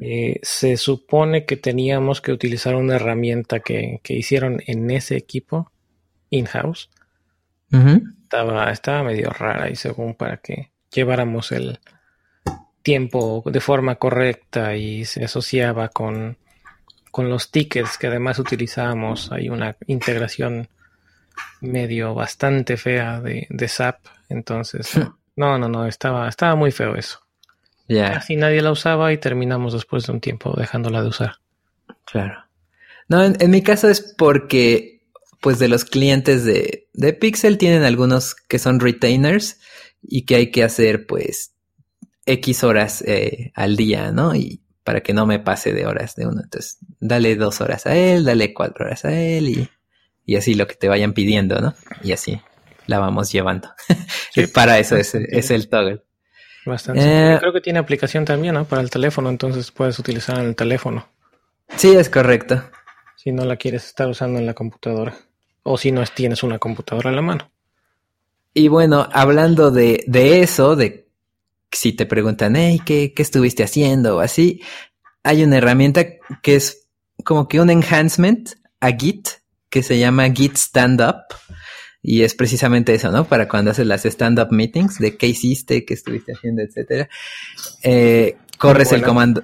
eh, 0.00 0.40
se 0.42 0.78
supone 0.78 1.44
que 1.44 1.58
teníamos 1.58 2.22
que 2.22 2.32
utilizar 2.32 2.76
una 2.76 2.96
herramienta 2.96 3.60
que, 3.60 4.00
que 4.02 4.14
hicieron 4.14 4.62
en 4.66 4.90
ese 4.90 5.18
equipo, 5.18 5.70
in-house. 6.30 6.88
Estaba, 7.70 8.70
estaba 8.70 9.02
medio 9.02 9.30
rara 9.30 9.70
y 9.70 9.76
según 9.76 10.14
para 10.14 10.38
que 10.38 10.72
lleváramos 10.92 11.52
el 11.52 11.78
tiempo 12.82 13.42
de 13.46 13.60
forma 13.60 13.96
correcta 13.96 14.74
y 14.76 15.04
se 15.04 15.24
asociaba 15.24 15.88
con, 15.88 16.38
con 17.10 17.28
los 17.28 17.50
tickets 17.50 17.98
que 17.98 18.06
además 18.06 18.38
utilizábamos. 18.38 19.30
Hay 19.32 19.48
una 19.48 19.76
integración 19.86 20.68
medio 21.60 22.14
bastante 22.14 22.76
fea 22.76 23.20
de, 23.20 23.46
de 23.50 23.68
SAP. 23.68 24.00
Entonces, 24.28 24.98
no, 25.36 25.58
no, 25.58 25.68
no, 25.68 25.86
estaba, 25.86 26.28
estaba 26.28 26.54
muy 26.54 26.70
feo 26.70 26.94
eso. 26.94 27.20
Ya. 27.88 28.12
Casi 28.12 28.36
nadie 28.36 28.60
la 28.60 28.70
usaba 28.70 29.12
y 29.12 29.18
terminamos 29.18 29.72
después 29.72 30.06
de 30.06 30.12
un 30.12 30.20
tiempo 30.20 30.54
dejándola 30.56 31.02
de 31.02 31.08
usar. 31.08 31.36
Claro. 32.04 32.44
No, 33.08 33.24
en, 33.24 33.50
mi 33.50 33.62
caso 33.62 33.88
es 33.88 34.00
porque, 34.16 34.97
pues, 35.40 35.58
de 35.58 35.68
los 35.68 35.84
clientes 35.84 36.44
de, 36.44 36.88
de 36.92 37.12
Pixel 37.12 37.58
tienen 37.58 37.84
algunos 37.84 38.34
que 38.34 38.58
son 38.58 38.80
retainers 38.80 39.58
y 40.02 40.24
que 40.24 40.36
hay 40.36 40.50
que 40.50 40.64
hacer, 40.64 41.06
pues, 41.06 41.54
X 42.26 42.64
horas 42.64 43.02
eh, 43.06 43.52
al 43.54 43.76
día, 43.76 44.12
¿no? 44.12 44.34
Y 44.34 44.62
para 44.84 45.02
que 45.02 45.12
no 45.14 45.26
me 45.26 45.38
pase 45.38 45.72
de 45.72 45.86
horas 45.86 46.14
de 46.14 46.26
uno. 46.26 46.40
Entonces, 46.42 46.78
dale 47.00 47.36
dos 47.36 47.60
horas 47.60 47.86
a 47.86 47.96
él, 47.96 48.24
dale 48.24 48.54
cuatro 48.54 48.86
horas 48.86 49.04
a 49.04 49.18
él 49.18 49.48
y 49.48 49.68
y 50.28 50.36
así 50.36 50.52
lo 50.52 50.66
que 50.66 50.74
te 50.74 50.88
vayan 50.88 51.14
pidiendo, 51.14 51.58
¿no? 51.62 51.74
Y 52.02 52.12
así 52.12 52.38
la 52.86 52.98
vamos 52.98 53.32
llevando. 53.32 53.70
para 54.52 54.78
eso 54.78 54.94
es, 54.96 55.14
el 55.14 55.70
toggle. 55.70 56.04
Bastante. 56.66 57.00
Eh, 57.00 57.38
creo 57.40 57.54
que 57.54 57.62
tiene 57.62 57.78
aplicación 57.78 58.26
también, 58.26 58.52
¿no? 58.52 58.66
Para 58.66 58.82
el 58.82 58.90
teléfono, 58.90 59.30
entonces 59.30 59.70
puedes 59.70 59.98
utilizar 59.98 60.38
en 60.38 60.44
el 60.44 60.54
teléfono. 60.54 61.08
Sí, 61.76 61.96
es 61.96 62.10
correcto. 62.10 62.62
Si 63.16 63.32
no 63.32 63.46
la 63.46 63.56
quieres 63.56 63.86
estar 63.86 64.06
usando 64.06 64.38
en 64.38 64.44
la 64.44 64.52
computadora. 64.52 65.16
O 65.62 65.76
si 65.76 65.92
no 65.92 66.04
tienes 66.06 66.42
una 66.42 66.58
computadora 66.58 67.10
en 67.10 67.16
la 67.16 67.22
mano. 67.22 67.50
Y 68.54 68.68
bueno, 68.68 69.08
hablando 69.12 69.70
de, 69.70 70.04
eso, 70.40 70.74
de 70.76 71.08
si 71.70 71.92
te 71.92 72.06
preguntan, 72.06 72.56
hey, 72.56 72.80
¿qué, 72.84 73.12
¿qué 73.14 73.22
estuviste 73.22 73.62
haciendo? 73.62 74.16
O 74.16 74.20
así, 74.20 74.62
hay 75.22 75.44
una 75.44 75.58
herramienta 75.58 76.06
que 76.42 76.56
es 76.56 76.88
como 77.24 77.48
que 77.48 77.60
un 77.60 77.70
enhancement 77.70 78.50
a 78.80 78.92
Git 78.92 79.28
que 79.70 79.82
se 79.82 79.98
llama 79.98 80.30
Git 80.30 80.56
Stand 80.56 81.00
Up. 81.00 81.36
Y 82.02 82.22
es 82.22 82.34
precisamente 82.34 82.94
eso, 82.94 83.10
¿no? 83.10 83.24
Para 83.24 83.48
cuando 83.48 83.72
haces 83.72 83.86
las 83.86 84.06
stand-up 84.06 84.48
meetings 84.50 84.98
de 84.98 85.16
qué 85.16 85.26
hiciste, 85.26 85.84
qué 85.84 85.94
estuviste 85.94 86.32
haciendo, 86.32 86.62
etcétera. 86.62 87.08
Eh, 87.82 88.36
corres 88.56 88.92
el 88.92 89.02
comando 89.02 89.42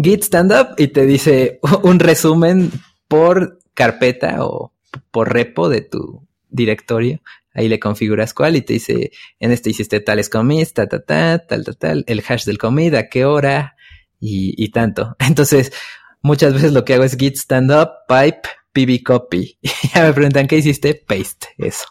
Git 0.00 0.24
Stand 0.24 0.52
Up 0.52 0.74
y 0.78 0.88
te 0.88 1.06
dice 1.06 1.58
un 1.82 1.98
resumen 1.98 2.70
por 3.08 3.58
carpeta 3.74 4.44
o 4.44 4.72
por 5.10 5.32
repo 5.32 5.68
de 5.68 5.82
tu 5.82 6.26
directorio. 6.48 7.20
Ahí 7.54 7.68
le 7.68 7.80
configuras 7.80 8.34
cuál 8.34 8.56
y 8.56 8.62
te 8.62 8.74
dice, 8.74 9.12
en 9.40 9.50
este 9.50 9.70
hiciste 9.70 10.00
tales 10.00 10.28
commits, 10.28 10.74
ta, 10.74 10.86
ta, 10.86 11.00
ta, 11.00 11.38
tal, 11.38 11.64
tal, 11.64 11.76
tal, 11.76 12.04
el 12.06 12.22
hash 12.26 12.44
del 12.44 12.58
commit, 12.58 12.94
a 12.94 13.08
qué 13.08 13.24
hora 13.24 13.76
y, 14.20 14.54
y 14.62 14.70
tanto. 14.70 15.16
Entonces, 15.26 15.72
muchas 16.20 16.52
veces 16.54 16.72
lo 16.72 16.84
que 16.84 16.94
hago 16.94 17.04
es 17.04 17.16
git 17.16 17.36
stand 17.36 17.72
up, 17.72 17.90
pipe, 18.08 18.48
PB 18.72 19.02
copy. 19.02 19.58
Y 19.62 19.88
ya 19.94 20.02
me 20.02 20.12
preguntan, 20.12 20.46
¿qué 20.46 20.58
hiciste? 20.58 20.94
Paste, 20.94 21.48
eso. 21.56 21.86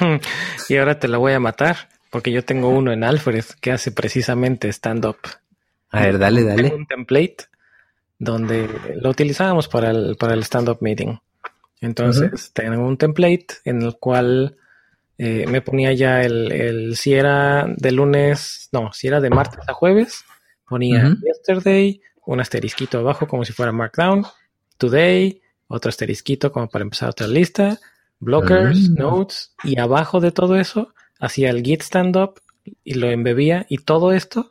y 0.68 0.76
ahora 0.76 0.98
te 0.98 1.08
la 1.08 1.18
voy 1.18 1.32
a 1.32 1.40
matar, 1.40 1.88
porque 2.10 2.32
yo 2.32 2.44
tengo 2.44 2.68
uno 2.68 2.92
en 2.92 3.04
Alfred 3.04 3.44
que 3.60 3.72
hace 3.72 3.92
precisamente 3.92 4.68
stand-up. 4.68 5.18
A 5.90 6.02
ver, 6.02 6.18
dale, 6.18 6.44
dale. 6.44 6.64
Tengo 6.64 6.76
un 6.76 6.86
template 6.86 7.36
donde 8.18 8.68
lo 8.96 9.10
utilizábamos 9.10 9.68
para 9.68 9.90
el, 9.90 10.16
para 10.18 10.34
el 10.34 10.42
stand-up 10.42 10.78
meeting. 10.80 11.18
Entonces, 11.80 12.52
tengo 12.52 12.86
un 12.86 12.96
template 12.96 13.46
en 13.64 13.82
el 13.82 13.96
cual 13.98 14.56
eh, 15.16 15.46
me 15.48 15.62
ponía 15.62 15.92
ya 15.92 16.22
el, 16.22 16.52
el, 16.52 16.96
si 16.96 17.14
era 17.14 17.66
de 17.76 17.92
lunes, 17.92 18.68
no, 18.72 18.92
si 18.92 19.06
era 19.08 19.20
de 19.20 19.30
martes 19.30 19.68
a 19.68 19.72
jueves, 19.72 20.24
ponía 20.68 21.16
yesterday, 21.22 22.00
un 22.26 22.40
asterisquito 22.40 22.98
abajo 22.98 23.26
como 23.26 23.44
si 23.44 23.52
fuera 23.52 23.72
markdown, 23.72 24.24
today, 24.76 25.40
otro 25.66 25.88
asterisquito 25.88 26.52
como 26.52 26.68
para 26.68 26.82
empezar 26.82 27.10
otra 27.10 27.26
lista, 27.26 27.78
blockers, 28.20 28.90
ah. 28.90 28.94
notes, 28.96 29.54
y 29.64 29.78
abajo 29.78 30.20
de 30.20 30.32
todo 30.32 30.56
eso 30.56 30.94
hacía 31.20 31.50
el 31.50 31.62
git 31.62 31.82
stand 31.82 32.16
up 32.16 32.40
y 32.84 32.94
lo 32.94 33.08
embebía 33.10 33.66
y 33.68 33.78
todo 33.78 34.12
esto 34.12 34.48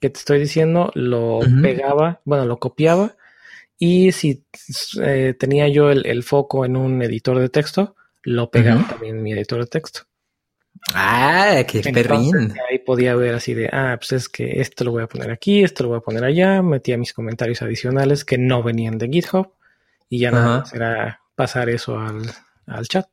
que 0.00 0.10
te 0.10 0.18
estoy 0.18 0.38
diciendo 0.38 0.90
lo 0.94 1.40
pegaba, 1.62 2.20
bueno, 2.24 2.44
lo 2.44 2.58
copiaba 2.58 3.16
y 3.78 4.12
si 4.12 4.44
eh, 5.02 5.34
tenía 5.38 5.68
yo 5.68 5.90
el, 5.90 6.22
foco 6.22 6.64
en 6.64 6.76
un 6.76 7.02
editor 7.02 7.38
de 7.38 7.48
texto, 7.48 7.94
lo 8.22 8.50
pegaba 8.50 8.86
también 8.88 9.16
en 9.16 9.22
mi 9.22 9.32
editor 9.32 9.60
de 9.60 9.66
texto. 9.66 10.00
Ah, 10.94 11.62
qué 11.66 11.80
perrín. 11.80 12.54
Ahí 12.68 12.78
podía 12.78 13.14
ver 13.14 13.34
así 13.34 13.54
de, 13.54 13.68
ah, 13.72 13.96
pues 13.98 14.12
es 14.12 14.28
que 14.28 14.60
esto 14.60 14.84
lo 14.84 14.92
voy 14.92 15.02
a 15.02 15.08
poner 15.08 15.30
aquí, 15.30 15.62
esto 15.62 15.84
lo 15.84 15.90
voy 15.90 15.98
a 15.98 16.02
poner 16.02 16.24
allá, 16.24 16.62
metía 16.62 16.96
mis 16.96 17.12
comentarios 17.12 17.62
adicionales 17.62 18.24
que 18.24 18.38
no 18.38 18.62
venían 18.62 18.98
de 18.98 19.08
GitHub 19.08 19.52
y 20.08 20.20
ya 20.20 20.30
nada 20.30 20.60
más 20.60 20.72
era 20.72 21.20
pasar 21.34 21.68
eso 21.68 21.98
al, 21.98 22.86
chat. 22.88 23.08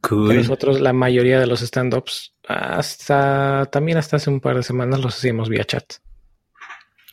Cool. 0.00 0.36
nosotros, 0.36 0.80
la 0.80 0.92
mayoría 0.92 1.40
de 1.40 1.46
los 1.46 1.62
stand-ups, 1.62 2.34
hasta 2.46 3.66
también 3.72 3.98
hasta 3.98 4.16
hace 4.16 4.28
un 4.28 4.40
par 4.40 4.56
de 4.56 4.62
semanas 4.62 5.00
los 5.00 5.16
hacíamos 5.16 5.48
vía 5.48 5.64
chat. 5.64 5.94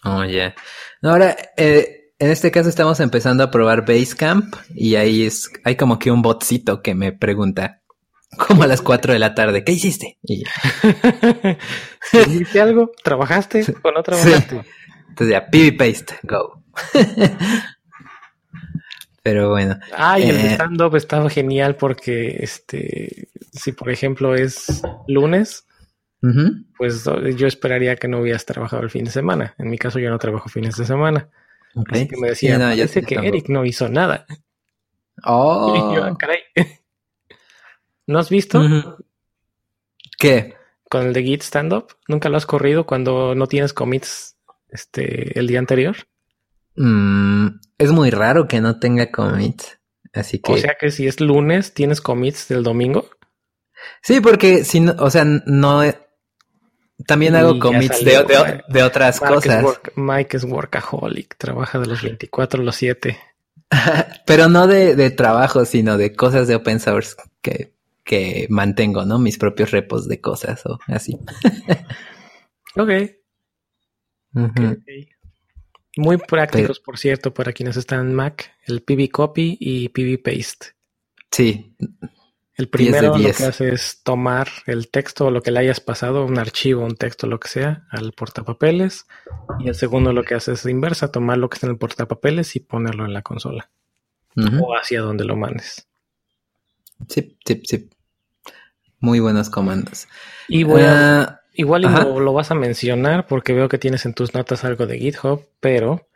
Oh, 0.04 0.26
ya. 0.26 0.54
Ahora, 1.02 1.36
eh, 1.56 2.01
en 2.22 2.30
este 2.30 2.52
caso 2.52 2.70
estamos 2.70 3.00
empezando 3.00 3.44
a 3.44 3.50
probar 3.50 3.84
Basecamp 3.84 4.56
y 4.76 4.94
ahí 4.94 5.26
es, 5.26 5.50
hay 5.64 5.76
como 5.76 5.98
que 5.98 6.12
un 6.12 6.22
botcito 6.22 6.84
que 6.84 6.94
me 6.94 7.12
pregunta, 7.12 7.82
como 8.38 8.62
a 8.62 8.68
las 8.68 8.84
4 8.84 9.14
de 9.14 9.18
la 9.18 9.34
tarde, 9.34 9.64
¿qué 9.64 9.72
hiciste? 9.72 10.20
Y... 10.22 10.44
¿Hiciste 12.14 12.62
algo? 12.62 12.92
¿Trabajaste 13.04 13.66
o 13.82 13.92
no 13.92 14.04
trabajaste? 14.04 14.62
Entonces 15.10 15.30
ya, 15.32 15.48
PB 15.48 15.76
Paste, 15.76 16.20
go. 16.22 16.64
Pero 19.24 19.50
bueno. 19.50 19.80
Ah, 19.98 20.20
y 20.20 20.30
el 20.30 20.36
eh, 20.36 20.54
stand-up 20.54 20.96
estaba 20.96 21.28
genial 21.28 21.76
porque, 21.76 22.38
este, 22.40 23.30
si 23.52 23.72
por 23.72 23.90
ejemplo 23.90 24.36
es 24.36 24.84
lunes, 25.08 25.66
pues 26.78 27.04
yo 27.36 27.48
esperaría 27.48 27.96
que 27.96 28.08
no 28.08 28.20
hubieras 28.20 28.46
trabajado 28.46 28.84
el 28.84 28.92
fin 28.92 29.06
de 29.06 29.12
semana. 29.12 29.56
En 29.58 29.72
mi 29.72 29.80
caso 29.80 29.98
yo 29.98 30.12
no 30.12 30.20
trabajo 30.20 30.50
fines 30.50 30.76
de 30.76 30.86
semana. 30.86 31.28
Así 31.90 32.08
que 32.08 32.18
me 32.18 32.30
decía, 32.30 32.58
no, 32.58 32.66
parece 32.66 33.02
que 33.04 33.16
Eric 33.16 33.50
no 33.50 33.66
hizo 33.66 33.90
nada. 33.90 34.26
Oh. 35.24 36.18
¿No 38.08 38.18
has 38.18 38.30
visto? 38.30 38.60
¿Qué? 40.18 40.56
Con 40.90 41.06
el 41.06 41.14
de 41.14 41.22
Git 41.22 41.44
stand-up. 41.44 41.96
¿Nunca 42.08 42.30
lo 42.30 42.38
has 42.38 42.48
corrido 42.48 42.88
cuando 42.88 43.36
no 43.36 43.46
tienes 43.46 43.72
commits 43.74 44.36
este, 44.70 45.38
el 45.38 45.46
día 45.46 45.60
anterior? 45.60 45.96
Mm, 46.76 47.60
es 47.78 47.92
muy 47.92 48.10
raro 48.10 48.48
que 48.48 48.62
no 48.62 48.80
tenga 48.80 49.12
commits. 49.12 49.80
Así 50.14 50.40
que. 50.40 50.54
O 50.54 50.58
sea 50.58 50.76
que 50.80 50.90
si 50.90 51.06
es 51.08 51.20
lunes, 51.22 51.76
¿tienes 51.76 52.02
commits 52.02 52.48
del 52.48 52.64
domingo? 52.64 53.10
Sí, 54.02 54.22
porque 54.22 54.64
si 54.64 54.80
no, 54.80 54.96
o 54.98 55.10
sea, 55.10 55.24
no, 55.24 55.84
También 57.08 57.36
hago 57.36 57.60
commits 57.60 58.04
de, 58.04 58.24
de, 58.68 58.84
otras 58.84 59.20
cosas. 59.20 59.66
Mike 59.96 60.38
es 60.38 60.44
workaholic, 60.44 61.38
trabaja 61.38 61.80
de 61.80 61.88
los 61.88 62.02
24 62.02 62.62
a 62.62 62.66
los 62.66 62.76
7. 62.76 63.18
Pero 64.26 64.50
no 64.50 64.68
de, 64.68 64.96
de, 64.96 65.12
trabajo, 65.12 65.66
sino 65.66 65.98
de 65.98 66.14
cosas 66.14 66.48
de 66.48 66.56
open 66.56 66.80
source 66.80 67.16
que, 67.42 67.74
que 68.04 68.48
mantengo, 68.50 69.06
¿no? 69.06 69.20
Mis 69.20 69.38
propios 69.38 69.72
repos 69.72 70.08
de 70.08 70.20
cosas 70.20 70.66
o 70.66 70.80
así. 70.88 71.18
ok. 72.76 72.92
Muy 75.98 76.18
prácticos, 76.18 76.80
por 76.80 76.98
cierto, 76.98 77.34
para 77.34 77.52
quienes 77.54 77.78
están 77.78 78.08
en 78.08 78.14
Mac, 78.14 78.52
el 78.66 78.82
PV 78.82 79.10
Copy 79.10 79.58
y 79.60 79.90
PV 79.90 80.22
Paste. 80.24 80.76
Sí. 81.32 81.76
El 82.62 82.70
primero 82.70 83.18
lo 83.18 83.34
que 83.34 83.44
hace 83.44 83.74
es 83.74 84.04
tomar 84.04 84.48
el 84.68 84.92
texto 84.92 85.26
o 85.26 85.32
lo 85.32 85.42
que 85.42 85.50
le 85.50 85.62
hayas 85.62 85.80
pasado, 85.80 86.28
un 86.28 86.38
archivo, 86.38 86.86
un 86.86 86.96
texto, 86.96 87.26
lo 87.26 87.40
que 87.40 87.48
sea, 87.48 87.88
al 87.90 88.14
portapapeles. 88.14 89.08
Y 89.62 89.70
el 89.70 89.74
segundo 89.74 90.14
lo 90.14 90.24
que 90.24 90.36
hace 90.36 90.52
es 90.52 90.64
inversa, 90.68 91.12
tomar 91.12 91.40
lo 91.40 91.50
que 91.50 91.56
está 91.56 91.66
en 91.66 91.72
el 91.72 91.80
portapapeles 91.80 92.56
y 92.56 92.60
ponerlo 92.60 93.04
en 93.06 93.14
la 93.14 93.24
consola. 93.24 93.72
O 94.62 94.76
hacia 94.76 95.02
donde 95.02 95.26
lo 95.26 95.36
mandes. 95.36 95.88
Sí, 97.10 97.36
sí, 97.44 97.64
sí. 97.66 97.90
Muy 99.00 99.20
buenos 99.20 99.50
comandos. 99.50 100.08
Y 100.48 100.62
voy 100.62 100.84
ah, 100.86 101.42
igual 101.56 101.82
lo, 101.82 102.32
vas 102.32 102.52
a 102.52 102.56
mencionar 102.56 103.26
porque 103.26 103.54
veo 103.54 103.70
que 103.70 103.80
tienes 103.80 104.06
en 104.06 104.14
tus 104.14 104.36
notas 104.36 104.64
algo 104.66 104.86
de 104.86 105.00
GitHub, 105.00 105.48
pero 105.60 106.08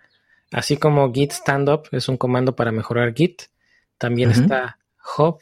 así 0.52 0.78
como 0.78 1.12
git 1.12 1.32
standup 1.32 1.88
es 1.92 2.08
un 2.08 2.18
comando 2.18 2.56
para 2.56 2.72
mejorar 2.72 3.16
git, 3.16 3.46
también 3.98 4.30
está 4.30 4.78
hub, 5.18 5.40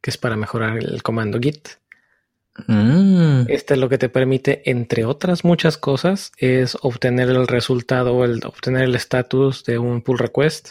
que 0.00 0.10
es 0.10 0.18
para 0.18 0.36
mejorar 0.36 0.78
el 0.78 1.02
comando 1.02 1.38
git. 1.38 1.68
Mm. 2.66 3.44
Este 3.48 3.74
es 3.74 3.80
lo 3.80 3.88
que 3.88 3.98
te 3.98 4.08
permite, 4.08 4.62
entre 4.70 5.04
otras 5.04 5.44
muchas 5.44 5.78
cosas, 5.78 6.32
es 6.36 6.76
obtener 6.82 7.28
el 7.30 7.46
resultado 7.46 8.14
o 8.14 8.24
el, 8.24 8.44
obtener 8.44 8.84
el 8.84 8.94
estatus 8.94 9.64
de 9.64 9.78
un 9.78 10.02
pull 10.02 10.18
request. 10.18 10.70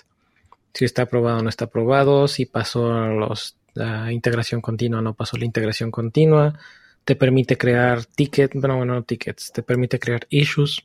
Si 0.74 0.86
está 0.86 1.04
aprobado 1.04 1.40
o 1.40 1.44
no 1.44 1.50
está 1.50 1.66
aprobado, 1.66 2.28
si 2.28 2.46
pasó 2.46 2.92
los, 3.08 3.58
la 3.74 4.12
integración 4.12 4.62
continua 4.62 5.00
o 5.00 5.02
no 5.02 5.14
pasó 5.14 5.38
la 5.38 5.46
integración 5.46 5.92
continua. 5.92 6.58
Te 7.06 7.16
permite 7.16 7.58
crear 7.58 8.06
tickets, 8.06 8.54
bueno, 8.54 8.78
bueno, 8.78 8.94
no 8.94 9.04
tickets, 9.04 9.52
te 9.52 9.64
permite 9.64 10.00
crear 10.00 10.28
issues 10.30 10.84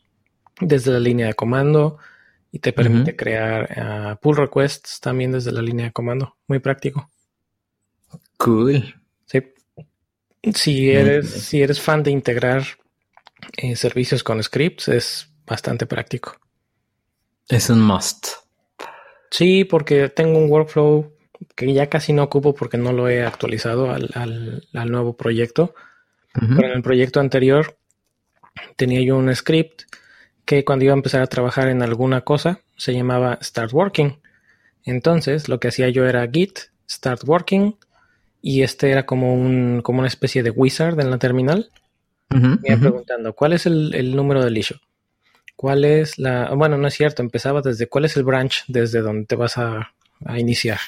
desde 0.60 0.92
la 0.92 1.00
línea 1.00 1.26
de 1.26 1.34
comando 1.34 1.98
y 2.50 2.60
te 2.60 2.72
permite 2.72 3.16
crear 3.16 3.68
ah, 3.76 4.18
pull 4.22 4.36
requests 4.36 5.00
también 5.00 5.32
desde 5.32 5.52
la 5.52 5.60
línea 5.60 5.86
de 5.86 5.92
comando. 5.92 6.36
Muy 6.46 6.60
práctico. 6.60 7.10
Cool. 8.36 8.94
Sí. 9.26 9.42
Si 10.54 10.90
eres, 10.90 11.30
si 11.30 11.62
eres 11.62 11.80
fan 11.80 12.02
de 12.02 12.10
integrar 12.10 12.64
eh, 13.56 13.76
servicios 13.76 14.22
con 14.22 14.42
scripts, 14.42 14.88
es 14.88 15.28
bastante 15.46 15.86
práctico. 15.86 16.36
Es 17.48 17.70
un 17.70 17.80
must. 17.80 18.28
Sí, 19.30 19.64
porque 19.64 20.08
tengo 20.08 20.38
un 20.38 20.50
workflow 20.50 21.12
que 21.54 21.72
ya 21.72 21.88
casi 21.88 22.12
no 22.12 22.22
ocupo 22.22 22.54
porque 22.54 22.78
no 22.78 22.92
lo 22.92 23.08
he 23.08 23.24
actualizado 23.24 23.90
al, 23.90 24.10
al, 24.72 24.90
nuevo 24.90 25.16
proyecto. 25.16 25.74
Pero 26.32 26.66
en 26.66 26.72
el 26.76 26.82
proyecto 26.82 27.20
anterior 27.20 27.78
tenía 28.76 29.00
yo 29.02 29.16
un 29.16 29.34
script 29.34 29.82
que 30.44 30.64
cuando 30.64 30.84
iba 30.84 30.94
a 30.94 30.96
empezar 30.96 31.22
a 31.22 31.28
trabajar 31.28 31.68
en 31.68 31.82
alguna 31.82 32.22
cosa 32.22 32.60
se 32.76 32.92
llamaba 32.92 33.38
Start 33.40 33.72
Working. 33.72 34.20
Entonces 34.84 35.48
lo 35.48 35.60
que 35.60 35.68
hacía 35.68 35.88
yo 35.90 36.06
era 36.06 36.28
git 36.28 36.58
start 36.88 37.22
working 37.26 37.76
y 38.46 38.62
este 38.62 38.90
era 38.90 39.06
como 39.06 39.32
un 39.32 39.80
como 39.80 40.00
una 40.00 40.08
especie 40.08 40.42
de 40.42 40.50
wizard 40.50 41.00
en 41.00 41.10
la 41.10 41.16
terminal. 41.16 41.70
me 42.28 42.58
iba 42.62 42.78
preguntando 42.78 43.32
cuál 43.32 43.54
es 43.54 43.64
el, 43.64 44.14
número 44.14 44.44
del 44.44 44.58
issue. 44.58 44.78
¿Cuál 45.56 45.86
es 45.86 46.18
la...? 46.18 46.52
Bueno, 46.52 46.76
no 46.76 46.86
es 46.86 46.92
cierto, 46.92 47.22
empezaba 47.22 47.62
desde 47.62 47.86
cuál 47.86 48.04
es 48.04 48.18
el 48.18 48.24
branch 48.24 48.64
desde 48.68 49.00
donde 49.00 49.24
te 49.24 49.34
vas 49.34 49.56
a, 49.56 49.94
iniciar. 50.36 50.78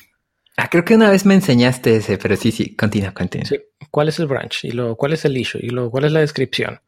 Ah, 0.59 0.69
creo 0.69 0.85
que 0.85 0.95
una 0.95 1.09
vez 1.09 1.25
me 1.25 1.33
enseñaste 1.33 1.97
ese, 1.97 2.19
pero 2.19 2.37
sí, 2.37 2.53
sí, 2.53 2.77
continúa, 2.77 3.13
continúa. 3.13 3.47
Sí, 3.47 3.59
¿cuál 3.91 4.09
es 4.09 4.19
el 4.19 4.27
branch? 4.27 4.65
Y 4.65 4.73
luego, 4.73 4.97
¿cuál 4.97 5.15
es 5.15 5.25
el 5.25 5.35
issue? 5.35 5.61
Y 5.63 5.71
luego, 5.71 5.91
¿cuál 5.91 6.05
es 6.05 6.13
la 6.13 6.21
descripción? 6.21 6.81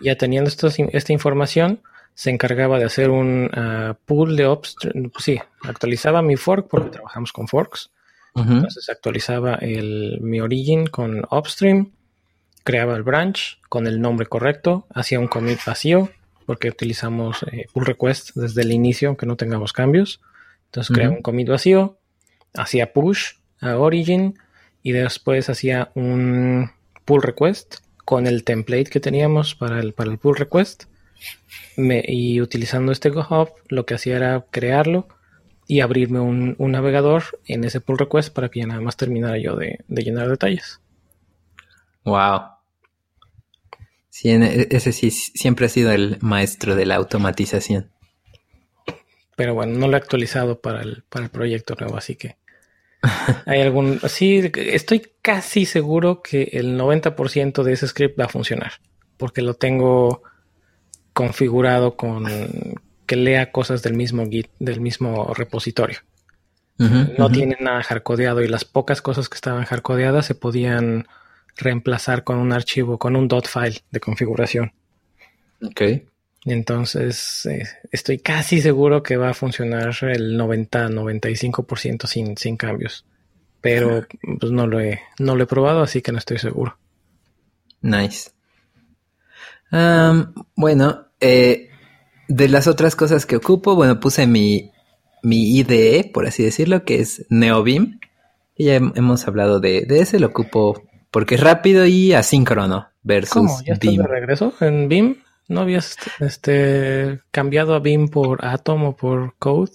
Ya 0.00 0.16
teniendo 0.16 0.50
esta 0.50 1.12
información, 1.12 1.80
se 2.14 2.28
encargaba 2.28 2.78
de 2.78 2.84
hacer 2.84 3.08
un 3.08 3.46
uh, 3.46 3.94
pool 4.04 4.36
de. 4.36 4.44
Pues 4.54 4.76
sí, 5.20 5.40
actualizaba 5.62 6.20
mi 6.20 6.36
fork 6.36 6.68
porque 6.68 6.90
trabajamos 6.90 7.32
con 7.32 7.48
forks. 7.48 7.90
Entonces 8.34 8.88
actualizaba 8.88 9.56
el, 9.56 10.18
mi 10.22 10.40
origin 10.40 10.86
con 10.86 11.26
upstream, 11.30 11.92
creaba 12.64 12.96
el 12.96 13.02
branch 13.02 13.58
con 13.68 13.86
el 13.86 14.00
nombre 14.00 14.26
correcto, 14.26 14.86
hacía 14.94 15.20
un 15.20 15.28
commit 15.28 15.58
vacío 15.66 16.10
porque 16.46 16.68
utilizamos 16.68 17.44
eh, 17.52 17.66
pull 17.72 17.86
request 17.86 18.30
desde 18.34 18.62
el 18.62 18.72
inicio, 18.72 19.08
aunque 19.08 19.26
no 19.26 19.36
tengamos 19.36 19.72
cambios. 19.72 20.20
Entonces 20.66 20.94
creaba 20.94 21.14
un 21.14 21.22
commit 21.22 21.48
vacío, 21.48 21.98
hacía 22.54 22.92
push 22.92 23.34
a 23.60 23.76
origin 23.76 24.38
y 24.82 24.92
después 24.92 25.48
hacía 25.50 25.90
un 25.94 26.70
pull 27.04 27.22
request 27.22 27.76
con 28.04 28.26
el 28.26 28.44
template 28.44 28.90
que 28.90 29.00
teníamos 29.00 29.54
para 29.54 29.78
el, 29.80 29.92
para 29.92 30.10
el 30.10 30.18
pull 30.18 30.36
request. 30.36 30.84
Y 31.76 32.40
utilizando 32.40 32.92
este 32.92 33.10
GoHub 33.10 33.50
lo 33.68 33.86
que 33.86 33.94
hacía 33.94 34.16
era 34.16 34.44
crearlo 34.50 35.06
y 35.66 35.80
abrirme 35.80 36.20
un, 36.20 36.56
navegador 36.58 37.22
en 37.46 37.64
ese 37.64 37.80
pull 37.80 37.98
request 37.98 38.32
para 38.34 38.48
que 38.48 38.60
ya 38.60 38.66
nada 38.66 38.80
más 38.80 38.96
terminara 38.96 39.38
yo 39.38 39.56
de, 39.56 39.78
llenar 39.88 40.28
detalles. 40.28 40.80
Wow. 42.04 42.42
Sí, 44.10 44.30
e, 44.30 44.68
ese 44.70 44.92
sí 44.92 45.10
siempre 45.10 45.66
ha 45.66 45.68
sido 45.68 45.92
el 45.92 46.18
maestro 46.20 46.74
de 46.74 46.86
la 46.86 46.96
automatización. 46.96 47.90
Pero 49.36 49.54
bueno, 49.54 49.78
no 49.78 49.88
lo 49.88 49.94
he 49.94 50.00
actualizado 50.00 50.60
para 50.60 50.82
el, 50.82 51.04
para 51.08 51.24
el 51.24 51.30
proyecto 51.30 51.74
nuevo, 51.78 51.96
así 51.96 52.16
que 52.16 52.36
hay 53.46 53.60
algún... 53.60 54.00
Sí, 54.08 54.50
estoy 54.54 55.06
casi 55.22 55.64
seguro 55.64 56.22
que 56.22 56.50
el 56.52 56.78
90% 56.78 57.62
de 57.62 57.72
ese 57.72 57.88
script 57.88 58.20
va 58.20 58.26
a 58.26 58.28
funcionar, 58.28 58.72
porque 59.16 59.42
lo 59.42 59.54
tengo 59.54 60.22
configurado 61.12 61.96
con 61.96 62.26
que 63.12 63.16
lea 63.16 63.52
cosas 63.52 63.82
del 63.82 63.92
mismo 63.92 64.26
Git, 64.26 64.48
del 64.58 64.80
mismo 64.80 65.34
repositorio. 65.34 65.98
no 66.78 67.30
tiene 67.30 67.58
nada 67.60 67.82
hardcodeado 67.82 68.40
y 68.40 68.48
las 68.48 68.64
pocas 68.64 69.02
cosas 69.02 69.28
que 69.28 69.34
estaban 69.34 69.66
hardcodeadas 69.66 70.24
se 70.24 70.34
podían 70.34 71.06
reemplazar 71.58 72.24
con 72.24 72.38
un 72.38 72.54
archivo, 72.54 72.96
con 72.96 73.14
un 73.14 73.28
dot 73.28 73.48
file 73.48 73.82
de 73.90 74.00
configuración. 74.00 74.72
Ok. 75.62 75.82
Entonces, 76.46 77.44
eh, 77.44 77.68
estoy 77.90 78.16
casi 78.16 78.62
seguro 78.62 79.02
que 79.02 79.18
va 79.18 79.28
a 79.28 79.34
funcionar 79.34 79.94
el 80.00 80.38
90-95% 80.38 82.06
sin, 82.06 82.38
sin 82.38 82.56
cambios. 82.56 83.04
Pero 83.60 84.06
pues 84.40 84.50
no 84.50 84.66
lo 84.66 84.80
he, 84.80 85.02
no 85.18 85.36
lo 85.36 85.42
he 85.42 85.46
probado, 85.46 85.82
así 85.82 86.00
que 86.00 86.12
no 86.12 86.18
estoy 86.18 86.38
seguro. 86.38 86.78
Nice 87.82 88.30
bueno, 90.54 91.06
eh, 91.20 91.70
de 92.28 92.48
las 92.48 92.66
otras 92.66 92.96
cosas 92.96 93.26
que 93.26 93.36
ocupo, 93.36 93.74
bueno, 93.74 94.00
puse 94.00 94.26
mi, 94.26 94.70
mi 95.22 95.58
IDE, 95.58 96.10
por 96.12 96.26
así 96.26 96.42
decirlo, 96.42 96.84
que 96.84 97.00
es 97.00 97.24
NeoBeam. 97.30 98.00
Y 98.56 98.64
ya 98.66 98.76
hemos 98.76 99.26
hablado 99.26 99.60
de, 99.60 99.86
ese, 99.88 100.20
lo 100.20 100.28
ocupo 100.28 100.82
porque 101.10 101.36
es 101.36 101.40
rápido 101.40 101.86
y 101.86 102.12
asíncrono 102.12 102.88
versus 103.02 103.32
¿Cómo? 103.32 103.62
¿Ya 103.64 103.74
estás 103.74 103.96
de 103.96 104.06
regreso 104.06 104.52
en 104.60 104.88
Beam? 104.88 105.16
¿No 105.48 105.60
habías 105.60 105.96
este, 106.20 107.20
cambiado 107.30 107.74
a 107.74 107.78
Beam 107.78 108.08
por 108.08 108.44
Atom 108.44 108.84
o 108.84 108.96
por 108.96 109.34
Code? 109.38 109.72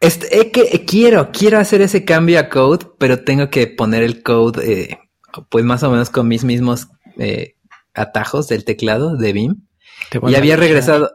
Este, 0.00 0.50
que, 0.50 0.84
quiero, 0.86 1.30
quiero 1.32 1.58
hacer 1.58 1.80
ese 1.80 2.04
cambio 2.04 2.38
a 2.38 2.48
Code, 2.48 2.86
pero 2.98 3.24
tengo 3.24 3.50
que 3.50 3.66
poner 3.66 4.02
el 4.02 4.22
Code, 4.22 4.72
eh, 4.72 4.98
pues 5.48 5.64
más 5.64 5.82
o 5.82 5.90
menos 5.90 6.10
con 6.10 6.28
mis 6.28 6.44
mismos 6.44 6.88
eh, 7.18 7.56
atajos 7.94 8.48
del 8.48 8.64
teclado 8.64 9.16
de 9.16 9.32
BIM. 9.32 9.67
Y 10.26 10.34
había 10.34 10.56
regresado, 10.56 11.10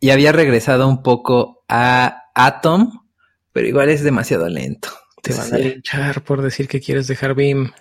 y 0.00 0.10
había 0.10 0.32
regresado 0.32 0.88
un 0.88 1.02
poco 1.02 1.64
a 1.68 2.24
Atom, 2.34 3.06
pero 3.52 3.66
igual 3.66 3.88
es 3.88 4.02
demasiado 4.02 4.48
lento. 4.48 4.90
Te 5.22 5.32
van 5.32 5.54
a 5.54 5.58
linchar 5.58 6.22
por 6.22 6.42
decir 6.42 6.68
que 6.68 6.80
quieres 6.80 7.08
dejar 7.08 7.34
BIM. 7.34 7.72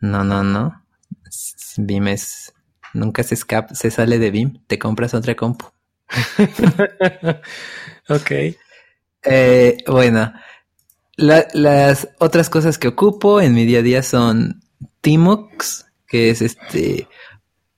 No, 0.00 0.22
no, 0.22 0.44
no. 0.44 0.84
BIM 1.76 2.08
es. 2.08 2.52
Nunca 2.92 3.22
se 3.22 3.34
escapa, 3.34 3.74
se 3.74 3.90
sale 3.90 4.18
de 4.18 4.30
BIM. 4.30 4.62
Te 4.66 4.78
compras 4.78 5.14
otra 5.14 5.34
compu. 5.34 5.66
ok. 8.08 8.30
Eh, 9.22 9.78
bueno, 9.86 10.32
las 11.16 12.08
otras 12.18 12.48
cosas 12.48 12.78
que 12.78 12.88
ocupo 12.88 13.40
en 13.40 13.54
mi 13.54 13.64
día 13.64 13.80
a 13.80 13.82
día 13.82 14.02
son 14.02 14.62
Timox, 15.00 15.86
que 16.06 16.30
es 16.30 16.42
este 16.42 17.08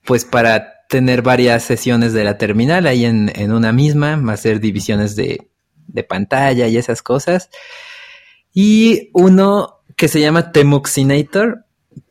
pues 0.05 0.25
para 0.25 0.78
tener 0.89 1.21
varias 1.21 1.63
sesiones 1.63 2.13
de 2.13 2.23
la 2.23 2.39
terminal 2.39 2.87
ahí 2.87 3.05
en, 3.05 3.53
una 3.53 3.71
misma, 3.71 4.19
hacer 4.33 4.59
divisiones 4.59 5.15
de, 5.15 5.47
pantalla 6.09 6.67
y 6.67 6.77
esas 6.77 7.03
cosas. 7.03 7.49
Y 8.53 9.11
uno 9.13 9.81
que 9.95 10.07
se 10.07 10.19
llama 10.19 10.51
Temuxinator, 10.51 11.65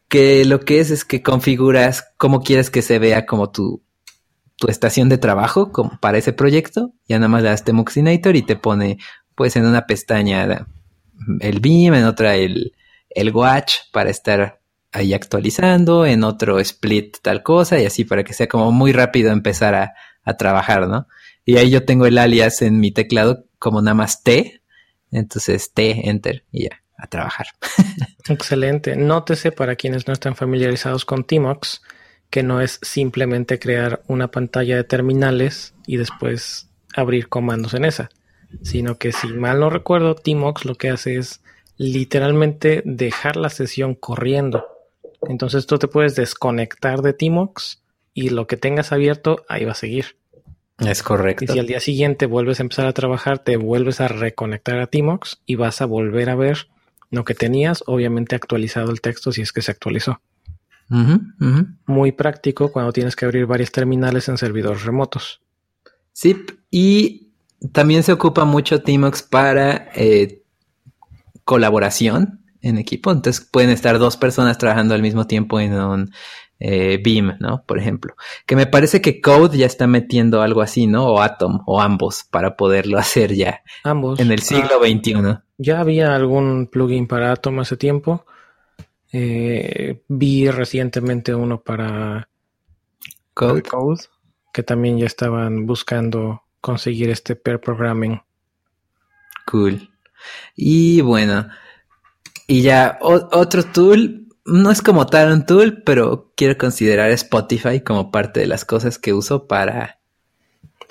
que 0.08 0.44
lo 0.44 0.60
que 0.60 0.78
es 0.78 0.92
es 0.92 1.04
que 1.04 1.22
configuras 1.22 2.12
cómo 2.16 2.40
quieres 2.40 2.70
que 2.70 2.82
se 2.82 3.00
vea 3.00 3.26
como 3.26 3.50
tu, 3.50 3.82
tu 4.56 4.68
estación 4.68 5.08
de 5.08 5.18
trabajo 5.18 5.72
para 6.00 6.18
ese 6.18 6.32
proyecto. 6.32 6.92
Ya 7.08 7.18
nada 7.18 7.28
más 7.28 7.42
le 7.42 7.48
das 7.48 7.64
Temuxinator 7.64 8.36
y 8.36 8.42
te 8.42 8.54
pone, 8.54 8.98
pues 9.34 9.56
en 9.56 9.66
una 9.66 9.86
pestaña 9.86 10.68
el 11.40 11.58
Beam, 11.58 11.94
en 11.94 12.04
otra 12.04 12.36
el, 12.36 12.74
el 13.10 13.34
Watch 13.34 13.74
para 13.92 14.10
estar 14.10 14.57
ahí 14.92 15.12
actualizando, 15.14 16.06
en 16.06 16.24
otro 16.24 16.58
Split 16.58 17.18
tal 17.22 17.42
cosa 17.42 17.78
y 17.80 17.86
así 17.86 18.04
para 18.04 18.24
que 18.24 18.32
sea 18.32 18.48
como 18.48 18.72
muy 18.72 18.92
rápido 18.92 19.32
empezar 19.32 19.74
a, 19.74 19.94
a 20.24 20.36
trabajar, 20.36 20.88
¿no? 20.88 21.06
Y 21.44 21.56
ahí 21.56 21.70
yo 21.70 21.84
tengo 21.84 22.06
el 22.06 22.18
alias 22.18 22.62
en 22.62 22.80
mi 22.80 22.90
teclado 22.90 23.46
como 23.58 23.80
nada 23.80 23.94
más 23.94 24.22
T, 24.22 24.62
entonces 25.10 25.72
T, 25.72 26.08
Enter 26.08 26.44
y 26.52 26.64
ya, 26.64 26.82
a 26.96 27.06
trabajar. 27.06 27.46
Excelente. 28.28 28.96
Nótese 28.96 29.52
para 29.52 29.76
quienes 29.76 30.06
no 30.06 30.12
están 30.12 30.36
familiarizados 30.36 31.04
con 31.04 31.24
Timox 31.24 31.80
que 32.30 32.42
no 32.42 32.60
es 32.60 32.78
simplemente 32.82 33.58
crear 33.58 34.02
una 34.06 34.30
pantalla 34.30 34.76
de 34.76 34.84
terminales 34.84 35.74
y 35.86 35.96
después 35.96 36.68
abrir 36.94 37.28
comandos 37.28 37.74
en 37.74 37.84
esa, 37.84 38.10
sino 38.62 38.98
que 38.98 39.12
si 39.12 39.28
mal 39.28 39.60
no 39.60 39.70
recuerdo, 39.70 40.14
Timox 40.14 40.64
lo 40.64 40.74
que 40.74 40.90
hace 40.90 41.16
es 41.16 41.42
literalmente 41.76 42.82
dejar 42.84 43.36
la 43.36 43.50
sesión 43.50 43.94
corriendo. 43.94 44.66
Entonces 45.22 45.66
tú 45.66 45.78
te 45.78 45.88
puedes 45.88 46.14
desconectar 46.14 47.02
de 47.02 47.12
Timox 47.12 47.82
y 48.14 48.30
lo 48.30 48.46
que 48.46 48.56
tengas 48.56 48.92
abierto 48.92 49.44
ahí 49.48 49.64
va 49.64 49.72
a 49.72 49.76
seguir. 49.76 50.16
Es 50.78 51.02
correcto. 51.02 51.44
Y 51.44 51.48
si 51.48 51.58
al 51.58 51.66
día 51.66 51.80
siguiente 51.80 52.26
vuelves 52.26 52.60
a 52.60 52.62
empezar 52.62 52.86
a 52.86 52.92
trabajar, 52.92 53.40
te 53.40 53.56
vuelves 53.56 54.00
a 54.00 54.08
reconectar 54.08 54.78
a 54.78 54.86
Timox 54.86 55.40
y 55.44 55.56
vas 55.56 55.80
a 55.80 55.86
volver 55.86 56.30
a 56.30 56.36
ver 56.36 56.68
lo 57.10 57.24
que 57.24 57.34
tenías, 57.34 57.82
obviamente 57.86 58.36
actualizado 58.36 58.90
el 58.90 59.00
texto 59.00 59.32
si 59.32 59.42
es 59.42 59.52
que 59.52 59.62
se 59.62 59.70
actualizó. 59.70 60.20
Muy 61.86 62.12
práctico 62.12 62.72
cuando 62.72 62.92
tienes 62.92 63.14
que 63.14 63.26
abrir 63.26 63.46
varias 63.46 63.72
terminales 63.72 64.28
en 64.28 64.38
servidores 64.38 64.84
remotos. 64.84 65.42
Sí, 66.12 66.44
y 66.70 67.32
también 67.72 68.02
se 68.02 68.12
ocupa 68.12 68.44
mucho 68.44 68.82
Timox 68.82 69.22
para 69.22 69.90
eh, 69.94 70.42
colaboración 71.44 72.40
en 72.62 72.78
equipo. 72.78 73.10
Entonces 73.10 73.46
pueden 73.50 73.70
estar 73.70 73.98
dos 73.98 74.16
personas 74.16 74.58
trabajando 74.58 74.94
al 74.94 75.02
mismo 75.02 75.26
tiempo 75.26 75.60
en 75.60 75.74
un 75.74 76.10
eh, 76.60 77.00
Beam, 77.02 77.36
¿no? 77.40 77.62
Por 77.64 77.78
ejemplo. 77.78 78.14
Que 78.46 78.56
me 78.56 78.66
parece 78.66 79.00
que 79.00 79.20
Code 79.20 79.58
ya 79.58 79.66
está 79.66 79.86
metiendo 79.86 80.42
algo 80.42 80.60
así, 80.60 80.86
¿no? 80.86 81.06
O 81.06 81.20
Atom, 81.20 81.60
o 81.66 81.80
ambos, 81.80 82.24
para 82.30 82.56
poderlo 82.56 82.98
hacer 82.98 83.34
ya. 83.34 83.62
Ambos. 83.84 84.20
En 84.20 84.32
el 84.32 84.40
siglo 84.40 84.80
XXI. 84.80 85.14
Ah, 85.24 85.44
ya 85.58 85.80
había 85.80 86.14
algún 86.14 86.66
plugin 86.66 87.06
para 87.06 87.32
Atom 87.32 87.60
hace 87.60 87.76
tiempo. 87.76 88.24
Eh, 89.12 90.02
vi 90.08 90.50
recientemente 90.50 91.34
uno 91.34 91.60
para 91.60 92.28
Code. 93.32 93.62
que 94.52 94.62
también 94.62 94.98
ya 94.98 95.06
estaban 95.06 95.64
buscando 95.64 96.42
conseguir 96.60 97.08
este 97.10 97.36
pair 97.36 97.60
programming. 97.60 98.20
Cool. 99.46 99.88
Y 100.56 101.00
bueno, 101.00 101.48
y 102.48 102.62
ya 102.62 102.98
otro 103.00 103.62
tool, 103.62 104.26
no 104.46 104.70
es 104.70 104.80
como 104.80 105.04
tal 105.04 105.30
un 105.30 105.44
tool, 105.44 105.82
pero 105.84 106.32
quiero 106.34 106.56
considerar 106.56 107.10
Spotify 107.10 107.80
como 107.80 108.10
parte 108.10 108.40
de 108.40 108.46
las 108.46 108.64
cosas 108.64 108.98
que 108.98 109.12
uso 109.12 109.46
para, 109.46 110.00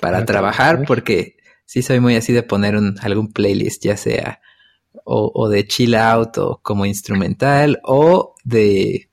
para, 0.00 0.24
trabajar, 0.24 0.84
porque 0.86 1.36
sí 1.66 1.82
soy 1.82 1.98
muy 1.98 2.14
así 2.14 2.32
de 2.32 2.44
poner 2.44 2.76
un, 2.76 2.96
algún 3.02 3.32
playlist, 3.32 3.84
ya 3.84 3.96
sea 3.96 4.40
o, 5.04 5.48
de 5.48 5.66
chill 5.66 5.96
out 5.96 6.38
o 6.38 6.60
como 6.62 6.86
instrumental 6.86 7.80
o 7.82 8.36
de 8.44 9.10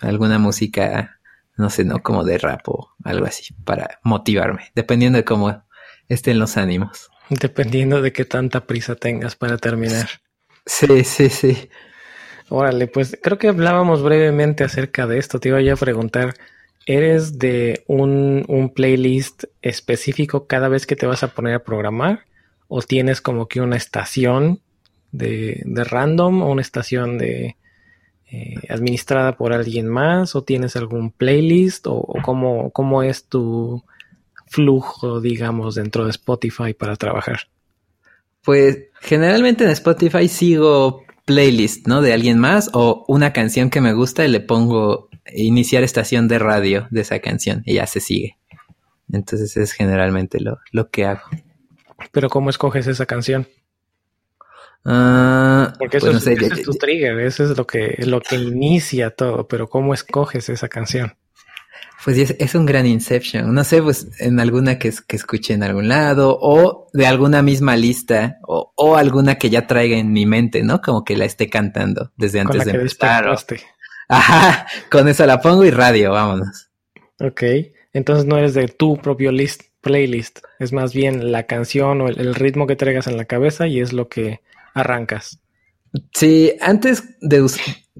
alguna 0.00 0.38
música, 0.38 1.18
no 1.56 1.70
sé, 1.70 1.84
no 1.84 2.02
como 2.02 2.24
de 2.24 2.36
rap 2.36 2.68
o 2.68 2.90
algo 3.04 3.24
así 3.24 3.54
para 3.64 4.00
motivarme, 4.02 4.70
dependiendo 4.74 5.16
de 5.16 5.24
cómo 5.24 5.62
estén 6.08 6.38
los 6.38 6.58
ánimos. 6.58 7.08
Dependiendo 7.30 8.02
de 8.02 8.12
qué 8.12 8.26
tanta 8.26 8.66
prisa 8.66 8.96
tengas 8.96 9.34
para 9.34 9.56
terminar. 9.56 10.08
Sí, 10.70 11.02
sí, 11.02 11.28
sí. 11.28 11.68
Órale, 12.48 12.86
pues 12.86 13.18
creo 13.20 13.38
que 13.38 13.48
hablábamos 13.48 14.04
brevemente 14.04 14.62
acerca 14.62 15.08
de 15.08 15.18
esto. 15.18 15.40
Te 15.40 15.48
iba 15.48 15.58
a 15.58 15.76
preguntar, 15.76 16.34
¿eres 16.86 17.40
de 17.40 17.82
un, 17.88 18.44
un 18.46 18.72
playlist 18.72 19.44
específico 19.62 20.46
cada 20.46 20.68
vez 20.68 20.86
que 20.86 20.94
te 20.94 21.06
vas 21.06 21.24
a 21.24 21.34
poner 21.34 21.54
a 21.54 21.64
programar? 21.64 22.24
¿O 22.68 22.82
tienes 22.82 23.20
como 23.20 23.48
que 23.48 23.60
una 23.60 23.76
estación 23.76 24.60
de, 25.10 25.64
random 25.66 26.42
o 26.42 26.52
una 26.52 26.62
estación 26.62 27.18
de 27.18 27.56
eh, 28.30 28.54
administrada 28.68 29.36
por 29.36 29.52
alguien 29.52 29.88
más 29.88 30.36
o 30.36 30.44
tienes 30.44 30.76
algún 30.76 31.10
playlist 31.10 31.88
o, 31.88 32.06
cómo, 32.22 33.02
es 33.02 33.24
tu 33.24 33.82
flujo, 34.46 35.20
digamos, 35.20 35.74
dentro 35.74 36.04
de 36.04 36.12
Spotify 36.12 36.74
para 36.74 36.94
trabajar? 36.94 37.48
Pues 38.42 38.78
generalmente 39.00 39.64
en 39.64 39.70
Spotify 39.70 40.28
sigo 40.28 41.04
playlist, 41.24 41.86
¿no? 41.86 42.02
De 42.02 42.12
alguien 42.12 42.38
más 42.38 42.70
o 42.72 43.04
una 43.08 43.32
canción 43.32 43.70
que 43.70 43.80
me 43.80 43.92
gusta 43.92 44.24
y 44.24 44.28
le 44.28 44.40
pongo 44.40 45.08
iniciar 45.32 45.82
estación 45.82 46.28
de 46.28 46.38
radio 46.38 46.88
de 46.90 47.02
esa 47.02 47.18
canción 47.20 47.62
y 47.64 47.74
ya 47.74 47.86
se 47.86 48.00
sigue. 48.00 48.36
Entonces 49.12 49.56
es 49.56 49.72
generalmente 49.72 50.40
lo, 50.40 50.58
lo 50.72 50.90
que 50.90 51.04
hago. 51.04 51.22
Pero 52.12 52.28
¿cómo 52.28 52.50
escoges 52.50 52.86
esa 52.86 53.06
canción? 53.06 53.46
Ah, 54.84 55.74
Porque 55.78 55.98
eso 55.98 56.10
pues 56.10 56.26
es, 56.26 56.42
ese 56.42 56.54
es 56.54 56.62
tu 56.62 56.72
trigger, 56.72 57.20
eso 57.20 57.44
es 57.44 57.56
lo 57.56 57.66
que, 57.66 57.96
lo 58.06 58.20
que 58.20 58.36
inicia 58.36 59.10
todo, 59.10 59.46
pero 59.46 59.68
¿cómo 59.68 59.92
escoges 59.92 60.48
esa 60.48 60.68
canción? 60.68 61.14
Pues 62.04 62.34
es, 62.38 62.54
un 62.54 62.64
gran 62.64 62.86
Inception. 62.86 63.52
No 63.54 63.62
sé, 63.62 63.82
pues 63.82 64.08
en 64.18 64.40
alguna 64.40 64.78
que, 64.78 64.92
que 65.06 65.16
escuche 65.16 65.52
en 65.52 65.62
algún 65.62 65.88
lado, 65.88 66.38
o 66.40 66.88
de 66.92 67.06
alguna 67.06 67.42
misma 67.42 67.76
lista, 67.76 68.38
o, 68.42 68.72
o, 68.74 68.96
alguna 68.96 69.36
que 69.36 69.50
ya 69.50 69.66
traiga 69.66 69.98
en 69.98 70.12
mi 70.12 70.24
mente, 70.24 70.62
¿no? 70.62 70.80
Como 70.80 71.04
que 71.04 71.16
la 71.16 71.26
esté 71.26 71.50
cantando 71.50 72.10
desde 72.16 72.40
antes 72.40 72.64
de 72.64 72.70
empezar. 72.70 73.26
Ajá, 74.08 74.66
con 74.90 75.08
eso 75.08 75.26
la 75.26 75.40
pongo 75.40 75.64
y 75.64 75.70
radio, 75.70 76.12
vámonos. 76.12 76.70
Ok, 77.20 77.42
entonces 77.92 78.24
no 78.24 78.38
eres 78.38 78.54
de 78.54 78.66
tu 78.68 78.96
propio 78.96 79.30
list, 79.30 79.62
playlist, 79.82 80.40
es 80.58 80.72
más 80.72 80.94
bien 80.94 81.30
la 81.30 81.44
canción 81.44 82.00
o 82.00 82.08
el 82.08 82.34
ritmo 82.34 82.66
que 82.66 82.76
traigas 82.76 83.06
en 83.06 83.16
la 83.16 83.26
cabeza 83.26 83.66
y 83.66 83.78
es 83.78 83.92
lo 83.92 84.08
que 84.08 84.40
arrancas. 84.74 85.38
Sí, 86.12 86.52
antes 86.60 87.04
de, 87.20 87.46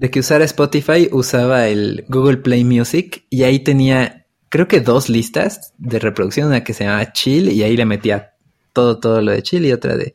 de, 0.01 0.09
que 0.09 0.19
usara 0.19 0.43
Spotify 0.45 1.09
usaba 1.11 1.67
el 1.67 2.05
Google 2.07 2.37
Play 2.37 2.63
Music 2.63 3.23
y 3.29 3.43
ahí 3.43 3.59
tenía 3.59 4.25
creo 4.49 4.67
que 4.67 4.81
dos 4.81 5.07
listas 5.09 5.73
de 5.77 5.99
reproducción, 5.99 6.47
una 6.47 6.63
que 6.63 6.73
se 6.73 6.83
llamaba 6.83 7.13
Chill 7.13 7.49
y 7.49 7.63
ahí 7.63 7.77
le 7.77 7.85
metía 7.85 8.33
todo, 8.73 8.99
todo 8.99 9.21
lo 9.21 9.31
de 9.31 9.41
Chill 9.41 9.65
y 9.65 9.71
otra 9.71 9.95
de 9.95 10.13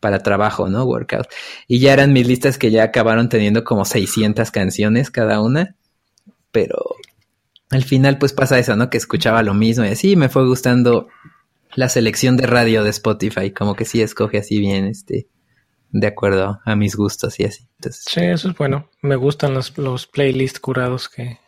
para 0.00 0.20
trabajo, 0.20 0.68
¿no? 0.68 0.84
Workout. 0.84 1.26
Y 1.68 1.78
ya 1.78 1.92
eran 1.92 2.12
mis 2.12 2.26
listas 2.26 2.58
que 2.58 2.70
ya 2.70 2.84
acabaron 2.84 3.28
teniendo 3.28 3.62
como 3.62 3.84
600 3.84 4.50
canciones 4.50 5.10
cada 5.10 5.40
una, 5.40 5.76
pero 6.50 6.78
al 7.70 7.84
final 7.84 8.18
pues 8.18 8.32
pasa 8.32 8.58
eso, 8.58 8.74
¿no? 8.76 8.90
Que 8.90 8.98
escuchaba 8.98 9.42
lo 9.42 9.54
mismo 9.54 9.84
y 9.84 9.88
así 9.88 10.16
me 10.16 10.28
fue 10.28 10.46
gustando 10.46 11.08
la 11.74 11.88
selección 11.88 12.36
de 12.36 12.46
radio 12.46 12.82
de 12.82 12.90
Spotify, 12.90 13.52
como 13.52 13.76
que 13.76 13.84
sí 13.84 14.02
escoge 14.02 14.38
así 14.38 14.58
bien 14.58 14.86
este 14.86 15.28
de 15.92 16.06
acuerdo 16.06 16.60
a 16.64 16.76
mis 16.76 16.96
gustos 16.96 17.40
y 17.40 17.44
así. 17.44 17.66
sí, 17.90 18.20
eso 18.20 18.50
es 18.50 18.56
bueno. 18.56 18.88
Me 19.02 19.16
gustan 19.16 19.54
los, 19.54 19.76
los 19.78 20.06
playlists 20.06 20.60
curados 20.60 21.08
que, 21.08 21.38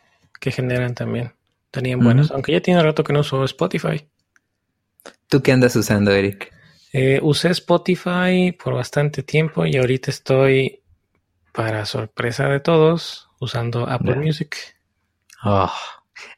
generan 0.51 0.93
también. 0.93 1.33
Tenían 1.71 2.01
buenos, 2.01 2.29
aunque 2.31 2.51
ya 2.51 2.61
tiene 2.61 2.83
rato 2.83 3.03
que 3.03 3.13
no 3.13 3.21
uso 3.21 3.43
Spotify. 3.45 4.07
¿Tú 5.27 5.41
qué 5.41 5.51
andas 5.51 5.75
usando, 5.75 6.11
Eric? 6.11 6.53
Eh, 6.91 7.19
usé 7.23 7.49
Spotify 7.49 8.51
por 8.51 8.75
bastante 8.75 9.23
tiempo 9.23 9.65
y 9.65 9.77
ahorita 9.77 10.11
estoy, 10.11 10.83
para 11.51 11.85
sorpresa 11.85 12.47
de 12.49 12.59
todos, 12.59 13.29
usando 13.39 13.89
Apple 13.89 14.17
Music. 14.17 14.57
Oh, 15.43 15.71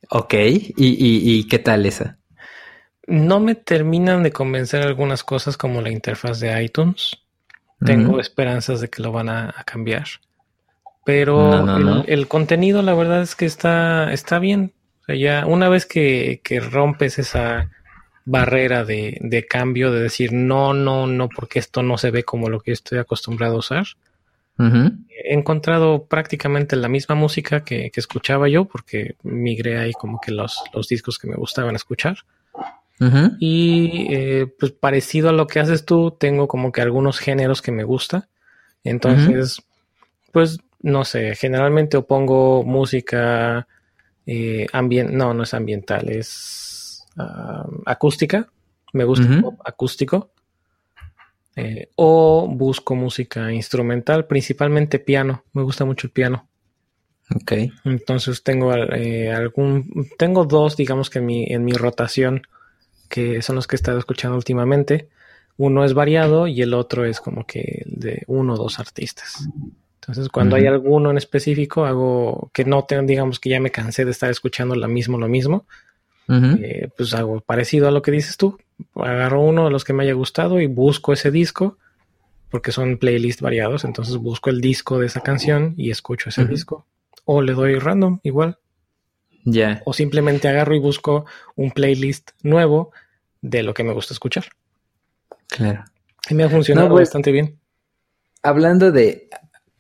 ok. 0.09 0.33
¿Y, 0.35 0.73
y, 0.77 1.39
y 1.39 1.47
qué 1.47 1.59
tal 1.59 1.85
esa? 1.85 2.19
No 3.07 3.39
me 3.39 3.55
terminan 3.55 4.23
de 4.23 4.31
convencer 4.31 4.83
algunas 4.83 5.23
cosas 5.23 5.57
como 5.57 5.81
la 5.81 5.91
interfaz 5.91 6.39
de 6.39 6.63
iTunes. 6.63 7.24
Tengo 7.83 8.19
esperanzas 8.19 8.81
de 8.81 8.89
que 8.89 9.01
lo 9.01 9.11
van 9.11 9.29
a, 9.29 9.53
cambiar. 9.65 10.05
Pero 11.05 12.03
el, 12.07 12.27
contenido, 12.27 12.81
la 12.81 12.93
verdad 12.93 13.21
es 13.21 13.35
que 13.35 13.45
está, 13.45 14.11
está 14.11 14.39
bien. 14.39 14.73
ya 15.07 15.45
una 15.45 15.69
vez 15.69 15.85
que, 15.85 16.41
rompes 16.71 17.19
esa 17.19 17.69
barrera 18.25 18.85
de, 18.85 19.45
cambio, 19.49 19.91
de 19.91 20.01
decir 20.01 20.33
no, 20.33 20.73
no, 20.73 21.05
no, 21.05 21.29
porque 21.29 21.59
esto 21.59 21.83
no 21.83 21.97
se 21.97 22.11
ve 22.11 22.23
como 22.23 22.49
lo 22.49 22.59
que 22.59 22.71
estoy 22.71 22.97
acostumbrado 22.97 23.55
a 23.55 23.59
usar, 23.59 23.85
he 24.57 25.33
encontrado 25.33 26.05
prácticamente 26.05 26.75
la 26.77 26.87
misma 26.87 27.13
música 27.13 27.63
que, 27.63 27.91
que, 27.91 27.99
escuchaba 27.99 28.47
yo, 28.47 28.65
porque 28.65 29.15
migré 29.23 29.77
ahí 29.77 29.91
como 29.93 30.19
que 30.19 30.31
los, 30.31 30.63
los 30.73 30.87
discos 30.87 31.19
que 31.19 31.27
me 31.27 31.35
gustaban 31.35 31.75
escuchar. 31.75 32.17
Y 33.39 34.07
eh, 34.13 34.47
pues 34.59 34.71
parecido 34.71 35.29
a 35.29 35.33
lo 35.33 35.47
que 35.47 35.59
haces 35.59 35.85
tú, 35.85 36.11
tengo 36.11 36.47
como 36.47 36.71
que 36.71 36.81
algunos 36.81 37.19
géneros 37.19 37.61
que 37.61 37.71
me 37.71 37.83
gusta. 37.83 38.29
Entonces, 38.83 39.61
pues 40.31 40.59
no 40.81 41.03
sé, 41.03 41.35
generalmente 41.35 42.01
pongo 42.01 42.63
música 42.63 43.67
eh, 44.25 44.67
no, 45.11 45.33
no 45.33 45.43
es 45.43 45.53
ambiental, 45.53 46.09
es 46.09 47.05
acústica. 47.85 48.47
Me 48.93 49.03
gusta 49.03 49.27
acústico. 49.65 50.31
Eh, 51.57 51.89
o 51.95 52.47
busco 52.49 52.95
música 52.95 53.51
instrumental, 53.51 54.25
principalmente 54.25 54.99
piano. 54.99 55.43
Me 55.53 55.63
gusta 55.63 55.85
mucho 55.85 56.07
el 56.07 56.11
piano. 56.11 56.47
Ok. 57.33 57.53
Entonces 57.85 58.43
tengo 58.43 58.73
eh, 58.73 59.31
algún, 59.31 60.09
tengo 60.17 60.45
dos, 60.45 60.75
digamos 60.75 61.09
que 61.09 61.19
en 61.19 61.25
mi, 61.25 61.45
en 61.45 61.63
mi 61.63 61.73
rotación, 61.73 62.43
que 63.09 63.41
son 63.41 63.55
los 63.55 63.67
que 63.67 63.75
he 63.75 63.77
estado 63.77 63.99
escuchando 63.99 64.35
últimamente. 64.37 65.09
Uno 65.57 65.85
es 65.85 65.93
variado 65.93 66.47
y 66.47 66.61
el 66.61 66.73
otro 66.73 67.05
es 67.05 67.19
como 67.21 67.45
que 67.45 67.83
de 67.85 68.23
uno 68.27 68.53
o 68.53 68.57
dos 68.57 68.79
artistas. 68.79 69.47
Entonces, 70.01 70.29
cuando 70.29 70.55
hay 70.55 70.67
alguno 70.67 71.09
en 71.09 71.17
específico, 71.17 71.85
hago 71.85 72.51
que 72.53 72.63
no 72.63 72.83
tengo, 72.83 73.03
digamos 73.03 73.39
que 73.39 73.49
ya 73.49 73.59
me 73.59 73.71
cansé 73.71 74.05
de 74.05 74.11
estar 74.11 74.29
escuchando 74.29 74.75
lo 74.75 74.87
mismo, 74.87 75.17
lo 75.17 75.27
mismo. 75.27 75.65
Eh, 76.27 76.89
pues 76.95 77.13
hago 77.13 77.41
parecido 77.41 77.87
a 77.87 77.91
lo 77.91 78.01
que 78.01 78.11
dices 78.11 78.37
tú. 78.37 78.57
Agarro 78.95 79.41
uno 79.41 79.65
de 79.65 79.71
los 79.71 79.83
que 79.83 79.93
me 79.93 80.03
haya 80.03 80.13
gustado 80.13 80.59
y 80.59 80.67
busco 80.67 81.13
ese 81.13 81.31
disco, 81.31 81.77
porque 82.49 82.71
son 82.71 82.97
playlists 82.97 83.41
variados. 83.41 83.83
Entonces 83.83 84.17
busco 84.17 84.49
el 84.49 84.61
disco 84.61 84.99
de 84.99 85.07
esa 85.07 85.21
canción 85.21 85.73
y 85.77 85.89
escucho 85.89 86.29
ese 86.29 86.45
disco. 86.45 86.85
O 87.23 87.41
le 87.41 87.53
doy 87.53 87.79
random, 87.79 88.19
igual. 88.21 88.59
Ya. 89.45 89.81
O 89.85 89.93
simplemente 89.93 90.47
agarro 90.47 90.75
y 90.75 90.79
busco 90.79 91.25
un 91.55 91.71
playlist 91.71 92.31
nuevo 92.43 92.91
de 93.41 93.63
lo 93.63 93.73
que 93.73 93.83
me 93.83 93.93
gusta 93.93 94.13
escuchar. 94.13 94.45
Claro. 95.47 95.85
Y 96.29 96.35
me 96.35 96.43
ha 96.43 96.49
funcionado 96.49 96.89
pues, 96.89 97.03
bastante 97.03 97.31
bien. 97.31 97.59
Hablando 98.41 98.91
de 98.91 99.29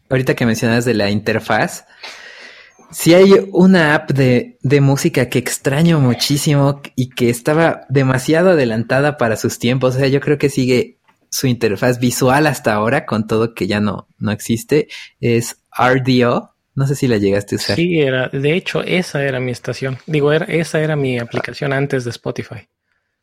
ahorita 0.09 0.35
que 0.35 0.45
mencionas 0.45 0.85
de 0.85 0.93
la 0.93 1.09
interfaz, 1.09 1.85
si 2.91 3.13
hay 3.13 3.49
una 3.51 3.95
app 3.95 4.11
de, 4.11 4.57
de, 4.61 4.81
música 4.81 5.27
que 5.27 5.39
extraño 5.39 5.99
muchísimo 5.99 6.81
y 6.95 7.09
que 7.09 7.29
estaba 7.29 7.81
demasiado 7.89 8.51
adelantada 8.51 9.17
para 9.17 9.35
sus 9.35 9.59
tiempos. 9.59 9.95
O 9.95 9.99
sea, 9.99 10.07
yo 10.07 10.21
creo 10.21 10.37
que 10.37 10.49
sigue 10.49 10.99
su 11.29 11.47
interfaz 11.47 11.99
visual 11.99 12.47
hasta 12.47 12.73
ahora, 12.73 13.05
con 13.05 13.27
todo 13.27 13.53
que 13.53 13.67
ya 13.67 13.81
no, 13.81 14.07
no 14.17 14.31
existe. 14.31 14.87
Es 15.19 15.57
RDO. 15.77 16.54
No 16.75 16.85
sé 16.85 16.95
si 16.95 17.07
la 17.07 17.17
llegaste 17.17 17.55
a 17.55 17.57
usar. 17.57 17.75
Sí, 17.77 17.99
era, 17.99 18.27
de 18.27 18.53
hecho, 18.53 18.83
esa 18.83 19.23
era 19.23 19.39
mi 19.39 19.51
estación. 19.51 19.97
Digo, 20.05 20.31
era, 20.33 20.45
esa 20.45 20.81
era 20.81 20.95
mi 20.95 21.17
aplicación 21.17 21.71
antes 21.71 22.03
de 22.03 22.09
Spotify. 22.09 22.67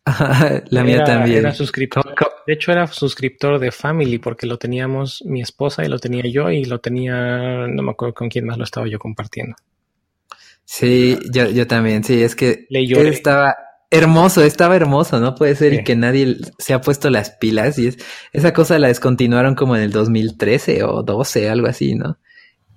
la 0.71 0.83
mía 0.83 1.05
también. 1.05 1.39
Era 1.39 1.53
suscriptor. 1.53 2.15
De 2.47 2.55
hecho, 2.55 2.73
era 2.73 2.87
suscriptor 2.87 3.59
de 3.59 3.71
Family 3.71 4.19
porque 4.19 4.47
lo 4.47 4.59
teníamos 4.59 5.23
mi 5.27 5.43
esposa 5.43 5.85
y 5.85 5.89
lo 5.89 5.99
tenía 5.99 6.25
yo 6.27 6.51
y 6.51 6.65
lo 6.65 6.81
tenía, 6.81 7.67
no 7.69 7.83
me 7.83 7.93
acuerdo 7.93 8.15
con 8.15 8.29
quién 8.29 8.47
más 8.47 8.59
lo 8.59 8.65
estaba 8.65 8.89
yo 8.89 8.99
compartiendo. 8.99 9.55
Sí, 10.65 11.19
yo, 11.31 11.51
yo 11.51 11.67
también, 11.67 12.03
sí, 12.03 12.23
es 12.23 12.35
que 12.35 12.67
él 12.71 13.07
estaba 13.09 13.55
hermoso, 13.91 14.43
estaba 14.43 14.75
hermoso, 14.75 15.21
no 15.21 15.35
puede 15.35 15.55
ser 15.55 15.75
y 15.75 15.85
que 15.85 15.95
nadie 15.95 16.39
se 16.59 16.73
ha 16.73 16.81
puesto 16.81 17.11
las 17.11 17.33
pilas 17.33 17.79
y 17.79 17.89
es, 17.89 17.99
esa 18.33 18.55
cosa 18.55 18.79
la 18.79 18.89
descontinuaron 18.89 19.55
como 19.55 19.77
en 19.77 19.83
el 19.83 19.93
2013 19.93 20.83
o 20.85 21.03
12, 21.03 21.51
algo 21.51 21.67
así, 21.67 21.95
¿no? 21.95 22.19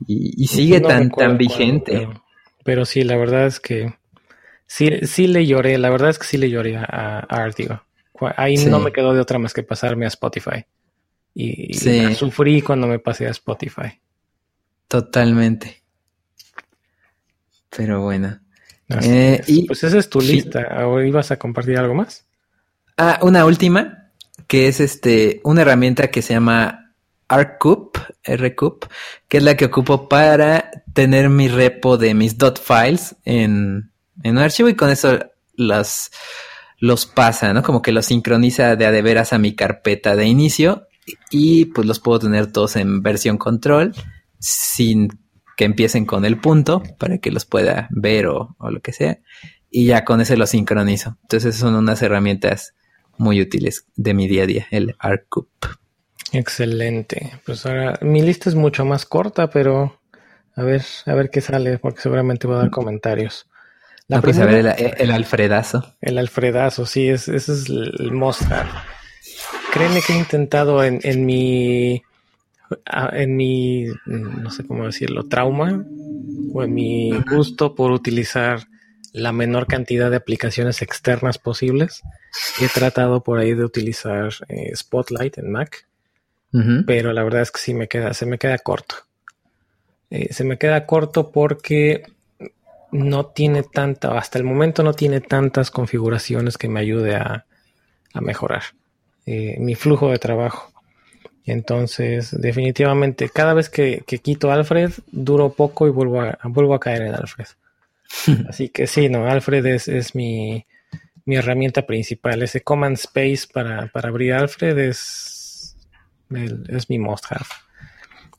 Y, 0.08 0.48
sigue 0.48 0.82
tan, 0.82 1.10
tan 1.10 1.38
vigente. 1.38 2.08
pero 2.64 2.86
sí, 2.86 3.04
la 3.04 3.18
verdad 3.18 3.46
es 3.46 3.60
que 3.60 3.94
Sí, 4.68 4.90
sí 5.04 5.28
le 5.28 5.46
lloré, 5.46 5.78
la 5.78 5.90
verdad 5.90 6.10
es 6.10 6.20
que 6.20 6.26
sí 6.26 6.38
le 6.38 6.50
lloré 6.50 6.78
a, 6.78 7.26
a 7.30 7.50
Ahí 8.38 8.58
no 8.66 8.80
me 8.80 8.92
quedó 8.92 9.14
de 9.14 9.20
otra 9.20 9.40
más 9.40 9.54
que 9.54 9.64
pasarme 9.64 10.06
a 10.06 10.10
Spotify. 10.10 10.66
Y, 11.34 11.74
sufrí 12.16 12.62
cuando 12.62 12.88
me 12.88 13.00
pasé 13.00 13.28
a 13.28 13.32
Spotify. 13.32 14.00
Totalmente. 14.88 15.84
Pero 17.76 18.02
bueno. 18.02 18.40
Eh, 19.02 19.42
y, 19.48 19.66
pues 19.68 19.84
esa 19.84 19.98
es 19.98 20.10
tu 20.10 20.22
lista. 20.22 20.88
¿O 20.88 21.02
ibas 21.02 21.32
a 21.32 21.38
compartir 21.38 21.78
algo 21.78 21.94
más? 21.94 22.26
Ah, 22.98 23.20
una 23.22 23.46
última, 23.46 24.12
que 24.48 24.68
es 24.68 24.80
este, 24.80 25.42
una 25.44 25.64
herramienta 25.64 26.10
que 26.10 26.22
se 26.22 26.34
llama 26.34 26.94
RCoop, 27.28 27.85
RCoop, 28.26 28.86
que 29.28 29.38
es 29.38 29.44
la 29.44 29.56
que 29.56 29.66
ocupo 29.66 30.10
para 30.10 30.72
tener 30.94 31.30
mi 31.30 31.48
repo 31.48 31.98
de 31.98 32.14
mis 32.14 32.38
dot 32.38 32.62
files 32.62 33.16
en, 33.24 33.92
en 34.24 34.38
un 34.38 34.44
archivo 34.44 34.70
y 34.70 34.76
con 34.76 34.90
eso 34.90 35.20
los, 35.56 36.12
los 36.80 37.06
pasa, 37.06 37.54
¿no? 37.54 37.64
Como 37.64 37.82
que 37.82 37.92
los 37.92 38.08
sincroniza 38.08 38.76
de 38.76 38.86
a 38.86 38.92
de 38.92 39.02
veras 39.02 39.34
a 39.34 39.38
mi 39.38 39.56
carpeta 39.56 40.16
de 40.16 40.26
inicio 40.26 40.88
y 41.30 41.66
pues 41.66 41.88
los 41.88 42.00
puedo 42.00 42.20
tener 42.20 42.52
todos 42.52 42.76
en 42.76 43.02
versión 43.02 43.38
control 43.38 43.94
sin 44.40 45.10
que 45.56 45.66
empiecen 45.66 46.06
con 46.06 46.26
el 46.26 46.38
punto 46.38 46.84
para 47.00 47.20
que 47.20 47.32
los 47.32 47.46
pueda 47.46 47.88
ver 47.92 48.28
o, 48.28 48.56
lo 48.60 48.82
que 48.82 48.94
sea. 48.94 49.20
Y 49.70 49.88
ya 49.88 50.06
con 50.06 50.22
ese 50.22 50.38
los 50.38 50.50
sincronizo. 50.50 51.18
Entonces 51.24 51.56
son 51.56 51.76
unas 51.76 52.02
herramientas 52.02 52.76
muy 53.18 53.42
útiles 53.42 53.88
de 53.96 54.14
mi 54.14 54.28
día 54.28 54.44
a 54.44 54.48
día, 54.48 54.68
el 54.72 54.96
ArcCoop. 55.00 55.50
Excelente. 56.32 57.40
Pues 57.46 57.66
ahora 57.66 57.98
mi 58.02 58.22
lista 58.22 58.50
es 58.50 58.56
mucho 58.56 58.86
más 58.86 59.06
corta, 59.06 59.50
pero 59.50 60.00
a 60.56 60.64
ver, 60.64 60.84
a 61.06 61.14
ver 61.14 61.30
qué 61.30 61.42
sale, 61.42 61.78
porque 61.78 62.02
seguramente 62.02 62.48
voy 62.48 62.58
a 62.58 62.60
dar 62.60 62.72
comentarios. 62.72 63.48
La 64.08 64.22
pues 64.22 64.38
a 64.38 64.46
ver 64.46 64.76
el, 64.98 65.12
Alfredazo. 65.12 65.96
El 66.00 66.18
Alfredazo, 66.18 66.86
sí, 66.86 67.10
es, 67.10 67.28
ese 67.28 67.54
es 67.54 67.70
el 67.70 68.12
mostrar. 68.12 68.68
Créeme 69.74 70.02
que 70.02 70.14
he 70.14 70.18
intentado 70.18 70.84
en, 70.84 71.00
en 71.04 71.26
mi 71.26 72.04
en 73.12 73.36
mi 73.36 73.86
no 74.06 74.50
sé 74.50 74.66
cómo 74.66 74.86
decirlo, 74.86 75.28
trauma 75.28 75.86
o 76.54 76.64
en 76.64 76.74
mi 76.74 77.12
gusto 77.30 77.76
por 77.76 77.92
utilizar 77.92 78.68
la 79.14 79.32
menor 79.32 79.68
cantidad 79.68 80.10
de 80.10 80.18
aplicaciones 80.18 80.82
externas 80.82 81.38
posibles. 81.38 82.02
He 82.60 82.68
tratado 82.68 83.24
por 83.24 83.40
ahí 83.40 83.54
de 83.54 83.64
utilizar 83.64 84.34
eh, 84.50 84.76
Spotlight 84.76 85.38
en 85.38 85.52
Mac, 85.52 85.88
pero 86.86 87.12
la 87.12 87.24
verdad 87.24 87.42
es 87.42 87.52
que 87.52 87.60
sí 87.60 87.74
me 87.74 87.88
queda, 87.88 88.14
se 88.14 88.26
me 88.26 88.38
queda 88.38 88.58
corto. 88.58 88.96
Eh, 90.10 90.34
se 90.34 90.44
me 90.44 90.58
queda 90.58 90.86
corto 90.86 91.32
porque 91.32 92.04
no 92.92 93.26
tiene 93.26 93.64
tanta, 93.64 94.18
hasta 94.18 94.38
el 94.38 94.46
momento 94.46 94.84
no 94.84 94.94
tiene 94.94 95.22
tantas 95.22 95.72
configuraciones 95.72 96.58
que 96.58 96.70
me 96.70 96.80
ayude 96.80 97.16
a, 97.16 97.46
mejorar 98.22 98.64
eh, 99.26 99.58
mi 99.60 99.76
flujo 99.76 100.10
de 100.10 100.20
trabajo. 100.20 100.72
Entonces, 101.46 102.32
definitivamente, 102.40 103.30
cada 103.30 103.54
vez 103.54 103.70
que, 103.70 104.04
quito 104.06 104.52
Alfred, 104.52 104.92
duro 105.12 105.52
poco 105.52 105.86
y 105.88 105.92
vuelvo 105.92 106.22
a, 106.22 106.40
vuelvo 106.46 106.74
a 106.74 106.80
caer 106.80 107.04
en 107.04 107.14
Alfred. 107.14 107.48
Así 108.50 108.70
que 108.70 108.88
sí, 108.88 109.10
no, 109.10 109.28
Alfred 109.28 109.66
es, 109.66 110.16
mi, 110.16 110.66
herramienta 111.28 111.86
principal. 111.86 112.42
Ese 112.42 112.62
command 112.62 112.96
space 112.96 113.42
para, 113.52 113.92
abrir 113.94 114.34
Alfred 114.34 114.78
es, 114.80 115.35
es 116.30 116.90
mi 116.90 117.00
must 117.00 117.26
have. 117.30 117.46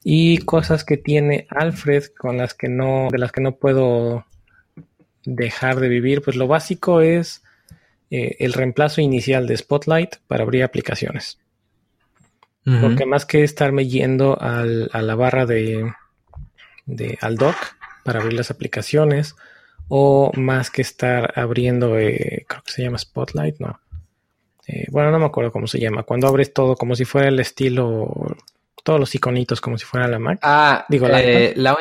Y 0.03 0.39
cosas 0.39 0.84
que 0.84 0.97
tiene 0.97 1.47
Alfred 1.51 2.05
con 2.16 2.39
las 2.39 2.55
que 2.55 2.68
no, 2.68 3.09
de 3.11 3.18
las 3.18 3.32
que 3.32 3.41
no 3.41 3.57
puedo 3.57 4.24
dejar 5.24 5.80
de 5.80 5.89
vivir, 5.89 6.22
pues 6.22 6.37
lo 6.37 6.47
básico 6.47 7.01
es 7.01 7.43
eh, 8.11 8.37
el 8.39 8.53
reemplazo 8.53 9.01
inicial 9.01 9.47
de 9.47 9.57
Spotlight 9.57 10.16
para 10.28 10.45
abrir 10.45 10.62
aplicaciones. 10.62 11.39
Porque 12.80 13.07
más 13.07 13.24
que 13.24 13.45
estarme 13.45 13.87
yendo 13.87 14.37
a 14.41 14.64
la 14.64 15.14
barra 15.14 15.47
de, 15.47 15.93
de, 16.84 17.16
al 17.20 17.37
dock 17.37 17.55
para 18.03 18.18
abrir 18.18 18.34
las 18.34 18.51
aplicaciones, 18.51 19.37
o 19.89 20.32
más 20.34 20.70
que 20.70 20.82
estar 20.82 21.32
abriendo, 21.39 21.99
eh, 21.99 22.45
creo 22.49 22.62
que 22.62 22.72
se 22.72 22.82
llama 22.82 22.99
Spotlight, 22.99 23.61
no. 23.61 23.78
Eh, 24.67 24.87
bueno, 24.91 25.11
no 25.11 25.19
me 25.19 25.27
acuerdo 25.27 25.53
cómo 25.53 25.67
se 25.67 25.79
llama. 25.79 26.03
Cuando 26.03 26.27
abres 26.27 26.53
todo 26.53 26.77
como 26.77 26.95
si 26.95 27.05
fuera 27.05 27.29
el 27.29 27.39
estilo, 27.39 28.12
todos 28.83 28.99
los 28.99 29.14
iconitos 29.14 29.61
como 29.61 29.79
si 29.79 29.85
fuera 29.85 30.09
la 30.09 30.19
Mac. 30.19 30.41
Ah, 30.43 30.85
digo, 30.89 31.09
la 31.09 31.77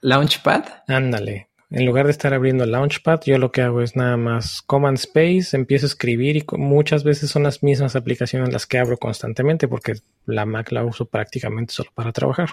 Launchpad. 0.00 0.64
Ándale, 0.88 1.50
en 1.70 1.86
lugar 1.86 2.06
de 2.06 2.12
estar 2.12 2.34
abriendo 2.34 2.64
el 2.64 2.72
Launchpad, 2.72 3.20
yo 3.24 3.38
lo 3.38 3.52
que 3.52 3.62
hago 3.62 3.80
es 3.80 3.94
nada 3.94 4.16
más 4.16 4.60
Command 4.62 4.98
Space, 4.98 5.56
empiezo 5.56 5.86
a 5.86 5.88
escribir 5.88 6.36
y 6.36 6.44
muchas 6.56 7.04
veces 7.04 7.30
son 7.30 7.44
las 7.44 7.62
mismas 7.62 7.94
aplicaciones 7.94 8.52
las 8.52 8.66
que 8.66 8.78
abro 8.78 8.96
constantemente 8.96 9.68
porque 9.68 9.94
la 10.26 10.46
Mac 10.46 10.72
la 10.72 10.84
uso 10.84 11.04
prácticamente 11.04 11.72
solo 11.72 11.90
para 11.94 12.12
trabajar. 12.12 12.50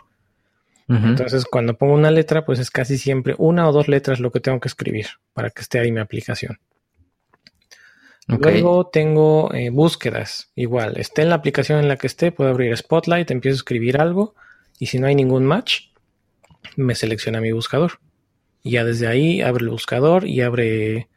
Entonces, 0.90 1.44
cuando 1.44 1.78
pongo 1.78 1.96
una 1.96 2.12
letra, 2.12 2.46
pues 2.46 2.60
es 2.60 2.72
casi 2.72 2.98
siempre 2.98 3.36
una 3.38 3.68
o 3.68 3.74
dos 3.74 3.90
letras 3.90 4.22
lo 4.22 4.32
que 4.32 4.40
tengo 4.40 4.62
que 4.62 4.70
escribir 4.70 5.08
para 5.34 5.50
que 5.50 5.62
esté 5.62 5.80
ahí 5.80 5.92
mi 5.92 6.00
aplicación. 6.00 6.60
Luego 8.28 8.88
tengo 8.88 9.54
eh, 9.54 9.70
búsquedas. 9.70 10.52
Igual, 10.56 10.98
esté 10.98 11.22
en 11.22 11.30
la 11.30 11.36
aplicación 11.36 11.80
en 11.80 11.88
la 11.88 11.96
que 11.96 12.08
esté, 12.08 12.32
puedo 12.32 12.50
abrir 12.50 12.76
Spotlight, 12.76 13.32
empiezo 13.32 13.56
a 13.56 13.58
escribir 13.58 14.02
algo 14.02 14.36
y 14.80 14.88
si 14.88 15.00
no 15.00 15.08
hay 15.08 15.16
ningún 15.16 15.46
match, 15.46 15.90
me 16.76 16.94
selecciona 16.94 17.40
mi 17.40 17.54
buscador. 17.54 18.00
Y 18.64 18.72
ya 18.72 18.84
desde 18.84 19.08
ahí 19.08 19.42
abre 19.42 19.64
el 19.64 19.70
buscador 19.70 20.28
y 20.28 20.42
abre 20.42 21.08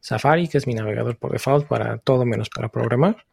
Safari, 0.00 0.48
que 0.48 0.58
es 0.58 0.66
mi 0.66 0.74
navegador 0.74 1.16
por 1.16 1.32
default 1.32 1.68
para 1.68 1.98
todo 1.98 2.24
menos 2.24 2.50
para 2.50 2.68
programar. 2.68 3.24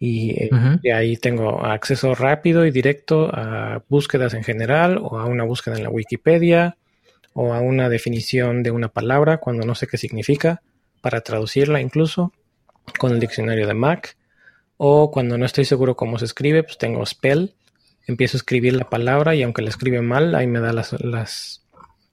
Y, 0.00 0.32
eh, 0.32 0.50
ahí 0.92 1.16
tengo 1.16 1.64
acceso 1.64 2.14
rápido 2.14 2.66
y 2.66 2.70
directo 2.72 3.30
a 3.32 3.82
búsquedas 3.88 4.34
en 4.34 4.42
general 4.42 4.98
o 5.00 5.18
a 5.18 5.26
una 5.26 5.44
búsqueda 5.44 5.76
en 5.76 5.84
la 5.84 5.90
Wikipedia 5.90 6.76
o 7.34 7.54
a 7.54 7.60
una 7.60 7.88
definición 7.88 8.62
de 8.64 8.72
una 8.72 8.88
palabra 8.88 9.38
cuando 9.38 9.64
no 9.64 9.74
sé 9.74 9.86
qué 9.86 9.96
significa 9.96 10.60
para 11.06 11.20
traducirla 11.20 11.80
incluso 11.80 12.32
con 12.98 13.12
el 13.12 13.20
diccionario 13.20 13.68
de 13.68 13.74
Mac 13.74 14.16
o 14.76 15.12
cuando 15.12 15.38
no 15.38 15.46
estoy 15.46 15.64
seguro 15.64 15.94
cómo 15.94 16.18
se 16.18 16.24
escribe 16.24 16.64
pues 16.64 16.78
tengo 16.78 17.06
spell 17.06 17.54
empiezo 18.08 18.36
a 18.36 18.40
escribir 18.40 18.74
la 18.74 18.90
palabra 18.90 19.36
y 19.36 19.44
aunque 19.44 19.62
la 19.62 19.68
escribe 19.68 20.02
mal 20.02 20.34
ahí 20.34 20.48
me 20.48 20.58
da 20.58 20.72
las, 20.72 21.00
las 21.00 21.64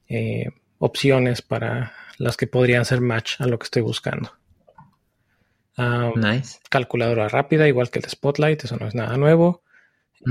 eh, 0.09 0.45
opciones 0.77 1.41
para 1.41 1.93
las 2.19 2.37
que 2.37 2.45
podrían 2.45 2.85
ser 2.85 3.01
match 3.01 3.41
a 3.41 3.47
lo 3.47 3.57
que 3.57 3.63
estoy 3.63 3.81
buscando 3.81 4.31
nice. 6.15 6.59
Calculadora 6.69 7.27
rápida, 7.29 7.67
igual 7.67 7.89
que 7.89 7.97
el 7.97 8.05
Spotlight, 8.05 8.63
eso 8.63 8.77
no 8.77 8.87
es 8.87 8.93
nada 8.93 9.17
nuevo. 9.17 9.63